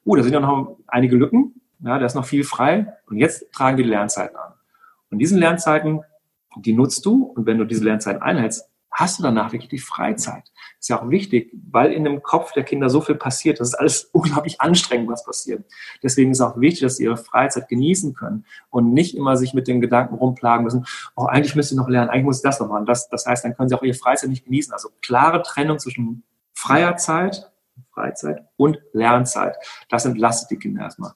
uh, 0.04 0.16
da 0.16 0.22
sind 0.22 0.32
ja 0.32 0.40
noch 0.40 0.76
einige 0.86 1.16
Lücken, 1.16 1.60
ja, 1.84 1.98
da 1.98 2.06
ist 2.06 2.14
noch 2.14 2.24
viel 2.24 2.44
frei. 2.44 2.94
Und 3.06 3.18
jetzt 3.18 3.52
tragen 3.52 3.76
wir 3.76 3.84
die 3.84 3.90
Lernzeiten 3.90 4.36
an. 4.36 4.52
Und 5.10 5.18
diesen 5.18 5.38
Lernzeiten, 5.38 6.00
die 6.56 6.72
nutzt 6.72 7.04
du. 7.04 7.24
Und 7.24 7.46
wenn 7.46 7.58
du 7.58 7.64
diese 7.64 7.84
Lernzeiten 7.84 8.22
einhältst, 8.22 8.68
hast 8.90 9.18
du 9.18 9.22
danach 9.22 9.52
wirklich 9.52 9.70
die 9.70 9.78
Freizeit. 9.78 10.44
Ist 10.78 10.90
ja 10.90 11.00
auch 11.00 11.08
wichtig, 11.08 11.50
weil 11.70 11.92
in 11.92 12.04
dem 12.04 12.22
Kopf 12.22 12.52
der 12.52 12.62
Kinder 12.62 12.90
so 12.90 13.00
viel 13.00 13.14
passiert. 13.14 13.58
Das 13.58 13.68
ist 13.68 13.74
alles 13.74 14.04
unglaublich 14.12 14.60
anstrengend, 14.60 15.08
was 15.08 15.24
passiert. 15.24 15.64
Deswegen 16.02 16.30
ist 16.30 16.40
auch 16.40 16.60
wichtig, 16.60 16.82
dass 16.82 16.96
sie 16.96 17.04
ihre 17.04 17.16
Freizeit 17.16 17.68
genießen 17.68 18.14
können 18.14 18.44
und 18.70 18.92
nicht 18.92 19.16
immer 19.16 19.36
sich 19.36 19.54
mit 19.54 19.66
den 19.66 19.80
Gedanken 19.80 20.14
rumplagen 20.14 20.64
müssen, 20.64 20.84
oh, 21.16 21.24
eigentlich 21.24 21.56
müsste 21.56 21.74
ich 21.74 21.78
noch 21.78 21.88
lernen, 21.88 22.10
eigentlich 22.10 22.24
muss 22.24 22.36
ich 22.38 22.42
das 22.42 22.60
noch 22.60 22.68
machen. 22.68 22.86
Das, 22.86 23.08
das 23.08 23.26
heißt, 23.26 23.44
dann 23.44 23.56
können 23.56 23.68
sie 23.68 23.74
auch 23.74 23.82
ihre 23.82 23.96
Freizeit 23.96 24.28
nicht 24.28 24.44
genießen. 24.44 24.72
Also 24.72 24.90
klare 25.00 25.42
Trennung 25.42 25.78
zwischen 25.78 26.22
freier 26.52 26.96
Zeit, 26.96 27.51
Freizeit 27.92 28.46
und 28.56 28.78
Lernzeit. 28.92 29.56
Das 29.88 30.04
entlastet 30.04 30.50
die 30.50 30.58
Kinder 30.58 30.82
erstmal. 30.82 31.12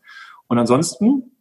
Und 0.49 0.59
ansonsten 0.59 1.37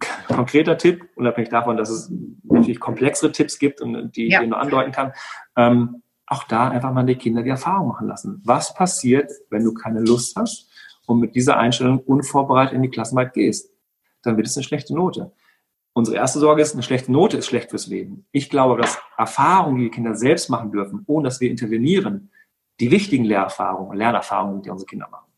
konkreter 0.28 0.78
Tipp, 0.78 1.08
unabhängig 1.16 1.50
davon, 1.50 1.76
dass 1.76 1.90
es 1.90 2.12
natürlich 2.44 2.80
komplexere 2.80 3.32
Tipps 3.32 3.58
gibt 3.58 3.80
und 3.80 4.16
die, 4.16 4.28
ja. 4.28 4.40
die 4.40 4.46
nur 4.46 4.60
andeuten 4.60 4.92
kann, 4.92 5.12
ähm, 5.56 6.02
auch 6.26 6.44
da 6.44 6.68
einfach 6.68 6.92
mal 6.92 7.04
die 7.04 7.16
Kinder 7.16 7.42
die 7.42 7.50
Erfahrung 7.50 7.88
machen 7.88 8.06
lassen. 8.06 8.42
Was 8.44 8.74
passiert, 8.74 9.32
wenn 9.50 9.64
du 9.64 9.72
keine 9.72 10.00
Lust 10.00 10.36
hast 10.36 10.68
und 11.06 11.20
mit 11.20 11.34
dieser 11.34 11.56
Einstellung 11.56 12.00
unvorbereitet 12.00 12.74
in 12.74 12.82
die 12.82 12.90
Klassenarbeit 12.90 13.32
gehst? 13.32 13.72
Dann 14.22 14.36
wird 14.36 14.46
es 14.46 14.56
eine 14.56 14.64
schlechte 14.64 14.94
Note. 14.94 15.32
Unsere 15.94 16.16
erste 16.16 16.38
Sorge 16.38 16.62
ist, 16.62 16.74
eine 16.74 16.82
schlechte 16.82 17.10
Note 17.10 17.38
ist 17.38 17.46
schlecht 17.46 17.70
fürs 17.70 17.86
Leben. 17.86 18.26
Ich 18.30 18.50
glaube, 18.50 18.80
dass 18.80 18.98
Erfahrungen, 19.16 19.78
die 19.78 19.84
die 19.84 19.90
Kinder 19.90 20.14
selbst 20.14 20.50
machen 20.50 20.70
dürfen, 20.70 21.02
ohne 21.06 21.24
dass 21.24 21.40
wir 21.40 21.50
intervenieren, 21.50 22.30
die 22.80 22.90
wichtigen 22.90 23.24
Lehrerfahrungen, 23.24 23.96
Lernerfahrungen, 23.96 24.62
die 24.62 24.70
unsere 24.70 24.86
Kinder 24.86 25.08
machen. 25.10 25.28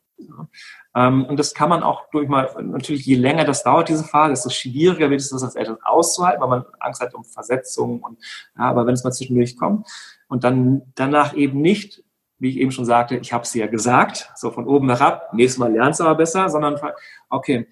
Ähm, 0.94 1.24
und 1.24 1.38
das 1.38 1.54
kann 1.54 1.68
man 1.68 1.82
auch 1.82 2.10
durch 2.10 2.28
mal, 2.28 2.50
natürlich 2.62 3.06
je 3.06 3.16
länger 3.16 3.44
das 3.44 3.62
dauert, 3.62 3.88
diese 3.88 4.04
Phase, 4.04 4.32
desto 4.32 4.50
schwieriger 4.50 5.10
wird 5.10 5.20
es, 5.20 5.30
das 5.30 5.42
als 5.42 5.54
Eltern 5.54 5.78
auszuhalten, 5.82 6.40
weil 6.40 6.48
man 6.48 6.64
Angst 6.78 7.00
hat 7.00 7.14
um 7.14 7.24
Versetzungen. 7.24 8.00
Und, 8.00 8.18
ja, 8.58 8.64
aber 8.64 8.86
wenn 8.86 8.94
es 8.94 9.04
mal 9.04 9.12
zwischendurch 9.12 9.56
kommt 9.56 9.88
und 10.28 10.44
dann 10.44 10.82
danach 10.94 11.34
eben 11.34 11.60
nicht, 11.60 12.02
wie 12.38 12.50
ich 12.50 12.56
eben 12.56 12.72
schon 12.72 12.86
sagte, 12.86 13.16
ich 13.16 13.32
habe 13.32 13.44
es 13.44 13.54
ja 13.54 13.66
gesagt, 13.66 14.30
so 14.34 14.50
von 14.50 14.66
oben 14.66 14.88
herab, 14.88 15.32
nächstes 15.34 15.58
Mal 15.58 15.72
lernst 15.72 16.00
du 16.00 16.04
aber 16.04 16.16
besser, 16.16 16.48
sondern 16.48 16.76
okay, 17.28 17.68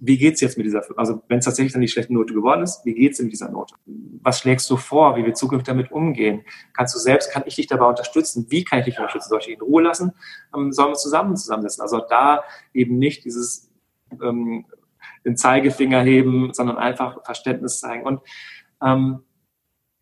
wie 0.00 0.18
geht's 0.18 0.40
jetzt 0.40 0.56
mit 0.56 0.66
dieser, 0.66 0.82
also 0.96 1.22
wenn 1.28 1.38
es 1.38 1.44
tatsächlich 1.44 1.72
dann 1.72 1.82
die 1.82 1.88
schlechte 1.88 2.12
Note 2.12 2.34
geworden 2.34 2.62
ist, 2.62 2.84
wie 2.84 2.94
geht's 2.94 3.20
mit 3.20 3.32
dieser 3.32 3.50
Note? 3.50 3.74
Was 4.22 4.40
schlägst 4.40 4.68
du 4.70 4.76
vor, 4.76 5.16
wie 5.16 5.24
wir 5.24 5.34
zukünftig 5.34 5.66
damit 5.66 5.92
umgehen? 5.92 6.42
Kannst 6.72 6.94
du 6.94 6.98
selbst, 6.98 7.32
kann 7.32 7.42
ich 7.46 7.56
dich 7.56 7.66
dabei 7.66 7.86
unterstützen? 7.86 8.46
Wie 8.50 8.64
kann 8.64 8.80
ich 8.80 8.84
dich 8.86 8.98
unterstützen? 8.98 9.28
Soll 9.28 9.40
ich 9.40 9.46
dich 9.46 9.54
in 9.54 9.62
Ruhe 9.62 9.82
lassen? 9.82 10.12
Ähm, 10.54 10.72
sollen 10.72 10.90
wir 10.90 10.96
zusammen 10.96 11.36
zusammensetzen? 11.36 11.82
Also 11.82 12.02
da 12.08 12.44
eben 12.72 12.98
nicht 12.98 13.24
dieses 13.24 13.70
ähm, 14.20 14.66
den 15.24 15.36
Zeigefinger 15.36 16.02
heben, 16.02 16.52
sondern 16.52 16.76
einfach 16.76 17.24
Verständnis 17.24 17.80
zeigen 17.80 18.04
und 18.04 18.20
ähm, 18.82 19.20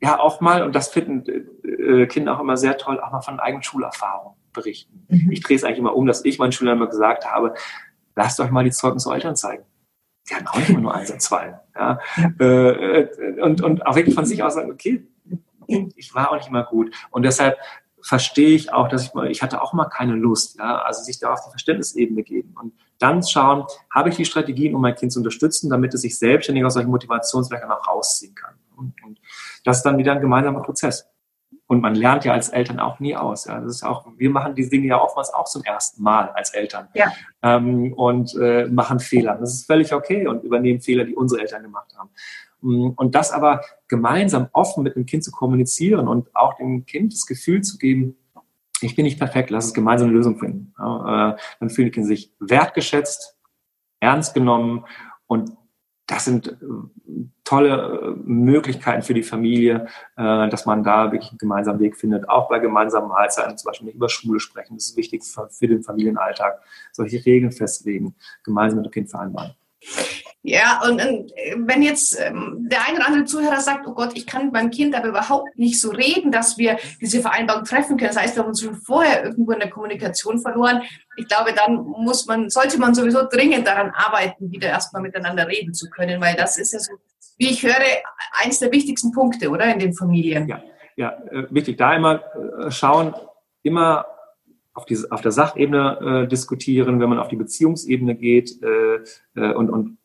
ja 0.00 0.18
auch 0.18 0.40
mal, 0.40 0.62
und 0.62 0.74
das 0.74 0.88
finden 0.88 1.24
äh, 1.62 2.06
Kinder 2.06 2.36
auch 2.36 2.40
immer 2.40 2.56
sehr 2.56 2.78
toll, 2.78 3.00
auch 3.00 3.12
mal 3.12 3.20
von 3.20 3.38
eigenen 3.38 3.62
Schulerfahrungen 3.62 4.36
berichten. 4.52 5.06
Mhm. 5.08 5.30
Ich 5.30 5.42
drehe 5.42 5.56
es 5.56 5.64
eigentlich 5.64 5.78
immer 5.78 5.94
um, 5.94 6.06
dass 6.06 6.24
ich 6.24 6.38
meinen 6.38 6.52
Schülern 6.52 6.78
immer 6.78 6.88
gesagt 6.88 7.30
habe, 7.30 7.54
lasst 8.16 8.40
euch 8.40 8.50
mal 8.50 8.64
die 8.64 8.70
Zeugnisse 8.70 9.08
eurer 9.08 9.16
Eltern 9.16 9.36
zeigen. 9.36 9.64
Die 10.28 10.34
hatten 10.34 10.46
auch 10.46 10.56
nicht 10.58 10.70
immer 10.70 10.80
nur 10.80 10.94
eins 10.94 11.10
und 11.10 11.20
zwei. 11.22 11.58
Ja? 11.74 11.98
Äh, 12.38 13.40
und, 13.40 13.62
und 13.62 13.86
auch 13.86 13.96
wirklich 13.96 14.14
von 14.14 14.26
sich 14.26 14.42
aus 14.42 14.54
sagen, 14.54 14.70
okay, 14.70 15.06
ich 15.96 16.14
war 16.14 16.30
auch 16.30 16.36
nicht 16.36 16.48
immer 16.48 16.64
gut. 16.64 16.94
Und 17.10 17.22
deshalb 17.22 17.56
verstehe 18.02 18.50
ich 18.50 18.72
auch, 18.72 18.88
dass 18.88 19.04
ich 19.04 19.14
mal, 19.14 19.30
ich 19.30 19.42
hatte 19.42 19.62
auch 19.62 19.72
mal 19.72 19.86
keine 19.86 20.14
Lust, 20.14 20.58
ja, 20.58 20.82
also 20.82 21.02
sich 21.02 21.18
da 21.18 21.32
auf 21.32 21.44
die 21.44 21.50
Verständnisebene 21.50 22.22
geben 22.22 22.54
und 22.60 22.72
dann 22.98 23.22
schauen, 23.22 23.64
habe 23.94 24.08
ich 24.10 24.16
die 24.16 24.24
Strategien, 24.24 24.74
um 24.74 24.82
mein 24.82 24.94
Kind 24.94 25.12
zu 25.12 25.20
unterstützen, 25.20 25.70
damit 25.70 25.94
es 25.94 26.02
sich 26.02 26.18
selbstständig 26.18 26.64
aus 26.64 26.74
solchen 26.74 26.90
Motivationswerken 26.90 27.70
auch 27.70 27.86
rausziehen 27.88 28.34
kann. 28.34 28.54
Und, 28.76 28.94
und 29.04 29.20
das 29.64 29.78
ist 29.78 29.82
dann 29.84 29.98
wieder 29.98 30.12
ein 30.12 30.20
gemeinsamer 30.20 30.62
Prozess. 30.62 31.09
Und 31.70 31.82
man 31.82 31.94
lernt 31.94 32.24
ja 32.24 32.32
als 32.32 32.48
Eltern 32.48 32.80
auch 32.80 32.98
nie 32.98 33.14
aus. 33.14 33.44
Ja. 33.44 33.60
Das 33.60 33.76
ist 33.76 33.84
auch, 33.84 34.04
wir 34.16 34.28
machen 34.28 34.56
diese 34.56 34.70
Dinge 34.70 34.88
ja 34.88 35.00
oftmals 35.00 35.32
auch 35.32 35.44
zum 35.44 35.62
ersten 35.62 36.02
Mal 36.02 36.30
als 36.30 36.50
Eltern. 36.50 36.88
Ja. 36.94 37.12
Ähm, 37.44 37.92
und 37.92 38.34
äh, 38.34 38.66
machen 38.66 38.98
Fehler. 38.98 39.36
Das 39.38 39.54
ist 39.54 39.66
völlig 39.66 39.94
okay 39.94 40.26
und 40.26 40.42
übernehmen 40.42 40.80
Fehler, 40.80 41.04
die 41.04 41.14
unsere 41.14 41.42
Eltern 41.42 41.62
gemacht 41.62 41.94
haben. 41.96 42.10
Mm, 42.60 42.88
und 42.96 43.14
das 43.14 43.30
aber 43.30 43.60
gemeinsam 43.86 44.48
offen 44.52 44.82
mit 44.82 44.96
dem 44.96 45.06
Kind 45.06 45.22
zu 45.22 45.30
kommunizieren 45.30 46.08
und 46.08 46.34
auch 46.34 46.54
dem 46.54 46.86
Kind 46.86 47.12
das 47.12 47.24
Gefühl 47.24 47.62
zu 47.62 47.78
geben, 47.78 48.16
ich 48.80 48.96
bin 48.96 49.04
nicht 49.04 49.20
perfekt, 49.20 49.50
lass 49.50 49.66
es 49.66 49.72
gemeinsam 49.72 50.08
eine 50.08 50.16
Lösung 50.16 50.40
finden. 50.40 50.74
Ja, 50.76 51.34
äh, 51.34 51.36
dann 51.60 51.70
fühlen 51.70 51.86
die 51.86 51.92
Kinder 51.92 52.08
sich 52.08 52.32
wertgeschätzt, 52.40 53.38
ernst 54.00 54.34
genommen 54.34 54.86
und 55.28 55.52
das 56.10 56.24
sind 56.24 56.48
äh, 56.48 56.54
tolle 57.44 57.68
äh, 57.68 58.28
Möglichkeiten 58.28 59.02
für 59.02 59.14
die 59.14 59.22
Familie, 59.22 59.86
äh, 60.16 60.48
dass 60.48 60.66
man 60.66 60.82
da 60.82 61.12
wirklich 61.12 61.30
einen 61.30 61.38
gemeinsamen 61.38 61.78
Weg 61.78 61.96
findet. 61.96 62.28
Auch 62.28 62.48
bei 62.48 62.58
gemeinsamen 62.58 63.08
Mahlzeiten, 63.08 63.56
zum 63.56 63.68
Beispiel 63.68 63.86
nicht 63.86 63.94
über 63.94 64.08
Schule 64.08 64.40
sprechen. 64.40 64.74
Das 64.74 64.86
ist 64.86 64.96
wichtig 64.96 65.22
für 65.24 65.68
den 65.68 65.84
Familienalltag. 65.84 66.60
Solche 66.90 67.24
Regeln 67.24 67.52
festlegen, 67.52 68.16
gemeinsam 68.42 68.78
mit 68.78 68.86
dem 68.86 68.92
Kind 68.92 69.10
vereinbaren. 69.10 69.54
Ja, 70.42 70.80
und, 70.84 71.02
und 71.02 71.32
wenn 71.66 71.82
jetzt 71.82 72.18
ähm, 72.18 72.66
der 72.70 72.86
eine 72.86 72.96
oder 72.96 73.08
andere 73.08 73.24
Zuhörer 73.24 73.60
sagt, 73.60 73.86
oh 73.86 73.92
Gott, 73.92 74.12
ich 74.14 74.26
kann 74.26 74.44
mit 74.44 74.54
meinem 74.54 74.70
Kind 74.70 74.94
aber 74.94 75.08
überhaupt 75.08 75.58
nicht 75.58 75.78
so 75.78 75.90
reden, 75.90 76.32
dass 76.32 76.56
wir 76.56 76.78
diese 77.00 77.20
Vereinbarung 77.20 77.64
treffen 77.64 77.98
können. 77.98 78.08
Das 78.08 78.16
heißt, 78.16 78.36
wir 78.36 78.42
haben 78.42 78.48
uns 78.48 78.62
schon 78.62 78.74
vorher 78.74 79.24
irgendwo 79.24 79.52
in 79.52 79.60
der 79.60 79.68
Kommunikation 79.68 80.40
verloren. 80.40 80.82
Ich 81.16 81.28
glaube, 81.28 81.52
dann 81.52 81.76
muss 81.76 82.24
man, 82.26 82.48
sollte 82.48 82.78
man 82.78 82.94
sowieso 82.94 83.28
dringend 83.30 83.66
daran 83.66 83.90
arbeiten, 83.90 84.50
wieder 84.50 84.68
erstmal 84.68 85.02
miteinander 85.02 85.46
reden 85.46 85.74
zu 85.74 85.90
können, 85.90 86.20
weil 86.22 86.34
das 86.36 86.56
ist 86.56 86.72
ja 86.72 86.78
so, 86.78 86.92
wie 87.36 87.50
ich 87.50 87.62
höre, 87.62 87.74
eins 88.42 88.60
der 88.60 88.72
wichtigsten 88.72 89.12
Punkte, 89.12 89.50
oder 89.50 89.70
in 89.70 89.78
den 89.78 89.92
Familien. 89.92 90.48
Ja, 90.48 90.62
ja 90.96 91.10
äh, 91.30 91.46
wichtig. 91.50 91.76
Da 91.76 91.94
immer 91.94 92.22
äh, 92.34 92.70
schauen, 92.70 93.14
immer 93.62 94.06
auf, 94.80 94.86
diese, 94.86 95.12
auf 95.12 95.20
der 95.20 95.32
Sachebene 95.32 96.24
äh, 96.24 96.28
diskutieren, 96.28 97.00
wenn 97.00 97.08
man 97.08 97.18
auf 97.18 97.28
die 97.28 97.36
Beziehungsebene 97.36 98.14
geht 98.14 98.62
äh, 98.62 98.96
äh 99.34 99.54
und, 99.54 99.70
und 99.70 99.98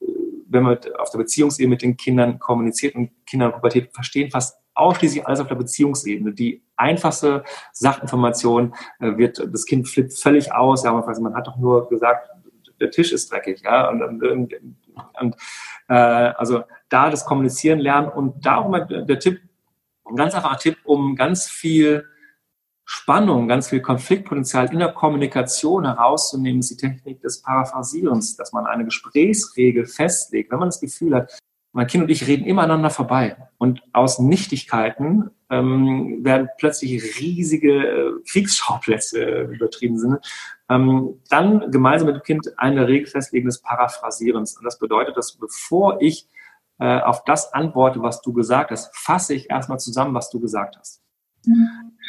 wenn 0.47 0.63
man 0.63 0.77
auf 0.97 1.09
der 1.11 1.19
Beziehungsebene 1.19 1.71
mit 1.71 1.81
den 1.81 1.97
Kindern 1.97 2.39
kommuniziert 2.39 2.95
und 2.95 3.11
Kinder 3.25 3.47
in 3.47 3.51
Pubertät 3.53 3.93
verstehen 3.93 4.29
fast 4.29 4.57
ausschließlich 4.73 5.25
alles 5.25 5.39
auf 5.39 5.47
der 5.47 5.55
Beziehungsebene. 5.55 6.33
Die 6.33 6.61
einfachste 6.75 7.43
Sachinformation 7.71 8.75
äh, 8.99 9.17
wird, 9.17 9.41
das 9.51 9.65
Kind 9.65 9.87
flippt 9.87 10.13
völlig 10.13 10.53
aus, 10.53 10.83
ja, 10.83 10.91
man 10.91 11.35
hat 11.35 11.47
doch 11.47 11.57
nur 11.57 11.87
gesagt, 11.89 12.29
der 12.81 12.91
Tisch 12.91 13.13
ist 13.13 13.31
dreckig, 13.31 13.61
ja, 13.63 13.89
und, 13.89 14.03
und, 14.03 14.53
und 15.21 15.35
äh, 15.87 15.93
also 15.93 16.63
da 16.89 17.09
das 17.09 17.25
Kommunizieren 17.25 17.79
lernen 17.79 18.09
und 18.09 18.45
da 18.45 18.57
auch 18.57 18.67
mal 18.67 18.85
der 18.85 19.19
Tipp, 19.19 19.39
ein 20.05 20.17
ganz 20.17 20.35
einfacher 20.35 20.57
Tipp, 20.57 20.77
um 20.83 21.15
ganz 21.15 21.47
viel 21.47 22.05
Spannung, 22.85 23.47
ganz 23.47 23.69
viel 23.69 23.81
Konfliktpotenzial 23.81 24.71
in 24.71 24.79
der 24.79 24.93
Kommunikation 24.93 25.85
herauszunehmen, 25.85 26.59
ist 26.59 26.69
die 26.69 26.77
Technik 26.77 27.19
des 27.21 27.41
Paraphrasierens, 27.41 28.35
dass 28.35 28.53
man 28.53 28.67
eine 28.67 28.85
Gesprächsregel 28.85 29.87
festlegt. 29.87 30.51
Wenn 30.51 30.59
man 30.59 30.69
das 30.69 30.79
Gefühl 30.79 31.15
hat, 31.15 31.39
mein 31.71 31.87
Kind 31.87 32.03
und 32.03 32.09
ich 32.09 32.25
reden 32.25 32.45
immer 32.45 32.63
aneinander 32.63 32.89
vorbei 32.89 33.35
und 33.57 33.81
aus 33.91 34.19
Nichtigkeiten 34.19 35.31
ähm, 35.49 36.23
werden 36.23 36.47
plötzlich 36.57 37.19
riesige 37.19 37.87
äh, 37.87 38.11
Kriegsschauplätze 38.29 39.41
übertrieben 39.55 39.97
sind, 39.97 40.19
ähm, 40.69 41.21
dann 41.29 41.71
gemeinsam 41.71 42.07
mit 42.07 42.15
dem 42.15 42.23
Kind 42.23 42.57
eine 42.57 42.87
Regel 42.87 43.07
festlegen 43.07 43.47
des 43.47 43.61
Paraphrasierens. 43.61 44.57
Und 44.57 44.63
das 44.63 44.79
bedeutet, 44.79 45.17
dass 45.17 45.33
bevor 45.33 46.01
ich 46.01 46.29
äh, 46.79 47.01
auf 47.01 47.23
das 47.25 47.53
antworte, 47.53 48.01
was 48.01 48.21
du 48.21 48.31
gesagt 48.31 48.71
hast, 48.71 48.95
fasse 48.95 49.33
ich 49.33 49.49
erstmal 49.49 49.79
zusammen, 49.79 50.13
was 50.13 50.29
du 50.29 50.39
gesagt 50.39 50.77
hast. 50.79 51.01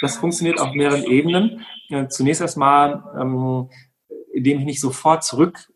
Das 0.01 0.17
funktioniert 0.17 0.61
auf 0.61 0.73
mehreren 0.75 1.05
Ebenen. 1.05 1.65
Äh, 1.89 2.09
zunächst 2.09 2.41
erstmal, 2.41 3.03
ähm, 3.19 3.69
indem 4.33 4.59
ich 4.59 4.65
nicht 4.65 4.81
sofort 4.81 5.25
zurück 5.25 5.71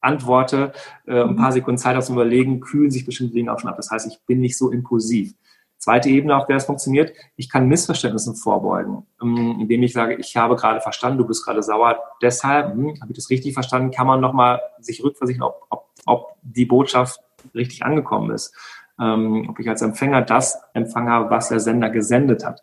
antworte, 0.00 0.72
äh, 1.06 1.22
ein 1.22 1.36
paar 1.36 1.52
Sekunden 1.52 1.78
Zeit 1.78 1.96
aus 1.96 2.06
dem 2.06 2.16
Überlegen, 2.16 2.60
kühlen 2.60 2.90
sich 2.90 3.04
bestimmte 3.04 3.34
Dinge 3.34 3.52
auch 3.52 3.58
schon 3.58 3.70
ab. 3.70 3.76
Das 3.76 3.90
heißt, 3.90 4.06
ich 4.06 4.20
bin 4.26 4.40
nicht 4.40 4.56
so 4.56 4.70
impulsiv. 4.70 5.34
Zweite 5.78 6.10
Ebene, 6.10 6.36
auf 6.36 6.46
der 6.46 6.56
es 6.56 6.66
funktioniert, 6.66 7.14
ich 7.36 7.48
kann 7.48 7.66
Missverständnissen 7.66 8.36
vorbeugen, 8.36 9.06
ähm, 9.22 9.56
indem 9.60 9.82
ich 9.82 9.94
sage, 9.94 10.14
ich 10.16 10.36
habe 10.36 10.56
gerade 10.56 10.80
verstanden, 10.82 11.18
du 11.18 11.26
bist 11.26 11.44
gerade 11.44 11.62
sauer, 11.62 11.98
deshalb, 12.20 12.74
hm, 12.74 13.00
habe 13.00 13.12
ich 13.12 13.16
das 13.16 13.30
richtig 13.30 13.54
verstanden, 13.54 13.90
kann 13.90 14.06
man 14.06 14.20
nochmal 14.20 14.60
sich 14.80 15.02
rückversichern, 15.02 15.42
ob, 15.42 15.66
ob, 15.70 15.88
ob 16.04 16.36
die 16.42 16.66
Botschaft 16.66 17.20
richtig 17.54 17.82
angekommen 17.82 18.30
ist, 18.30 18.54
ähm, 19.00 19.48
ob 19.48 19.58
ich 19.58 19.68
als 19.70 19.80
Empfänger 19.80 20.20
das 20.20 20.60
empfangen 20.74 21.08
habe, 21.08 21.30
was 21.30 21.48
der 21.48 21.60
Sender 21.60 21.88
gesendet 21.88 22.44
hat. 22.44 22.62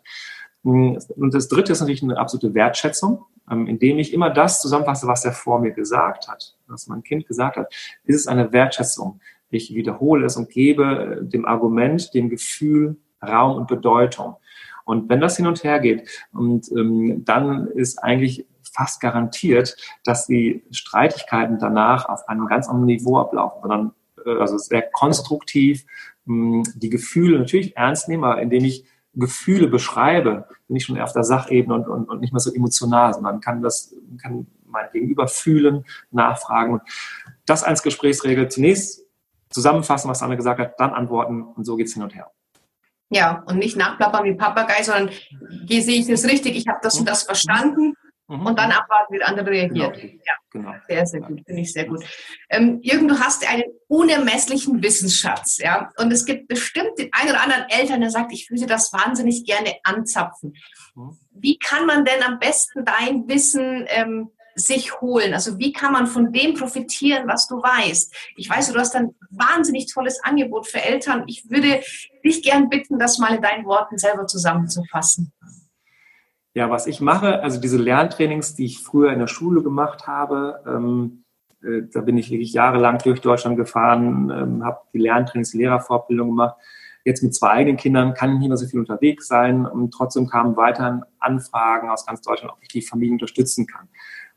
Und 0.62 1.34
das 1.34 1.48
Dritte 1.48 1.72
ist 1.72 1.80
natürlich 1.80 2.02
eine 2.02 2.18
absolute 2.18 2.54
Wertschätzung, 2.54 3.24
ähm, 3.50 3.66
indem 3.66 3.98
ich 3.98 4.12
immer 4.12 4.30
das 4.30 4.60
zusammenfasse, 4.60 5.06
was 5.06 5.24
er 5.24 5.32
vor 5.32 5.60
mir 5.60 5.72
gesagt 5.72 6.28
hat, 6.28 6.56
was 6.66 6.88
mein 6.88 7.02
Kind 7.02 7.26
gesagt 7.26 7.56
hat, 7.56 7.72
ist 8.04 8.16
es 8.16 8.26
eine 8.26 8.52
Wertschätzung. 8.52 9.20
Ich 9.50 9.74
wiederhole 9.74 10.26
es 10.26 10.36
und 10.36 10.50
gebe 10.50 11.20
dem 11.22 11.46
Argument, 11.46 12.12
dem 12.12 12.28
Gefühl 12.28 12.96
Raum 13.22 13.56
und 13.56 13.68
Bedeutung. 13.68 14.36
Und 14.84 15.08
wenn 15.08 15.20
das 15.20 15.36
hin 15.36 15.46
und 15.46 15.64
her 15.64 15.80
geht, 15.80 16.08
und 16.32 16.70
ähm, 16.72 17.24
dann 17.24 17.68
ist 17.68 17.98
eigentlich 17.98 18.46
fast 18.62 19.00
garantiert, 19.00 19.76
dass 20.04 20.26
die 20.26 20.64
Streitigkeiten 20.70 21.58
danach 21.58 22.08
auf 22.08 22.28
einem 22.28 22.46
ganz 22.46 22.68
anderen 22.68 22.86
Niveau 22.86 23.18
ablaufen, 23.18 23.60
sondern 23.62 23.92
äh, 24.24 24.38
also 24.38 24.56
sehr 24.56 24.82
konstruktiv 24.82 25.84
mh, 26.26 26.62
die 26.74 26.90
Gefühle 26.90 27.38
natürlich 27.38 27.76
ernst 27.76 28.08
nehmen, 28.08 28.24
aber 28.24 28.40
indem 28.40 28.64
ich 28.64 28.84
Gefühle 29.14 29.68
beschreibe, 29.68 30.46
bin 30.66 30.76
ich 30.76 30.84
schon 30.84 31.00
auf 31.00 31.12
der 31.12 31.24
Sachebene 31.24 31.74
und, 31.74 31.88
und, 31.88 32.08
und 32.08 32.20
nicht 32.20 32.32
mehr 32.32 32.40
so 32.40 32.52
emotional, 32.52 33.14
sondern 33.14 33.40
kann 33.40 33.62
das, 33.62 33.94
kann 34.22 34.46
mein 34.64 34.90
Gegenüber 34.92 35.28
fühlen, 35.28 35.84
nachfragen 36.10 36.74
und 36.74 36.82
das 37.46 37.64
als 37.64 37.82
Gesprächsregel 37.82 38.48
zunächst 38.48 39.06
zusammenfassen, 39.50 40.10
was 40.10 40.22
Anne 40.22 40.36
gesagt 40.36 40.60
hat, 40.60 40.78
dann 40.78 40.92
antworten 40.92 41.42
und 41.42 41.64
so 41.64 41.76
geht's 41.76 41.94
hin 41.94 42.02
und 42.02 42.14
her. 42.14 42.30
Ja, 43.10 43.42
und 43.46 43.58
nicht 43.58 43.76
nachplappern 43.76 44.24
wie 44.24 44.34
Papagei, 44.34 44.82
sondern 44.82 45.10
hier 45.66 45.82
sehe 45.82 46.00
ich 46.00 46.06
das 46.06 46.26
richtig, 46.26 46.56
ich 46.56 46.68
habe 46.68 46.80
das 46.82 46.98
und 46.98 47.08
das 47.08 47.22
verstanden 47.22 47.94
mhm. 48.28 48.46
und 48.46 48.58
dann 48.58 48.70
abwarten, 48.70 49.14
wie 49.14 49.18
der 49.18 49.28
andere 49.28 49.50
reagiert. 49.50 49.94
Genau. 49.94 50.14
Ja, 50.24 50.32
genau. 50.50 50.74
sehr, 50.86 51.06
sehr 51.06 51.20
gut, 51.20 51.40
finde 51.44 51.62
ich 51.62 51.72
sehr 51.72 51.86
gut. 51.86 52.04
Ähm, 52.50 52.78
Jürgen, 52.82 53.08
du 53.08 53.18
hast 53.18 53.48
einen 53.50 53.64
unermesslichen 53.88 54.82
Wissensschatz, 54.82 55.58
ja, 55.58 55.90
und 55.96 56.12
es 56.12 56.24
gibt 56.24 56.48
bestimmt 56.48 56.98
den 56.98 57.10
einen 57.12 57.30
oder 57.30 57.42
anderen 57.42 57.68
Eltern, 57.68 58.00
der 58.00 58.10
sagt, 58.10 58.32
ich 58.32 58.50
würde 58.50 58.66
das 58.66 58.92
wahnsinnig 58.92 59.44
gerne 59.44 59.74
anzapfen. 59.82 60.54
Mhm. 60.94 61.18
Wie 61.32 61.58
kann 61.58 61.86
man 61.86 62.04
denn 62.04 62.22
am 62.22 62.38
besten 62.38 62.84
dein 62.84 63.28
Wissen 63.28 63.86
ähm, 63.88 64.30
sich 64.54 65.00
holen? 65.00 65.34
Also 65.34 65.58
wie 65.58 65.72
kann 65.72 65.92
man 65.92 66.06
von 66.06 66.32
dem 66.32 66.54
profitieren, 66.54 67.28
was 67.28 67.46
du 67.46 67.56
weißt? 67.56 68.14
Ich 68.36 68.50
weiß, 68.50 68.72
du 68.72 68.78
hast 68.78 68.96
ein 68.96 69.14
wahnsinnig 69.30 69.92
tolles 69.92 70.22
Angebot 70.22 70.66
für 70.66 70.82
Eltern. 70.82 71.24
Ich 71.26 71.48
würde 71.48 71.80
dich 72.24 72.42
gern 72.42 72.68
bitten, 72.68 72.98
das 72.98 73.18
mal 73.18 73.36
in 73.36 73.42
deinen 73.42 73.64
Worten 73.66 73.98
selber 73.98 74.26
zusammenzufassen. 74.26 75.32
Ja, 76.58 76.70
was 76.70 76.88
ich 76.88 77.00
mache, 77.00 77.40
also 77.40 77.60
diese 77.60 77.78
Lerntrainings, 77.78 78.56
die 78.56 78.64
ich 78.64 78.82
früher 78.82 79.12
in 79.12 79.20
der 79.20 79.28
Schule 79.28 79.62
gemacht 79.62 80.08
habe, 80.08 80.60
ähm, 80.66 81.22
äh, 81.62 81.82
da 81.92 82.00
bin 82.00 82.18
ich 82.18 82.32
wirklich 82.32 82.52
jahrelang 82.52 82.98
durch 82.98 83.20
Deutschland 83.20 83.56
gefahren, 83.56 84.28
ähm, 84.30 84.64
habe 84.64 84.80
die 84.92 84.98
Lerntrainings, 84.98 85.54
Lehrerfortbildung 85.54 86.30
gemacht. 86.30 86.56
Jetzt 87.04 87.22
mit 87.22 87.32
zwei 87.32 87.50
eigenen 87.50 87.76
Kindern 87.76 88.12
kann 88.12 88.32
ich 88.32 88.38
nicht 88.40 88.48
mehr 88.48 88.56
so 88.56 88.66
viel 88.66 88.80
unterwegs 88.80 89.28
sein 89.28 89.66
und 89.66 89.92
trotzdem 89.92 90.26
kamen 90.26 90.56
weiterhin 90.56 91.04
Anfragen 91.20 91.90
aus 91.90 92.04
ganz 92.04 92.22
Deutschland, 92.22 92.52
ob 92.52 92.58
ich 92.60 92.66
die 92.66 92.82
Familie 92.82 93.12
unterstützen 93.12 93.68
kann. 93.68 93.86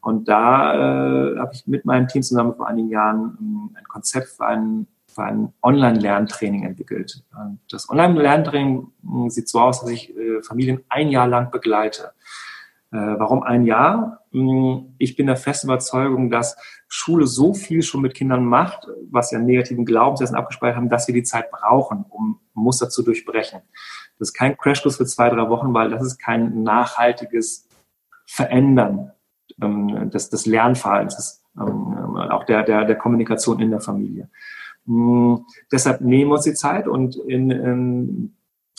Und 0.01 0.27
da 0.27 0.75
äh, 0.75 1.39
habe 1.39 1.53
ich 1.55 1.65
mit 1.65 1.85
meinem 1.85 2.07
Team 2.07 2.21
zusammen 2.21 2.53
vor 2.53 2.67
einigen 2.67 2.89
Jahren 2.89 3.35
ähm, 3.41 3.75
ein 3.75 3.85
Konzept 3.85 4.27
für 4.27 4.45
ein, 4.45 4.85
für 5.00 5.00
ein 5.17 5.53
Online-Lerntraining 5.61 6.63
entwickelt. 6.63 7.23
Und 7.37 7.59
das 7.69 7.89
Online-Lerntraining 7.89 8.87
sieht 9.27 9.49
so 9.49 9.59
aus, 9.59 9.81
dass 9.81 9.89
ich 9.89 10.15
äh, 10.15 10.41
Familien 10.41 10.83
ein 10.89 11.09
Jahr 11.09 11.27
lang 11.27 11.51
begleite. 11.51 12.11
Äh, 12.91 12.97
warum 12.97 13.43
ein 13.43 13.65
Jahr? 13.65 14.25
Hm, 14.31 14.95
ich 14.97 15.15
bin 15.15 15.27
der 15.27 15.37
festen 15.37 15.67
Überzeugung, 15.67 16.29
dass 16.29 16.57
Schule 16.87 17.25
so 17.25 17.53
viel 17.53 17.83
schon 17.83 18.01
mit 18.01 18.13
Kindern 18.13 18.43
macht, 18.43 18.87
was 19.09 19.31
ja 19.31 19.39
negativen 19.39 19.85
Glaubenssätzen 19.85 20.35
abgespeichert 20.35 20.75
haben, 20.75 20.89
dass 20.89 21.07
wir 21.07 21.13
die 21.13 21.23
Zeit 21.23 21.51
brauchen, 21.51 22.05
um 22.09 22.39
Muster 22.53 22.89
zu 22.89 23.01
durchbrechen. 23.01 23.61
Das 24.19 24.29
ist 24.29 24.33
kein 24.33 24.57
Crashkurs 24.57 24.97
für 24.97 25.05
zwei, 25.05 25.29
drei 25.29 25.49
Wochen, 25.49 25.73
weil 25.73 25.89
das 25.89 26.03
ist 26.03 26.17
kein 26.17 26.63
nachhaltiges 26.63 27.67
Verändern 28.25 29.11
ähm, 29.61 30.09
des, 30.09 30.29
des 30.29 30.45
Lernverhaltens, 30.45 31.43
ähm, 31.57 32.17
auch 32.17 32.43
der, 32.43 32.63
der, 32.63 32.85
der 32.85 32.97
Kommunikation 32.97 33.61
in 33.61 33.71
der 33.71 33.81
Familie. 33.81 34.29
Ähm, 34.87 35.45
deshalb 35.71 36.01
nehmen 36.01 36.31
wir 36.31 36.35
uns 36.35 36.45
die 36.45 36.53
Zeit 36.53 36.87
und 36.87 37.15
in, 37.15 37.51
in, 37.51 38.35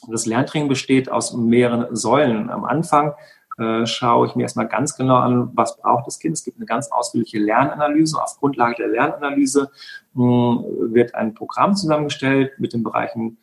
das 0.09 0.26
Lerntraining 0.26 0.68
besteht 0.68 1.11
aus 1.11 1.34
mehreren 1.34 1.94
Säulen. 1.94 2.50
Am 2.50 2.64
Anfang 2.64 3.14
äh, 3.59 3.86
schaue 3.86 4.26
ich 4.26 4.34
mir 4.34 4.42
erstmal 4.42 4.68
ganz 4.68 4.96
genau 4.96 5.16
an, 5.16 5.50
was 5.55 5.76
braucht 5.76 6.07
das 6.07 6.18
Kind. 6.18 6.34
Es 6.34 6.44
gibt 6.44 6.57
eine 6.57 6.66
ganz 6.66 6.90
ausführliche 6.90 7.38
Lernanalyse. 7.38 8.20
Auf 8.20 8.38
Grundlage 8.38 8.76
der 8.78 8.88
Lernanalyse 8.88 9.70
äh, 10.14 10.18
wird 10.18 11.14
ein 11.14 11.34
Programm 11.34 11.76
zusammengestellt 11.76 12.53
mit 12.59 12.72
den 12.72 12.82
Bereichen 12.82 13.38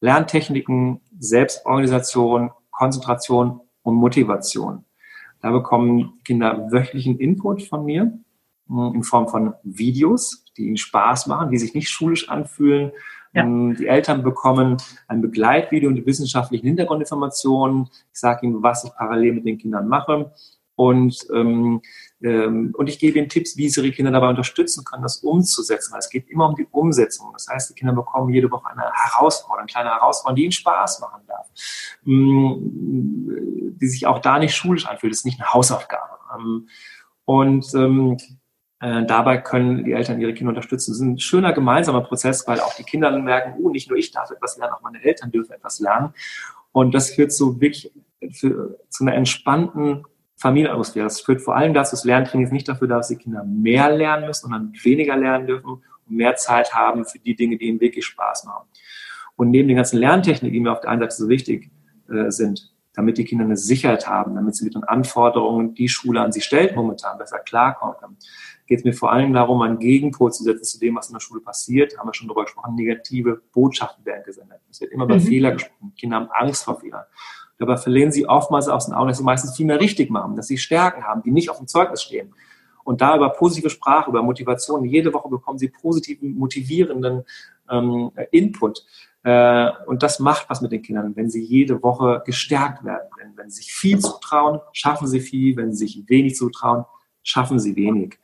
Lerntechniken, 0.00 1.00
Selbstorganisation, 1.18 2.52
Konzentration 2.70 3.60
und 3.82 3.96
Motivation. 3.96 4.84
Da 5.40 5.50
bekommen 5.50 6.20
Kinder 6.24 6.70
wöchentlichen 6.70 7.18
Input 7.18 7.62
von 7.62 7.84
mir 7.84 8.02
hm, 8.02 8.24
in 8.68 9.02
Form 9.02 9.28
von 9.28 9.54
Videos, 9.62 10.44
die 10.56 10.66
ihnen 10.66 10.76
Spaß 10.76 11.26
machen, 11.26 11.50
die 11.50 11.58
sich 11.58 11.74
nicht 11.74 11.88
schulisch 11.88 12.28
anfühlen. 12.28 12.92
Ja. 13.32 13.42
Hm, 13.42 13.76
die 13.76 13.86
Eltern 13.86 14.22
bekommen 14.22 14.76
ein 15.06 15.20
Begleitvideo 15.20 15.88
und 15.88 15.96
die 15.96 16.06
wissenschaftlichen 16.06 16.66
Hintergrundinformationen. 16.66 17.88
Ich 18.12 18.20
sage 18.20 18.46
ihnen, 18.46 18.62
was 18.62 18.84
ich 18.84 18.94
parallel 18.94 19.34
mit 19.34 19.46
den 19.46 19.58
Kindern 19.58 19.88
mache. 19.88 20.32
Und, 20.78 21.26
ähm, 21.34 21.82
ähm, 22.22 22.72
und 22.78 22.88
ich 22.88 23.00
gebe 23.00 23.18
ihnen 23.18 23.28
Tipps, 23.28 23.56
wie 23.56 23.68
sie 23.68 23.80
ihre 23.80 23.90
Kinder 23.90 24.12
dabei 24.12 24.28
unterstützen 24.28 24.84
können, 24.84 25.02
das 25.02 25.16
umzusetzen. 25.16 25.92
Weil 25.92 25.98
es 25.98 26.08
geht 26.08 26.28
immer 26.28 26.48
um 26.48 26.54
die 26.54 26.68
Umsetzung. 26.70 27.30
Das 27.32 27.48
heißt, 27.48 27.70
die 27.70 27.74
Kinder 27.74 27.94
bekommen 27.94 28.32
jede 28.32 28.48
Woche 28.50 28.70
eine 28.70 28.84
Herausforderung, 28.92 29.58
eine 29.58 29.66
kleine 29.66 29.90
Herausforderung, 29.90 30.36
die 30.36 30.42
ihnen 30.44 30.52
Spaß 30.52 31.00
machen 31.00 31.22
darf. 31.26 31.48
Ähm, 32.06 33.74
die 33.80 33.88
sich 33.88 34.06
auch 34.06 34.20
da 34.20 34.38
nicht 34.38 34.54
schulisch 34.54 34.86
anfühlt. 34.86 35.12
Das 35.12 35.18
ist 35.18 35.24
nicht 35.24 35.40
eine 35.40 35.52
Hausaufgabe. 35.52 36.18
Ähm, 36.36 36.68
und 37.24 37.74
ähm, 37.74 38.16
äh, 38.80 39.04
dabei 39.04 39.38
können 39.38 39.84
die 39.84 39.92
Eltern 39.92 40.20
ihre 40.20 40.34
Kinder 40.34 40.50
unterstützen. 40.50 40.92
Das 40.92 40.98
ist 40.98 41.04
ein 41.04 41.18
schöner 41.18 41.52
gemeinsamer 41.52 42.02
Prozess, 42.02 42.46
weil 42.46 42.60
auch 42.60 42.74
die 42.74 42.84
Kinder 42.84 43.10
dann 43.10 43.24
merken, 43.24 43.54
oh, 43.60 43.70
nicht 43.70 43.88
nur 43.88 43.98
ich 43.98 44.12
darf 44.12 44.30
etwas 44.30 44.56
lernen, 44.56 44.74
auch 44.74 44.82
meine 44.82 45.02
Eltern 45.02 45.30
dürfen 45.30 45.52
etwas 45.52 45.80
lernen. 45.80 46.14
Und 46.72 46.94
das 46.94 47.10
führt 47.10 47.32
so 47.32 47.60
wirklich 47.60 47.90
für, 48.32 48.78
zu 48.88 49.04
einer 49.04 49.14
entspannten 49.14 50.04
Familienatmosphäre. 50.36 51.04
Das 51.04 51.20
führt 51.20 51.42
vor 51.42 51.56
allem 51.56 51.74
dazu, 51.74 51.96
das 51.96 52.04
Lerntraining 52.04 52.50
nicht 52.52 52.68
dafür 52.68 52.86
da, 52.86 52.98
dass 52.98 53.08
die 53.08 53.16
Kinder 53.16 53.42
mehr 53.44 53.90
lernen 53.90 54.26
müssen, 54.26 54.42
sondern 54.42 54.72
weniger 54.82 55.16
lernen 55.16 55.46
dürfen 55.46 55.68
und 55.70 55.82
mehr 56.06 56.36
Zeit 56.36 56.72
haben 56.72 57.04
für 57.04 57.18
die 57.18 57.34
Dinge, 57.34 57.58
die 57.58 57.66
ihnen 57.66 57.80
wirklich 57.80 58.06
Spaß 58.06 58.44
machen. 58.44 58.68
Und 59.34 59.50
neben 59.50 59.68
den 59.68 59.76
ganzen 59.76 59.98
Lerntechniken, 59.98 60.52
die 60.52 60.60
mir 60.60 60.72
auf 60.72 60.80
der 60.80 60.90
einen 60.90 61.00
Seite 61.00 61.16
so 61.16 61.28
wichtig 61.28 61.70
äh, 62.08 62.30
sind, 62.30 62.72
damit 62.94 63.18
die 63.18 63.24
Kinder 63.24 63.44
eine 63.44 63.56
Sicherheit 63.56 64.08
haben, 64.08 64.34
damit 64.34 64.56
sie 64.56 64.64
mit 64.64 64.74
den 64.74 64.84
Anforderungen, 64.84 65.74
die 65.74 65.88
Schule 65.88 66.20
an 66.20 66.32
sie 66.32 66.40
stellt, 66.40 66.74
momentan 66.74 67.18
besser 67.18 67.38
klarkommen 67.38 67.96
können, 67.98 68.16
geht 68.68 68.80
es 68.80 68.84
mir 68.84 68.92
vor 68.92 69.10
allem 69.10 69.32
darum, 69.32 69.62
einen 69.62 69.78
Gegenpol 69.78 70.30
zu 70.30 70.44
setzen 70.44 70.64
zu 70.64 70.78
dem, 70.78 70.94
was 70.94 71.08
in 71.08 71.14
der 71.14 71.20
Schule 71.20 71.40
passiert. 71.40 71.98
Haben 71.98 72.08
wir 72.08 72.14
schon 72.14 72.28
darüber 72.28 72.44
gesprochen, 72.44 72.74
negative 72.74 73.40
Botschaften 73.52 74.04
werden 74.04 74.22
gesendet. 74.24 74.60
Es 74.70 74.80
wird 74.80 74.92
immer 74.92 75.04
über 75.04 75.16
mhm. 75.16 75.20
Fehler 75.20 75.52
gesprochen. 75.52 75.92
Kinder 75.98 76.16
haben 76.16 76.28
Angst 76.30 76.64
vor 76.64 76.78
Fehlern. 76.78 77.04
Dabei 77.58 77.78
verlieren 77.78 78.12
sie 78.12 78.28
oftmals 78.28 78.68
aus 78.68 78.86
den 78.86 78.94
Augen, 78.94 79.08
dass 79.08 79.18
sie 79.18 79.24
meistens 79.24 79.56
viel 79.56 79.66
mehr 79.66 79.80
richtig 79.80 80.10
machen, 80.10 80.36
dass 80.36 80.46
sie 80.46 80.58
Stärken 80.58 81.04
haben, 81.04 81.22
die 81.22 81.30
nicht 81.30 81.50
auf 81.50 81.56
dem 81.56 81.66
Zeugnis 81.66 82.02
stehen. 82.02 82.34
Und 82.84 83.00
da 83.00 83.16
über 83.16 83.30
positive 83.30 83.70
Sprache, 83.70 84.10
über 84.10 84.22
Motivation, 84.22 84.84
jede 84.84 85.12
Woche 85.12 85.28
bekommen 85.28 85.58
sie 85.58 85.68
positiven, 85.68 86.38
motivierenden 86.38 87.24
ähm, 87.70 88.12
Input. 88.30 88.84
Äh, 89.24 89.70
und 89.86 90.02
das 90.02 90.20
macht 90.20 90.48
was 90.48 90.60
mit 90.60 90.72
den 90.72 90.82
Kindern, 90.82 91.16
wenn 91.16 91.30
sie 91.30 91.42
jede 91.42 91.82
Woche 91.82 92.22
gestärkt 92.24 92.84
werden. 92.84 93.08
Wenn, 93.18 93.36
wenn 93.36 93.50
sie 93.50 93.62
sich 93.62 93.72
viel 93.72 93.98
zutrauen, 93.98 94.60
schaffen 94.72 95.06
sie 95.06 95.20
viel. 95.20 95.56
Wenn 95.56 95.72
sie 95.72 95.86
sich 95.86 96.04
wenig 96.08 96.36
zutrauen, 96.36 96.84
schaffen 97.28 97.58
sie 97.58 97.76
wenig. 97.76 98.18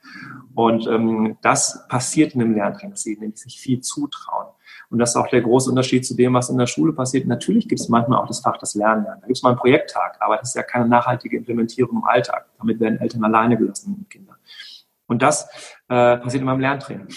Und 0.55 0.87
ähm, 0.87 1.37
das 1.41 1.85
passiert 1.87 2.33
in 2.33 2.41
einem 2.41 2.55
Lerntraining, 2.55 2.91
dass 2.91 3.03
sie 3.03 3.17
nämlich 3.17 3.39
sich 3.39 3.59
viel 3.59 3.81
zutrauen. 3.81 4.47
Und 4.89 4.99
das 4.99 5.11
ist 5.11 5.15
auch 5.15 5.27
der 5.27 5.41
große 5.41 5.69
Unterschied 5.69 6.05
zu 6.05 6.15
dem, 6.15 6.33
was 6.33 6.49
in 6.49 6.57
der 6.57 6.67
Schule 6.67 6.93
passiert. 6.93 7.27
Natürlich 7.27 7.67
gibt 7.67 7.81
es 7.81 7.89
manchmal 7.89 8.19
auch 8.19 8.27
das 8.27 8.39
Fach 8.39 8.57
das 8.57 8.75
Lernen. 8.75 9.05
Da 9.05 9.15
gibt 9.27 9.37
es 9.37 9.43
mal 9.43 9.49
einen 9.49 9.59
Projekttag, 9.59 10.17
aber 10.19 10.37
das 10.37 10.49
ist 10.49 10.55
ja 10.55 10.63
keine 10.63 10.87
nachhaltige 10.87 11.37
Implementierung 11.37 11.97
im 11.97 12.03
Alltag. 12.03 12.47
Damit 12.57 12.79
werden 12.79 12.99
Eltern 12.99 13.23
alleine 13.23 13.57
gelassen 13.57 13.95
mit 13.99 14.09
Kindern. 14.09 14.37
Und 15.07 15.21
das 15.21 15.47
äh, 15.87 16.17
passiert 16.17 16.41
in 16.41 16.45
meinem 16.45 16.61
Lerntraining. 16.61 17.07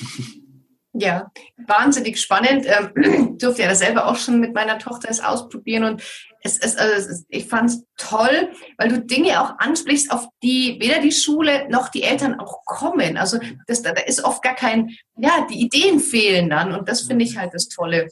Ja, 0.93 1.31
wahnsinnig 1.67 2.21
spannend. 2.21 2.67
Durfte 3.41 3.63
ja 3.63 3.69
das 3.69 3.79
selber 3.79 4.07
auch 4.07 4.17
schon 4.17 4.41
mit 4.41 4.55
meiner 4.55 4.79
Tochter 4.79 5.11
es 5.11 5.21
spannend. 5.21 5.25
Ähm, 5.25 5.29
durfte 5.29 5.33
ja 5.33 5.39
das 5.39 5.39
selber 5.39 5.47
auch 5.47 5.47
schon 5.47 5.51
mit 5.51 5.55
meiner 5.55 5.59
Tochter 5.59 5.69
es 5.71 5.71
ausprobieren 5.81 5.85
und 5.85 6.03
es 6.43 6.57
ist, 6.59 6.79
also 6.79 7.25
ich 7.29 7.47
fand 7.47 7.71
es 7.71 7.85
toll, 7.97 8.51
weil 8.77 8.89
du 8.89 9.01
Dinge 9.01 9.41
auch 9.41 9.59
ansprichst, 9.59 10.11
auf 10.11 10.29
die 10.43 10.77
weder 10.81 11.01
die 11.01 11.13
Schule 11.13 11.69
noch 11.69 11.89
die 11.89 12.03
Eltern 12.03 12.39
auch 12.39 12.65
kommen. 12.65 13.17
Also 13.17 13.39
das, 13.67 13.83
da 13.83 13.91
ist 13.91 14.25
oft 14.25 14.43
gar 14.43 14.55
kein, 14.55 14.97
ja, 15.17 15.47
die 15.51 15.61
Ideen 15.61 16.01
fehlen 16.01 16.49
dann 16.51 16.73
und 16.73 16.89
das 16.89 17.03
finde 17.03 17.25
ich 17.25 17.37
halt 17.37 17.55
das 17.55 17.69
Tolle 17.69 18.09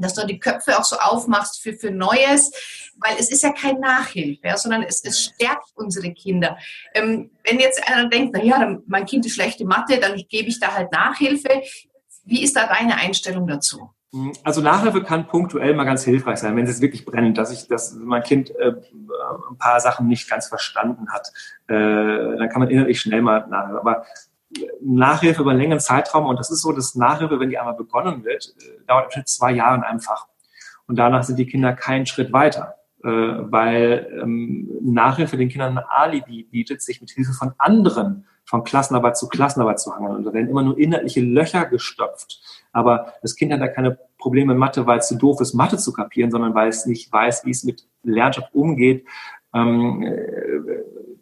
dass 0.00 0.14
du 0.14 0.26
die 0.26 0.38
Köpfe 0.38 0.78
auch 0.78 0.84
so 0.84 0.96
aufmachst 0.96 1.60
für, 1.60 1.72
für 1.74 1.90
Neues, 1.90 2.52
weil 3.00 3.16
es 3.18 3.30
ist 3.30 3.42
ja 3.42 3.52
kein 3.52 3.80
Nachhilfe, 3.80 4.46
ja, 4.46 4.56
sondern 4.56 4.82
es, 4.82 5.02
es 5.04 5.24
stärkt 5.24 5.70
unsere 5.74 6.12
Kinder. 6.12 6.56
Ähm, 6.94 7.30
wenn 7.44 7.60
jetzt 7.60 7.86
einer 7.88 8.08
denkt, 8.08 8.34
na 8.36 8.42
ja, 8.42 8.78
mein 8.86 9.06
Kind 9.06 9.26
ist 9.26 9.34
schlechte 9.34 9.64
Mathe, 9.64 9.98
dann 9.98 10.16
gebe 10.28 10.48
ich 10.48 10.60
da 10.60 10.74
halt 10.74 10.92
Nachhilfe. 10.92 11.62
Wie 12.24 12.42
ist 12.42 12.56
da 12.56 12.66
deine 12.66 12.96
Einstellung 12.96 13.46
dazu? 13.46 13.90
Also 14.42 14.62
Nachhilfe 14.62 15.02
kann 15.02 15.26
punktuell 15.26 15.74
mal 15.74 15.84
ganz 15.84 16.02
hilfreich 16.02 16.38
sein, 16.38 16.56
wenn 16.56 16.66
es 16.66 16.80
wirklich 16.80 17.04
brennt, 17.04 17.36
dass 17.36 17.52
ich, 17.52 17.68
dass 17.68 17.94
mein 17.94 18.22
Kind 18.22 18.50
äh, 18.56 18.72
ein 19.50 19.58
paar 19.58 19.80
Sachen 19.80 20.06
nicht 20.06 20.30
ganz 20.30 20.46
verstanden 20.48 21.10
hat, 21.10 21.30
äh, 21.66 21.74
dann 21.74 22.48
kann 22.48 22.60
man 22.60 22.70
innerlich 22.70 23.00
schnell 23.00 23.20
mal 23.20 23.46
nachhilfe. 23.48 23.80
Aber 23.80 24.06
Nachhilfe 24.80 25.42
über 25.42 25.50
einen 25.50 25.60
längeren 25.60 25.80
Zeitraum, 25.80 26.24
und 26.24 26.38
das 26.38 26.50
ist 26.50 26.62
so, 26.62 26.72
dass 26.72 26.94
Nachhilfe, 26.94 27.38
wenn 27.38 27.50
die 27.50 27.58
einmal 27.58 27.74
begonnen 27.74 28.24
wird, 28.24 28.54
äh, 28.58 28.86
dauert 28.86 29.06
im 29.06 29.10
Schnitt 29.10 29.28
zwei 29.28 29.52
Jahre 29.52 29.84
einfach. 29.86 30.26
Und 30.86 30.96
danach 30.96 31.22
sind 31.24 31.38
die 31.38 31.46
Kinder 31.46 31.74
keinen 31.74 32.06
Schritt 32.06 32.32
weiter, 32.32 32.76
äh, 33.04 33.08
weil 33.10 34.08
ähm, 34.22 34.70
Nachhilfe 34.80 35.36
den 35.36 35.50
Kindern 35.50 35.76
ein 35.76 35.84
Alibi 35.86 36.44
bietet, 36.44 36.80
sich 36.80 37.02
mit 37.02 37.10
Hilfe 37.10 37.34
von 37.34 37.52
anderen 37.58 38.24
von 38.48 38.64
Klassenarbeit 38.64 39.18
zu 39.18 39.28
Klassenarbeit 39.28 39.78
zu 39.78 39.94
hangeln. 39.94 40.16
Und 40.16 40.24
da 40.24 40.32
werden 40.32 40.48
immer 40.48 40.62
nur 40.62 40.78
inhaltliche 40.78 41.20
Löcher 41.20 41.66
gestopft. 41.66 42.40
Aber 42.72 43.12
das 43.20 43.36
Kind 43.36 43.52
hat 43.52 43.60
da 43.60 43.68
keine 43.68 43.98
Probleme 44.16 44.54
in 44.54 44.58
Mathe, 44.58 44.86
weil 44.86 45.00
es 45.00 45.08
zu 45.08 45.16
doof 45.16 45.42
ist, 45.42 45.52
Mathe 45.52 45.76
zu 45.76 45.92
kapieren, 45.92 46.30
sondern 46.30 46.54
weil 46.54 46.68
es 46.68 46.86
nicht 46.86 47.12
weiß, 47.12 47.44
wie 47.44 47.50
es 47.50 47.62
mit 47.62 47.86
Lernstoff 48.04 48.48
umgeht, 48.54 49.06
ähm, 49.54 50.02
äh, 50.02 50.14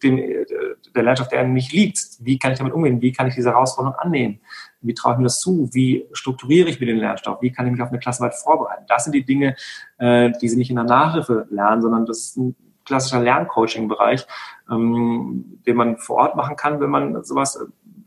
dem, 0.05 0.19
äh, 0.19 0.47
der 0.95 1.03
Lernstoff, 1.03 1.29
der 1.29 1.43
nicht 1.45 1.73
liegt. 1.73 1.99
Wie 2.21 2.39
kann 2.39 2.53
ich 2.53 2.59
damit 2.59 2.73
umgehen? 2.73 3.03
Wie 3.03 3.11
kann 3.11 3.27
ich 3.27 3.35
diese 3.35 3.51
Herausforderung 3.51 3.99
annehmen? 3.99 4.39
Wie 4.81 4.95
traue 4.95 5.15
ich 5.15 5.19
mir 5.19 5.25
das 5.25 5.41
zu? 5.41 5.69
Wie 5.73 6.07
strukturiere 6.13 6.69
ich 6.69 6.79
mir 6.79 6.87
den 6.87 6.99
Lernstoff? 6.99 7.43
Wie 7.43 7.51
kann 7.51 7.67
ich 7.67 7.73
mich 7.73 7.83
auf 7.83 7.89
eine 7.89 7.99
Klassenarbeit 7.99 8.39
vorbereiten? 8.39 8.85
Das 8.87 9.03
sind 9.03 9.15
die 9.15 9.25
Dinge, 9.25 9.57
äh, 9.99 10.31
die 10.41 10.49
sie 10.49 10.57
nicht 10.57 10.71
in 10.71 10.77
der 10.77 10.85
Nachhilfe 10.85 11.49
lernen, 11.51 11.83
sondern 11.83 12.07
das 12.07 12.19
ist 12.19 12.37
ein 12.37 12.55
klassischer 12.87 13.21
Lerncoaching-Bereich, 13.21 14.27
ähm, 14.71 15.61
den 15.67 15.77
man 15.77 15.99
vor 15.99 16.17
Ort 16.17 16.37
machen 16.37 16.57
kann, 16.57 16.81
wenn 16.81 16.91
man 16.91 17.23
sowas 17.25 17.57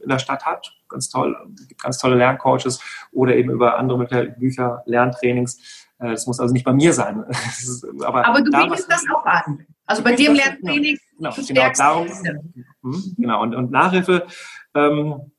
in 0.02 0.10
der 0.10 0.20
Stadt 0.20 0.46
hat. 0.46 0.74
Ganz 0.88 1.10
toll, 1.10 1.38
gibt 1.68 1.84
ganz 1.84 2.00
tolle 2.00 2.16
Lerncoaches 2.16 2.82
oder 3.12 3.36
eben 3.36 3.52
über 3.52 3.78
andere 3.78 4.26
Bücher, 4.40 4.82
Lerntrainings. 4.86 5.88
Äh, 6.00 6.12
das 6.12 6.26
muss 6.26 6.40
also 6.40 6.54
nicht 6.54 6.66
bei 6.66 6.74
mir 6.74 6.94
sein. 6.94 7.24
aber, 8.04 8.26
aber 8.26 8.42
du 8.42 8.52
bietest 8.52 8.92
das 8.92 9.06
auch 9.14 9.26
an. 9.26 9.66
Also 9.86 10.04
bei 10.04 10.16
dir 10.16 10.30
im 10.30 10.36
Lerntraining. 10.36 10.98
Genau, 11.18 11.34
genau, 11.36 11.70
darum. 11.78 12.08
Hm, 12.08 13.16
genau, 13.18 13.42
und, 13.42 13.56
und 13.56 13.72
Nachhilfe, 13.72 14.26
ähm, 14.74 15.32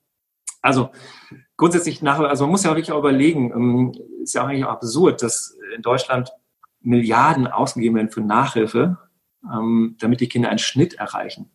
also 0.62 0.91
grundsätzlich 1.57 2.03
Nachhilfe, 2.03 2.28
also 2.28 2.45
man 2.45 2.53
muss 2.53 2.64
ja 2.64 2.70
wirklich 2.70 2.93
auch 2.93 2.99
überlegen, 2.99 3.51
ähm, 3.53 3.93
ist 4.22 4.34
ja 4.34 4.43
auch 4.43 4.49
eigentlich 4.49 4.64
auch 4.64 4.72
absurd, 4.72 5.22
dass 5.22 5.57
in 5.74 5.82
Deutschland 5.82 6.32
Milliarden 6.82 7.47
ausgegeben 7.47 7.97
werden 7.97 8.11
für 8.11 8.22
Nachhilfe, 8.22 8.99
ähm, 9.45 9.97
damit 10.01 10.20
die 10.20 10.28
Kinder 10.28 10.49
einen 10.49 10.59
Schnitt 10.59 10.95
erreichen. 10.95 11.51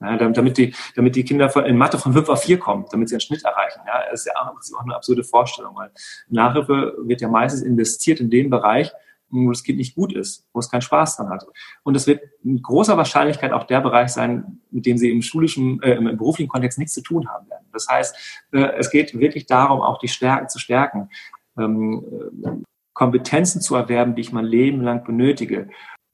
Ja, 0.00 0.16
damit, 0.16 0.58
die, 0.58 0.74
damit 0.94 1.16
die 1.16 1.24
Kinder 1.24 1.54
in 1.66 1.76
Mathe 1.76 1.98
von 1.98 2.12
5 2.12 2.28
auf 2.28 2.42
4 2.44 2.58
kommen, 2.60 2.84
damit 2.92 3.08
sie 3.08 3.16
einen 3.16 3.20
Schnitt 3.20 3.44
erreichen. 3.44 3.80
Ja, 3.84 4.04
das 4.08 4.20
ist 4.20 4.26
ja 4.26 4.32
auch 4.40 4.84
eine 4.84 4.94
absurde 4.94 5.24
Vorstellung, 5.24 5.74
weil 5.74 5.90
Nachhilfe 6.28 6.94
wird 7.02 7.20
ja 7.20 7.28
meistens 7.28 7.62
investiert 7.62 8.20
in 8.20 8.30
den 8.30 8.48
Bereich, 8.48 8.92
wo 9.30 9.50
das 9.50 9.64
Kind 9.64 9.78
nicht 9.78 9.96
gut 9.96 10.12
ist, 10.14 10.46
wo 10.52 10.60
es 10.60 10.70
keinen 10.70 10.82
Spaß 10.82 11.16
dran 11.16 11.30
hat. 11.30 11.44
Und 11.82 11.96
es 11.96 12.06
wird 12.06 12.22
mit 12.42 12.62
großer 12.62 12.96
Wahrscheinlichkeit 12.96 13.52
auch 13.52 13.64
der 13.64 13.80
Bereich 13.80 14.10
sein, 14.10 14.60
mit 14.70 14.86
dem 14.86 14.98
sie 14.98 15.10
im 15.10 15.20
schulischen, 15.20 15.82
äh, 15.82 15.94
im 15.94 16.16
beruflichen 16.16 16.48
Kontext 16.48 16.78
nichts 16.78 16.94
zu 16.94 17.02
tun 17.02 17.28
haben 17.28 17.50
werden. 17.50 17.66
Das 17.72 17.88
heißt, 17.88 18.46
äh, 18.52 18.76
es 18.78 18.90
geht 18.90 19.18
wirklich 19.18 19.46
darum, 19.46 19.80
auch 19.80 19.98
die 19.98 20.08
Stärken 20.08 20.48
zu 20.48 20.58
stärken, 20.58 21.10
ähm, 21.58 22.04
äh, 22.44 22.50
Kompetenzen 22.94 23.60
zu 23.60 23.74
erwerben, 23.74 24.14
die 24.14 24.22
ich 24.22 24.32
mein 24.32 24.44
Leben 24.44 24.82
lang 24.82 25.04
benötige. 25.04 25.68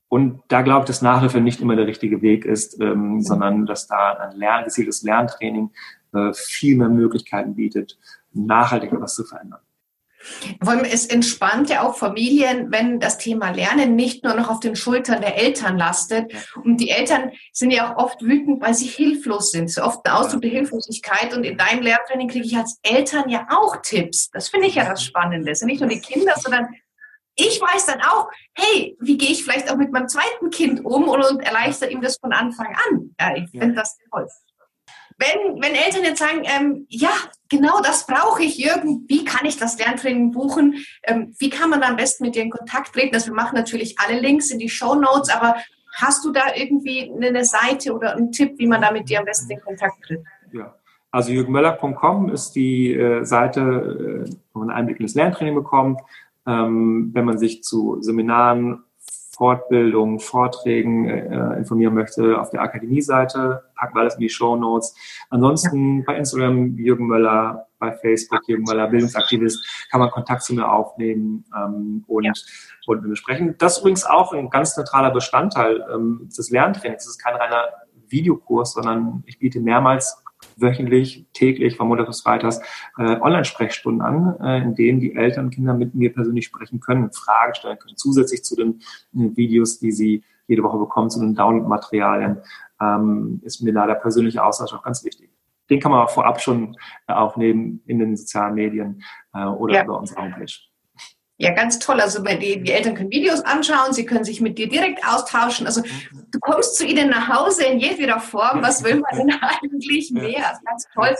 Und 0.08 0.42
da 0.48 0.62
glaube 0.62 0.80
ich, 0.80 0.86
dass 0.86 1.02
Nachhilfe 1.02 1.40
nicht 1.40 1.60
immer 1.60 1.76
der 1.76 1.86
richtige 1.86 2.22
Weg 2.22 2.44
ist, 2.44 2.80
ähm, 2.80 3.20
sondern 3.20 3.66
dass 3.66 3.86
da 3.86 4.12
ein 4.12 4.36
Lern, 4.36 4.64
gezieltes 4.64 5.02
Lerntraining 5.02 5.70
äh, 6.12 6.32
viel 6.34 6.76
mehr 6.76 6.88
Möglichkeiten 6.88 7.54
bietet, 7.56 7.98
nachhaltig 8.32 8.92
etwas 8.92 9.14
zu 9.14 9.24
verändern. 9.24 9.60
Es 10.90 11.06
entspannt 11.06 11.68
ja 11.68 11.82
auch 11.82 11.96
Familien, 11.96 12.72
wenn 12.72 12.98
das 12.98 13.18
Thema 13.18 13.50
Lernen 13.50 13.94
nicht 13.94 14.24
nur 14.24 14.34
noch 14.34 14.48
auf 14.48 14.60
den 14.60 14.74
Schultern 14.74 15.20
der 15.20 15.36
Eltern 15.36 15.76
lastet. 15.76 16.32
Und 16.62 16.78
die 16.78 16.90
Eltern 16.90 17.32
sind 17.52 17.72
ja 17.72 17.92
auch 17.92 18.04
oft 18.04 18.22
wütend, 18.22 18.62
weil 18.62 18.74
sie 18.74 18.86
hilflos 18.86 19.50
sind. 19.50 19.70
So 19.70 19.82
oft 19.82 20.06
ein 20.06 20.12
Ausdruck 20.12 20.42
der 20.42 20.50
Hilflosigkeit. 20.50 21.36
Und 21.36 21.44
in 21.44 21.58
deinem 21.58 21.82
Lehrtraining 21.82 22.28
kriege 22.28 22.46
ich 22.46 22.56
als 22.56 22.78
Eltern 22.82 23.28
ja 23.28 23.46
auch 23.50 23.82
Tipps. 23.82 24.30
Das 24.30 24.48
finde 24.48 24.68
ich 24.68 24.76
ja 24.76 24.88
das 24.88 25.04
Spannende. 25.04 25.50
Es 25.50 25.58
sind 25.58 25.68
nicht 25.68 25.80
nur 25.80 25.90
die 25.90 26.00
Kinder, 26.00 26.32
sondern 26.36 26.68
ich 27.36 27.60
weiß 27.60 27.86
dann 27.86 28.00
auch, 28.00 28.28
hey, 28.54 28.96
wie 29.00 29.18
gehe 29.18 29.30
ich 29.30 29.44
vielleicht 29.44 29.70
auch 29.70 29.76
mit 29.76 29.92
meinem 29.92 30.08
zweiten 30.08 30.50
Kind 30.50 30.84
um 30.84 31.08
und, 31.08 31.24
und 31.24 31.40
erleichter 31.40 31.90
ihm 31.90 32.00
das 32.00 32.18
von 32.18 32.32
Anfang 32.32 32.76
an. 32.90 33.14
Ja, 33.20 33.36
ich 33.36 33.50
finde 33.50 33.74
das 33.74 33.98
toll. 34.10 34.28
Wenn, 35.16 35.62
wenn 35.62 35.74
Eltern 35.74 36.02
jetzt 36.02 36.18
sagen, 36.18 36.42
ähm, 36.44 36.86
ja, 36.88 37.12
genau 37.48 37.80
das 37.80 38.06
brauche 38.06 38.42
ich, 38.42 38.58
Jürgen, 38.58 39.04
wie 39.06 39.24
kann 39.24 39.46
ich 39.46 39.56
das 39.56 39.78
Lerntraining 39.78 40.32
buchen? 40.32 40.84
Ähm, 41.04 41.34
wie 41.38 41.50
kann 41.50 41.70
man 41.70 41.80
da 41.80 41.88
am 41.88 41.96
besten 41.96 42.24
mit 42.24 42.34
dir 42.34 42.42
in 42.42 42.50
Kontakt 42.50 42.92
treten? 42.92 43.14
Also 43.14 43.28
wir 43.28 43.34
machen 43.34 43.54
natürlich 43.54 43.96
alle 43.98 44.18
Links 44.18 44.50
in 44.50 44.58
die 44.58 44.68
Show 44.68 44.96
Notes, 44.96 45.30
aber 45.30 45.56
hast 45.94 46.24
du 46.24 46.32
da 46.32 46.54
irgendwie 46.56 47.12
eine 47.12 47.44
Seite 47.44 47.94
oder 47.94 48.16
einen 48.16 48.32
Tipp, 48.32 48.54
wie 48.58 48.66
man 48.66 48.82
da 48.82 48.90
mit 48.90 49.08
dir 49.08 49.20
am 49.20 49.24
besten 49.24 49.50
in 49.52 49.60
Kontakt 49.60 50.02
tritt? 50.04 50.24
Ja, 50.52 50.74
also 51.12 51.30
jürgenmöller.com 51.30 52.30
ist 52.30 52.56
die 52.56 52.92
äh, 52.92 53.24
Seite, 53.24 53.60
äh, 54.26 54.30
wo 54.52 54.60
man 54.60 54.70
einen 54.70 54.78
Einblick 54.78 54.98
in 54.98 55.06
das 55.06 55.14
Lerntraining 55.14 55.54
bekommt. 55.54 56.00
Ähm, 56.46 57.10
wenn 57.12 57.24
man 57.24 57.38
sich 57.38 57.62
zu 57.62 57.98
Seminaren, 58.00 58.84
Fortbildungen, 59.34 60.20
Vorträgen 60.20 61.08
äh, 61.08 61.58
informieren 61.58 61.94
möchte, 61.94 62.40
auf 62.40 62.50
der 62.50 62.62
Akademie-Seite, 62.62 63.64
packen 63.74 63.94
wir 63.96 64.02
alles 64.02 64.14
in 64.14 64.20
die 64.20 64.28
Show 64.28 64.56
Notes. 64.56 64.94
Ansonsten 65.30 65.98
ja. 65.98 66.04
bei 66.06 66.16
Instagram 66.16 66.76
Jürgen 66.78 67.06
Möller, 67.06 67.66
bei 67.78 67.92
Facebook 67.92 68.46
Jürgen 68.46 68.64
Möller, 68.64 68.86
Bildungsaktivist, 68.88 69.88
kann 69.90 70.00
man 70.00 70.10
Kontakt 70.10 70.42
zu 70.42 70.54
mir 70.54 70.70
aufnehmen 70.70 71.44
ähm, 71.56 72.04
und, 72.06 72.24
ja. 72.24 72.32
und 72.86 73.02
wir 73.02 73.10
besprechen. 73.10 73.56
Das 73.58 73.74
ist 73.74 73.80
übrigens 73.80 74.06
auch 74.06 74.32
ein 74.32 74.50
ganz 74.50 74.76
neutraler 74.76 75.10
Bestandteil 75.10 75.84
ähm, 75.92 76.28
des 76.36 76.50
Lerntrainings. 76.50 77.02
Es 77.04 77.10
ist 77.10 77.18
kein 77.18 77.34
reiner 77.34 77.64
Videokurs, 78.08 78.74
sondern 78.74 79.24
ich 79.26 79.38
biete 79.38 79.60
mehrmals 79.60 80.22
wöchentlich, 80.56 81.26
täglich, 81.32 81.76
von 81.76 81.88
Montag 81.88 82.06
bis 82.06 82.20
Freitags 82.22 82.60
äh, 82.98 83.20
Online-Sprechstunden 83.20 84.02
an, 84.02 84.36
äh, 84.40 84.62
in 84.62 84.74
denen 84.74 85.00
die 85.00 85.14
Eltern 85.14 85.46
und 85.46 85.50
Kinder 85.50 85.74
mit 85.74 85.94
mir 85.94 86.12
persönlich 86.12 86.46
sprechen 86.46 86.80
können, 86.80 87.12
Fragen 87.12 87.54
stellen 87.54 87.78
können, 87.78 87.96
zusätzlich 87.96 88.44
zu 88.44 88.56
den 88.56 88.80
äh, 89.14 89.36
Videos, 89.36 89.78
die 89.78 89.92
sie 89.92 90.24
jede 90.46 90.62
Woche 90.62 90.78
bekommen, 90.78 91.10
zu 91.10 91.20
den 91.20 91.34
Download-Materialien, 91.34 92.38
ähm, 92.80 93.40
ist 93.44 93.62
mir 93.62 93.72
da 93.72 93.86
der 93.86 93.94
persönliche 93.94 94.44
Austausch 94.44 94.72
auch 94.72 94.82
ganz 94.82 95.04
wichtig. 95.04 95.30
Den 95.70 95.80
kann 95.80 95.92
man 95.92 96.02
auch 96.02 96.10
vorab 96.10 96.40
schon 96.40 96.76
äh, 97.06 97.12
aufnehmen 97.12 97.80
in 97.86 97.98
den 97.98 98.16
sozialen 98.16 98.54
Medien 98.54 99.02
äh, 99.32 99.44
oder 99.44 99.74
ja. 99.74 99.84
über 99.84 99.98
unsere 99.98 100.22
Homepage. 100.22 100.52
Ja, 101.44 101.52
ganz 101.52 101.78
toll. 101.78 102.00
Also 102.00 102.22
die, 102.22 102.62
die 102.62 102.72
Eltern 102.72 102.94
können 102.94 103.10
Videos 103.10 103.40
anschauen, 103.40 103.92
sie 103.92 104.06
können 104.06 104.24
sich 104.24 104.40
mit 104.40 104.56
dir 104.56 104.68
direkt 104.68 105.06
austauschen. 105.06 105.66
Also 105.66 105.82
du 105.82 106.40
kommst 106.40 106.76
zu 106.76 106.86
ihnen 106.86 107.10
nach 107.10 107.28
Hause 107.28 107.64
in 107.64 107.78
jedweder 107.78 108.18
Form. 108.18 108.62
Was 108.62 108.82
will 108.82 109.00
man 109.00 109.16
denn 109.16 109.30
eigentlich 109.40 110.10
mehr? 110.10 110.48
Also 110.48 110.62
ganz 110.64 110.86
toll. 110.94 111.14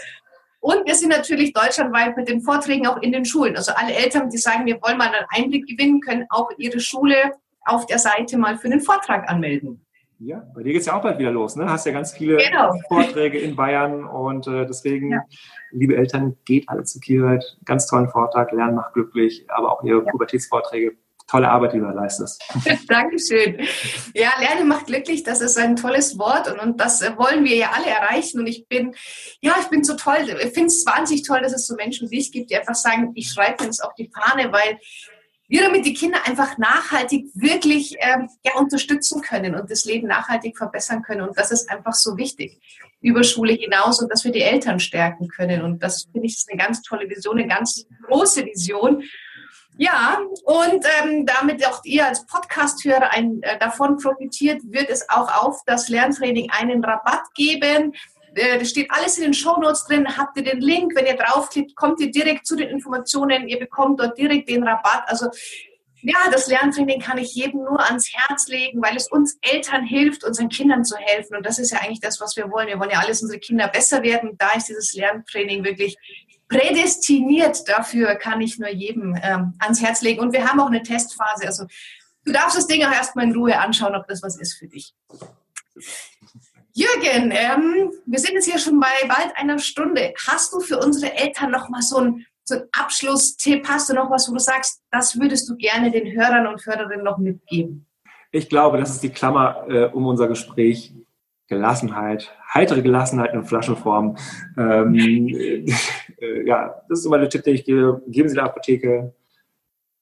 Und 0.60 0.86
wir 0.86 0.94
sind 0.94 1.10
natürlich 1.10 1.52
deutschlandweit 1.52 2.16
mit 2.16 2.26
den 2.26 2.40
Vorträgen 2.40 2.86
auch 2.86 2.96
in 3.02 3.12
den 3.12 3.26
Schulen. 3.26 3.54
Also 3.54 3.72
alle 3.74 3.92
Eltern, 3.92 4.30
die 4.30 4.38
sagen, 4.38 4.64
wir 4.64 4.80
wollen 4.80 4.96
mal 4.96 5.08
einen 5.08 5.26
Einblick 5.28 5.66
gewinnen, 5.66 6.00
können 6.00 6.24
auch 6.30 6.48
ihre 6.56 6.80
Schule 6.80 7.34
auf 7.66 7.84
der 7.84 7.98
Seite 7.98 8.38
mal 8.38 8.56
für 8.56 8.70
den 8.70 8.80
Vortrag 8.80 9.28
anmelden. 9.28 9.83
Ja, 10.26 10.42
bei 10.54 10.62
dir 10.62 10.72
geht 10.72 10.80
es 10.80 10.86
ja 10.86 10.96
auch 10.96 11.02
bald 11.02 11.18
wieder 11.18 11.30
los, 11.30 11.54
ne? 11.54 11.68
Hast 11.68 11.84
ja 11.84 11.92
ganz 11.92 12.14
viele 12.14 12.38
genau. 12.38 12.72
Vorträge 12.88 13.38
in 13.38 13.56
Bayern 13.56 14.04
und 14.04 14.46
äh, 14.46 14.64
deswegen, 14.64 15.10
ja. 15.10 15.22
liebe 15.70 15.96
Eltern, 15.96 16.38
geht 16.46 16.66
alle 16.66 16.84
zu 16.84 16.98
Kiewald. 16.98 17.58
Ganz 17.66 17.86
tollen 17.86 18.08
Vortrag, 18.08 18.50
Lernen 18.52 18.76
macht 18.76 18.94
glücklich, 18.94 19.44
aber 19.48 19.70
auch 19.70 19.84
ihre 19.84 20.02
ja. 20.02 20.10
Pubertätsvorträge. 20.10 20.96
Tolle 21.26 21.50
Arbeit, 21.50 21.74
die 21.74 21.78
du 21.78 21.84
leistest. 21.84 22.42
Dankeschön. 22.88 23.66
Ja, 24.14 24.30
Lernen 24.40 24.66
macht 24.66 24.86
glücklich, 24.86 25.24
das 25.24 25.42
ist 25.42 25.58
ein 25.58 25.76
tolles 25.76 26.18
Wort 26.18 26.50
und, 26.50 26.58
und 26.58 26.80
das 26.80 27.02
wollen 27.18 27.44
wir 27.44 27.56
ja 27.56 27.72
alle 27.74 27.88
erreichen. 27.88 28.40
Und 28.40 28.46
ich 28.46 28.66
bin, 28.66 28.94
ja, 29.42 29.54
ich 29.60 29.68
bin 29.68 29.84
so 29.84 29.94
toll, 29.94 30.16
ich 30.20 30.52
finde 30.52 30.68
es 30.68 30.86
wahnsinnig 30.86 31.26
toll, 31.26 31.40
dass 31.42 31.54
es 31.54 31.66
so 31.66 31.74
Menschen 31.74 32.10
wie 32.10 32.16
dich 32.16 32.32
gibt, 32.32 32.50
die 32.50 32.56
einfach 32.56 32.74
sagen, 32.74 33.12
ich 33.14 33.28
schreibe 33.28 33.62
mir 33.62 33.68
das 33.68 33.80
auf 33.80 33.94
die 33.94 34.10
Fahne, 34.10 34.52
weil 34.52 34.78
wir 35.48 35.62
damit 35.62 35.84
die 35.84 35.94
Kinder 35.94 36.18
einfach 36.26 36.56
nachhaltig 36.58 37.26
wirklich 37.34 37.96
ähm, 38.00 38.28
ja, 38.44 38.54
unterstützen 38.54 39.20
können 39.20 39.54
und 39.54 39.70
das 39.70 39.84
Leben 39.84 40.08
nachhaltig 40.08 40.56
verbessern 40.56 41.02
können. 41.02 41.22
Und 41.22 41.36
das 41.38 41.50
ist 41.50 41.70
einfach 41.70 41.94
so 41.94 42.16
wichtig 42.16 42.60
über 43.00 43.22
Schule 43.22 43.52
hinaus 43.52 44.00
und 44.00 44.10
dass 44.10 44.24
wir 44.24 44.32
die 44.32 44.40
Eltern 44.40 44.80
stärken 44.80 45.28
können. 45.28 45.62
Und 45.62 45.82
das 45.82 46.08
finde 46.10 46.26
ich 46.26 46.36
ist 46.36 46.50
eine 46.50 46.58
ganz 46.58 46.80
tolle 46.82 47.08
Vision, 47.08 47.38
eine 47.38 47.46
ganz 47.46 47.86
große 48.06 48.46
Vision. 48.46 49.04
Ja, 49.76 50.18
und 50.44 50.86
ähm, 51.02 51.26
damit 51.26 51.66
auch 51.66 51.80
ihr 51.84 52.06
als 52.06 52.24
Podcast-Hörer 52.26 53.10
äh, 53.16 53.58
davon 53.58 53.98
profitiert, 53.98 54.62
wird 54.64 54.88
es 54.88 55.08
auch 55.10 55.44
auf 55.44 55.62
das 55.66 55.88
Lerntraining 55.88 56.48
einen 56.50 56.84
Rabatt 56.84 57.24
geben. 57.34 57.92
Äh, 58.34 58.58
das 58.58 58.70
steht 58.70 58.90
alles 58.90 59.18
in 59.18 59.24
den 59.24 59.34
Show 59.34 59.58
Notes 59.58 59.84
drin. 59.84 60.16
Habt 60.16 60.36
ihr 60.36 60.44
den 60.44 60.60
Link? 60.60 60.94
Wenn 60.94 61.06
ihr 61.06 61.16
draufklickt, 61.16 61.74
kommt 61.76 62.00
ihr 62.00 62.10
direkt 62.10 62.46
zu 62.46 62.56
den 62.56 62.68
Informationen. 62.68 63.48
Ihr 63.48 63.58
bekommt 63.58 64.00
dort 64.00 64.18
direkt 64.18 64.48
den 64.48 64.62
Rabatt. 64.64 65.04
Also 65.06 65.28
ja, 66.06 66.30
das 66.30 66.48
Lerntraining 66.48 67.00
kann 67.00 67.16
ich 67.16 67.34
jedem 67.34 67.60
nur 67.60 67.82
ans 67.82 68.12
Herz 68.12 68.46
legen, 68.48 68.82
weil 68.82 68.94
es 68.94 69.08
uns 69.08 69.38
Eltern 69.40 69.84
hilft, 69.84 70.22
unseren 70.22 70.50
Kindern 70.50 70.84
zu 70.84 70.96
helfen. 70.98 71.34
Und 71.34 71.46
das 71.46 71.58
ist 71.58 71.70
ja 71.70 71.78
eigentlich 71.78 72.00
das, 72.00 72.20
was 72.20 72.36
wir 72.36 72.50
wollen. 72.50 72.68
Wir 72.68 72.78
wollen 72.78 72.90
ja 72.90 72.98
alles 72.98 73.22
unsere 73.22 73.40
Kinder 73.40 73.68
besser 73.68 74.02
werden. 74.02 74.36
Da 74.36 74.50
ist 74.50 74.68
dieses 74.68 74.92
Lerntraining 74.92 75.64
wirklich 75.64 75.96
prädestiniert. 76.48 77.66
Dafür 77.68 78.16
kann 78.16 78.42
ich 78.42 78.58
nur 78.58 78.68
jedem 78.68 79.18
ähm, 79.22 79.54
ans 79.58 79.80
Herz 79.80 80.02
legen. 80.02 80.20
Und 80.20 80.34
wir 80.34 80.46
haben 80.46 80.60
auch 80.60 80.66
eine 80.66 80.82
Testphase. 80.82 81.46
Also 81.46 81.64
du 82.26 82.32
darfst 82.32 82.58
das 82.58 82.66
Ding 82.66 82.84
auch 82.84 82.92
erstmal 82.92 83.24
in 83.24 83.34
Ruhe 83.34 83.58
anschauen, 83.58 83.94
ob 83.94 84.06
das 84.06 84.22
was 84.22 84.38
ist 84.38 84.58
für 84.58 84.68
dich. 84.68 84.92
Jürgen, 86.76 87.30
ähm, 87.30 87.92
wir 88.04 88.18
sind 88.18 88.34
jetzt 88.34 88.50
hier 88.50 88.58
schon 88.58 88.80
bei 88.80 89.06
bald 89.06 89.36
einer 89.36 89.60
Stunde. 89.60 90.12
Hast 90.26 90.52
du 90.52 90.58
für 90.58 90.78
unsere 90.78 91.14
Eltern 91.14 91.52
noch 91.52 91.68
mal 91.68 91.82
so 91.82 91.98
ein 91.98 92.26
so 92.42 92.56
ein 92.56 92.62
Abschlusstipp? 92.72 93.66
Hast 93.68 93.88
du 93.88 93.94
noch 93.94 94.10
was, 94.10 94.28
wo 94.28 94.34
du 94.34 94.40
sagst, 94.40 94.82
das 94.90 95.18
würdest 95.18 95.48
du 95.48 95.56
gerne 95.56 95.90
den 95.92 96.12
Hörern 96.12 96.48
und 96.48 96.66
Hörerinnen 96.66 97.04
noch 97.04 97.18
mitgeben? 97.18 97.86
Ich 98.32 98.48
glaube, 98.48 98.78
das 98.78 98.90
ist 98.90 99.02
die 99.04 99.10
Klammer 99.10 99.64
äh, 99.68 99.84
um 99.84 100.06
unser 100.06 100.28
Gespräch. 100.28 100.92
Gelassenheit, 101.46 102.34
heitere 102.52 102.80
Gelassenheit 102.82 103.34
in 103.34 103.44
Flaschenform. 103.44 104.16
Ähm, 104.56 104.94
äh, 106.18 106.46
ja, 106.46 106.82
das 106.88 107.00
ist 107.00 107.06
immer 107.06 107.18
der 107.18 107.28
Tipp, 107.28 107.44
den 107.44 107.54
ich 107.54 107.64
gebe. 107.64 108.02
Geben 108.08 108.28
Sie 108.28 108.34
der 108.34 108.44
Apotheke 108.44 109.14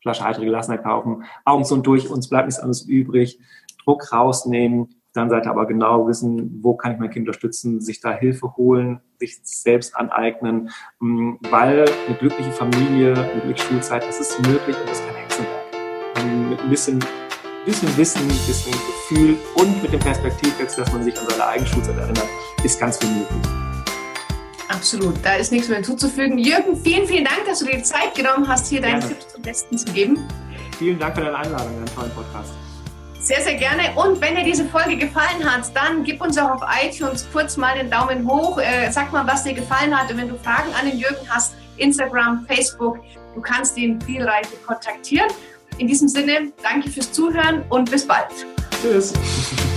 Flasche 0.01 0.25
heitere 0.25 0.45
Gelassenheit 0.45 0.85
kaufen. 0.85 1.25
Augen 1.45 1.65
zu 1.65 1.75
und 1.75 1.87
durch, 1.87 2.09
uns 2.09 2.29
bleibt 2.29 2.47
nichts 2.47 2.61
anderes 2.61 2.83
übrig. 2.87 3.39
Druck 3.85 4.13
rausnehmen, 4.13 5.02
dann 5.13 5.29
Seite 5.31 5.51
aber 5.51 5.67
genau 5.67 6.07
wissen, 6.09 6.59
wo 6.63 6.75
kann 6.75 6.93
ich 6.93 6.99
mein 6.99 7.11
Kind 7.11 7.29
unterstützen, 7.29 7.81
sich 7.81 8.01
da 8.01 8.13
Hilfe 8.13 8.57
holen, 8.57 9.01
sich 9.19 9.39
selbst 9.43 9.95
aneignen, 9.95 10.71
mm, 11.01 11.35
weil 11.51 11.85
eine 12.07 12.17
glückliche 12.19 12.51
Familie, 12.53 13.15
eine 13.15 13.41
glückliche 13.43 13.69
Schulzeit, 13.69 14.07
das 14.07 14.21
ist 14.21 14.39
möglich 14.47 14.77
und 14.79 14.89
das 14.89 15.01
kein 15.01 15.15
Hexenwerk. 15.15 16.49
Mit 16.49 16.61
ein 16.61 16.71
bisschen, 16.71 17.05
bisschen 17.65 17.97
Wissen, 17.97 18.23
ein 18.23 18.29
bisschen 18.29 18.73
Gefühl 18.73 19.37
und 19.57 19.83
mit 19.83 19.93
dem 19.93 20.01
Perspektivwechsel, 20.01 20.85
dass 20.85 20.93
man 20.93 21.03
sich 21.03 21.19
an 21.19 21.27
seine 21.29 21.47
eigene 21.47 21.69
Schulzeit 21.69 21.97
erinnert, 21.97 22.29
ist 22.65 22.81
ganz 22.81 22.99
viel 22.99 23.11
möglich. 23.11 23.53
Absolut, 24.69 25.15
da 25.23 25.35
ist 25.35 25.53
nichts 25.53 25.69
mehr 25.69 25.77
hinzuzufügen. 25.77 26.39
Jürgen, 26.39 26.77
vielen, 26.77 27.07
vielen 27.07 27.25
Dank, 27.25 27.45
dass 27.47 27.59
du 27.59 27.67
dir 27.67 27.77
die 27.77 27.83
Zeit 27.83 28.15
genommen 28.15 28.49
hast, 28.49 28.69
hier 28.69 28.81
deine 28.81 29.01
Tipps 29.01 29.29
zum 29.29 29.43
Besten 29.43 29.77
zu 29.77 29.93
geben. 29.93 30.19
Vielen 30.79 30.99
Dank 30.99 31.15
für 31.15 31.21
deine 31.21 31.37
Einladung, 31.37 31.75
deinen 31.77 31.95
tollen 31.95 32.11
Podcast. 32.13 32.53
Sehr, 33.23 33.41
sehr 33.41 33.55
gerne. 33.55 33.83
Und 33.95 34.21
wenn 34.21 34.35
dir 34.35 34.43
diese 34.43 34.65
Folge 34.65 34.97
gefallen 34.97 35.45
hat, 35.45 35.71
dann 35.75 36.03
gib 36.03 36.21
uns 36.21 36.37
auch 36.39 36.51
auf 36.51 36.63
iTunes 36.83 37.27
kurz 37.33 37.57
mal 37.57 37.79
den 37.79 37.89
Daumen 37.89 38.29
hoch. 38.29 38.59
Äh, 38.59 38.91
sag 38.91 39.13
mal, 39.13 39.25
was 39.27 39.45
dir 39.45 39.55
gefallen 39.55 39.97
hat. 39.97 40.11
Und 40.11 40.19
wenn 40.19 40.29
du 40.29 40.37
Fragen 40.39 40.75
an 40.79 40.87
den 40.87 40.99
Jürgen 40.99 41.25
hast, 41.29 41.55
Instagram, 41.77 42.45
Facebook, 42.49 42.99
du 43.35 43.41
kannst 43.41 43.79
ihn 43.79 44.01
vielreich 44.01 44.47
kontaktieren. 44.67 45.29
In 45.79 45.87
diesem 45.87 46.09
Sinne, 46.09 46.53
danke 46.63 46.91
fürs 46.91 47.13
Zuhören 47.13 47.63
und 47.69 47.91
bis 47.91 48.07
bald. 48.07 48.27
Tschüss. 48.83 49.13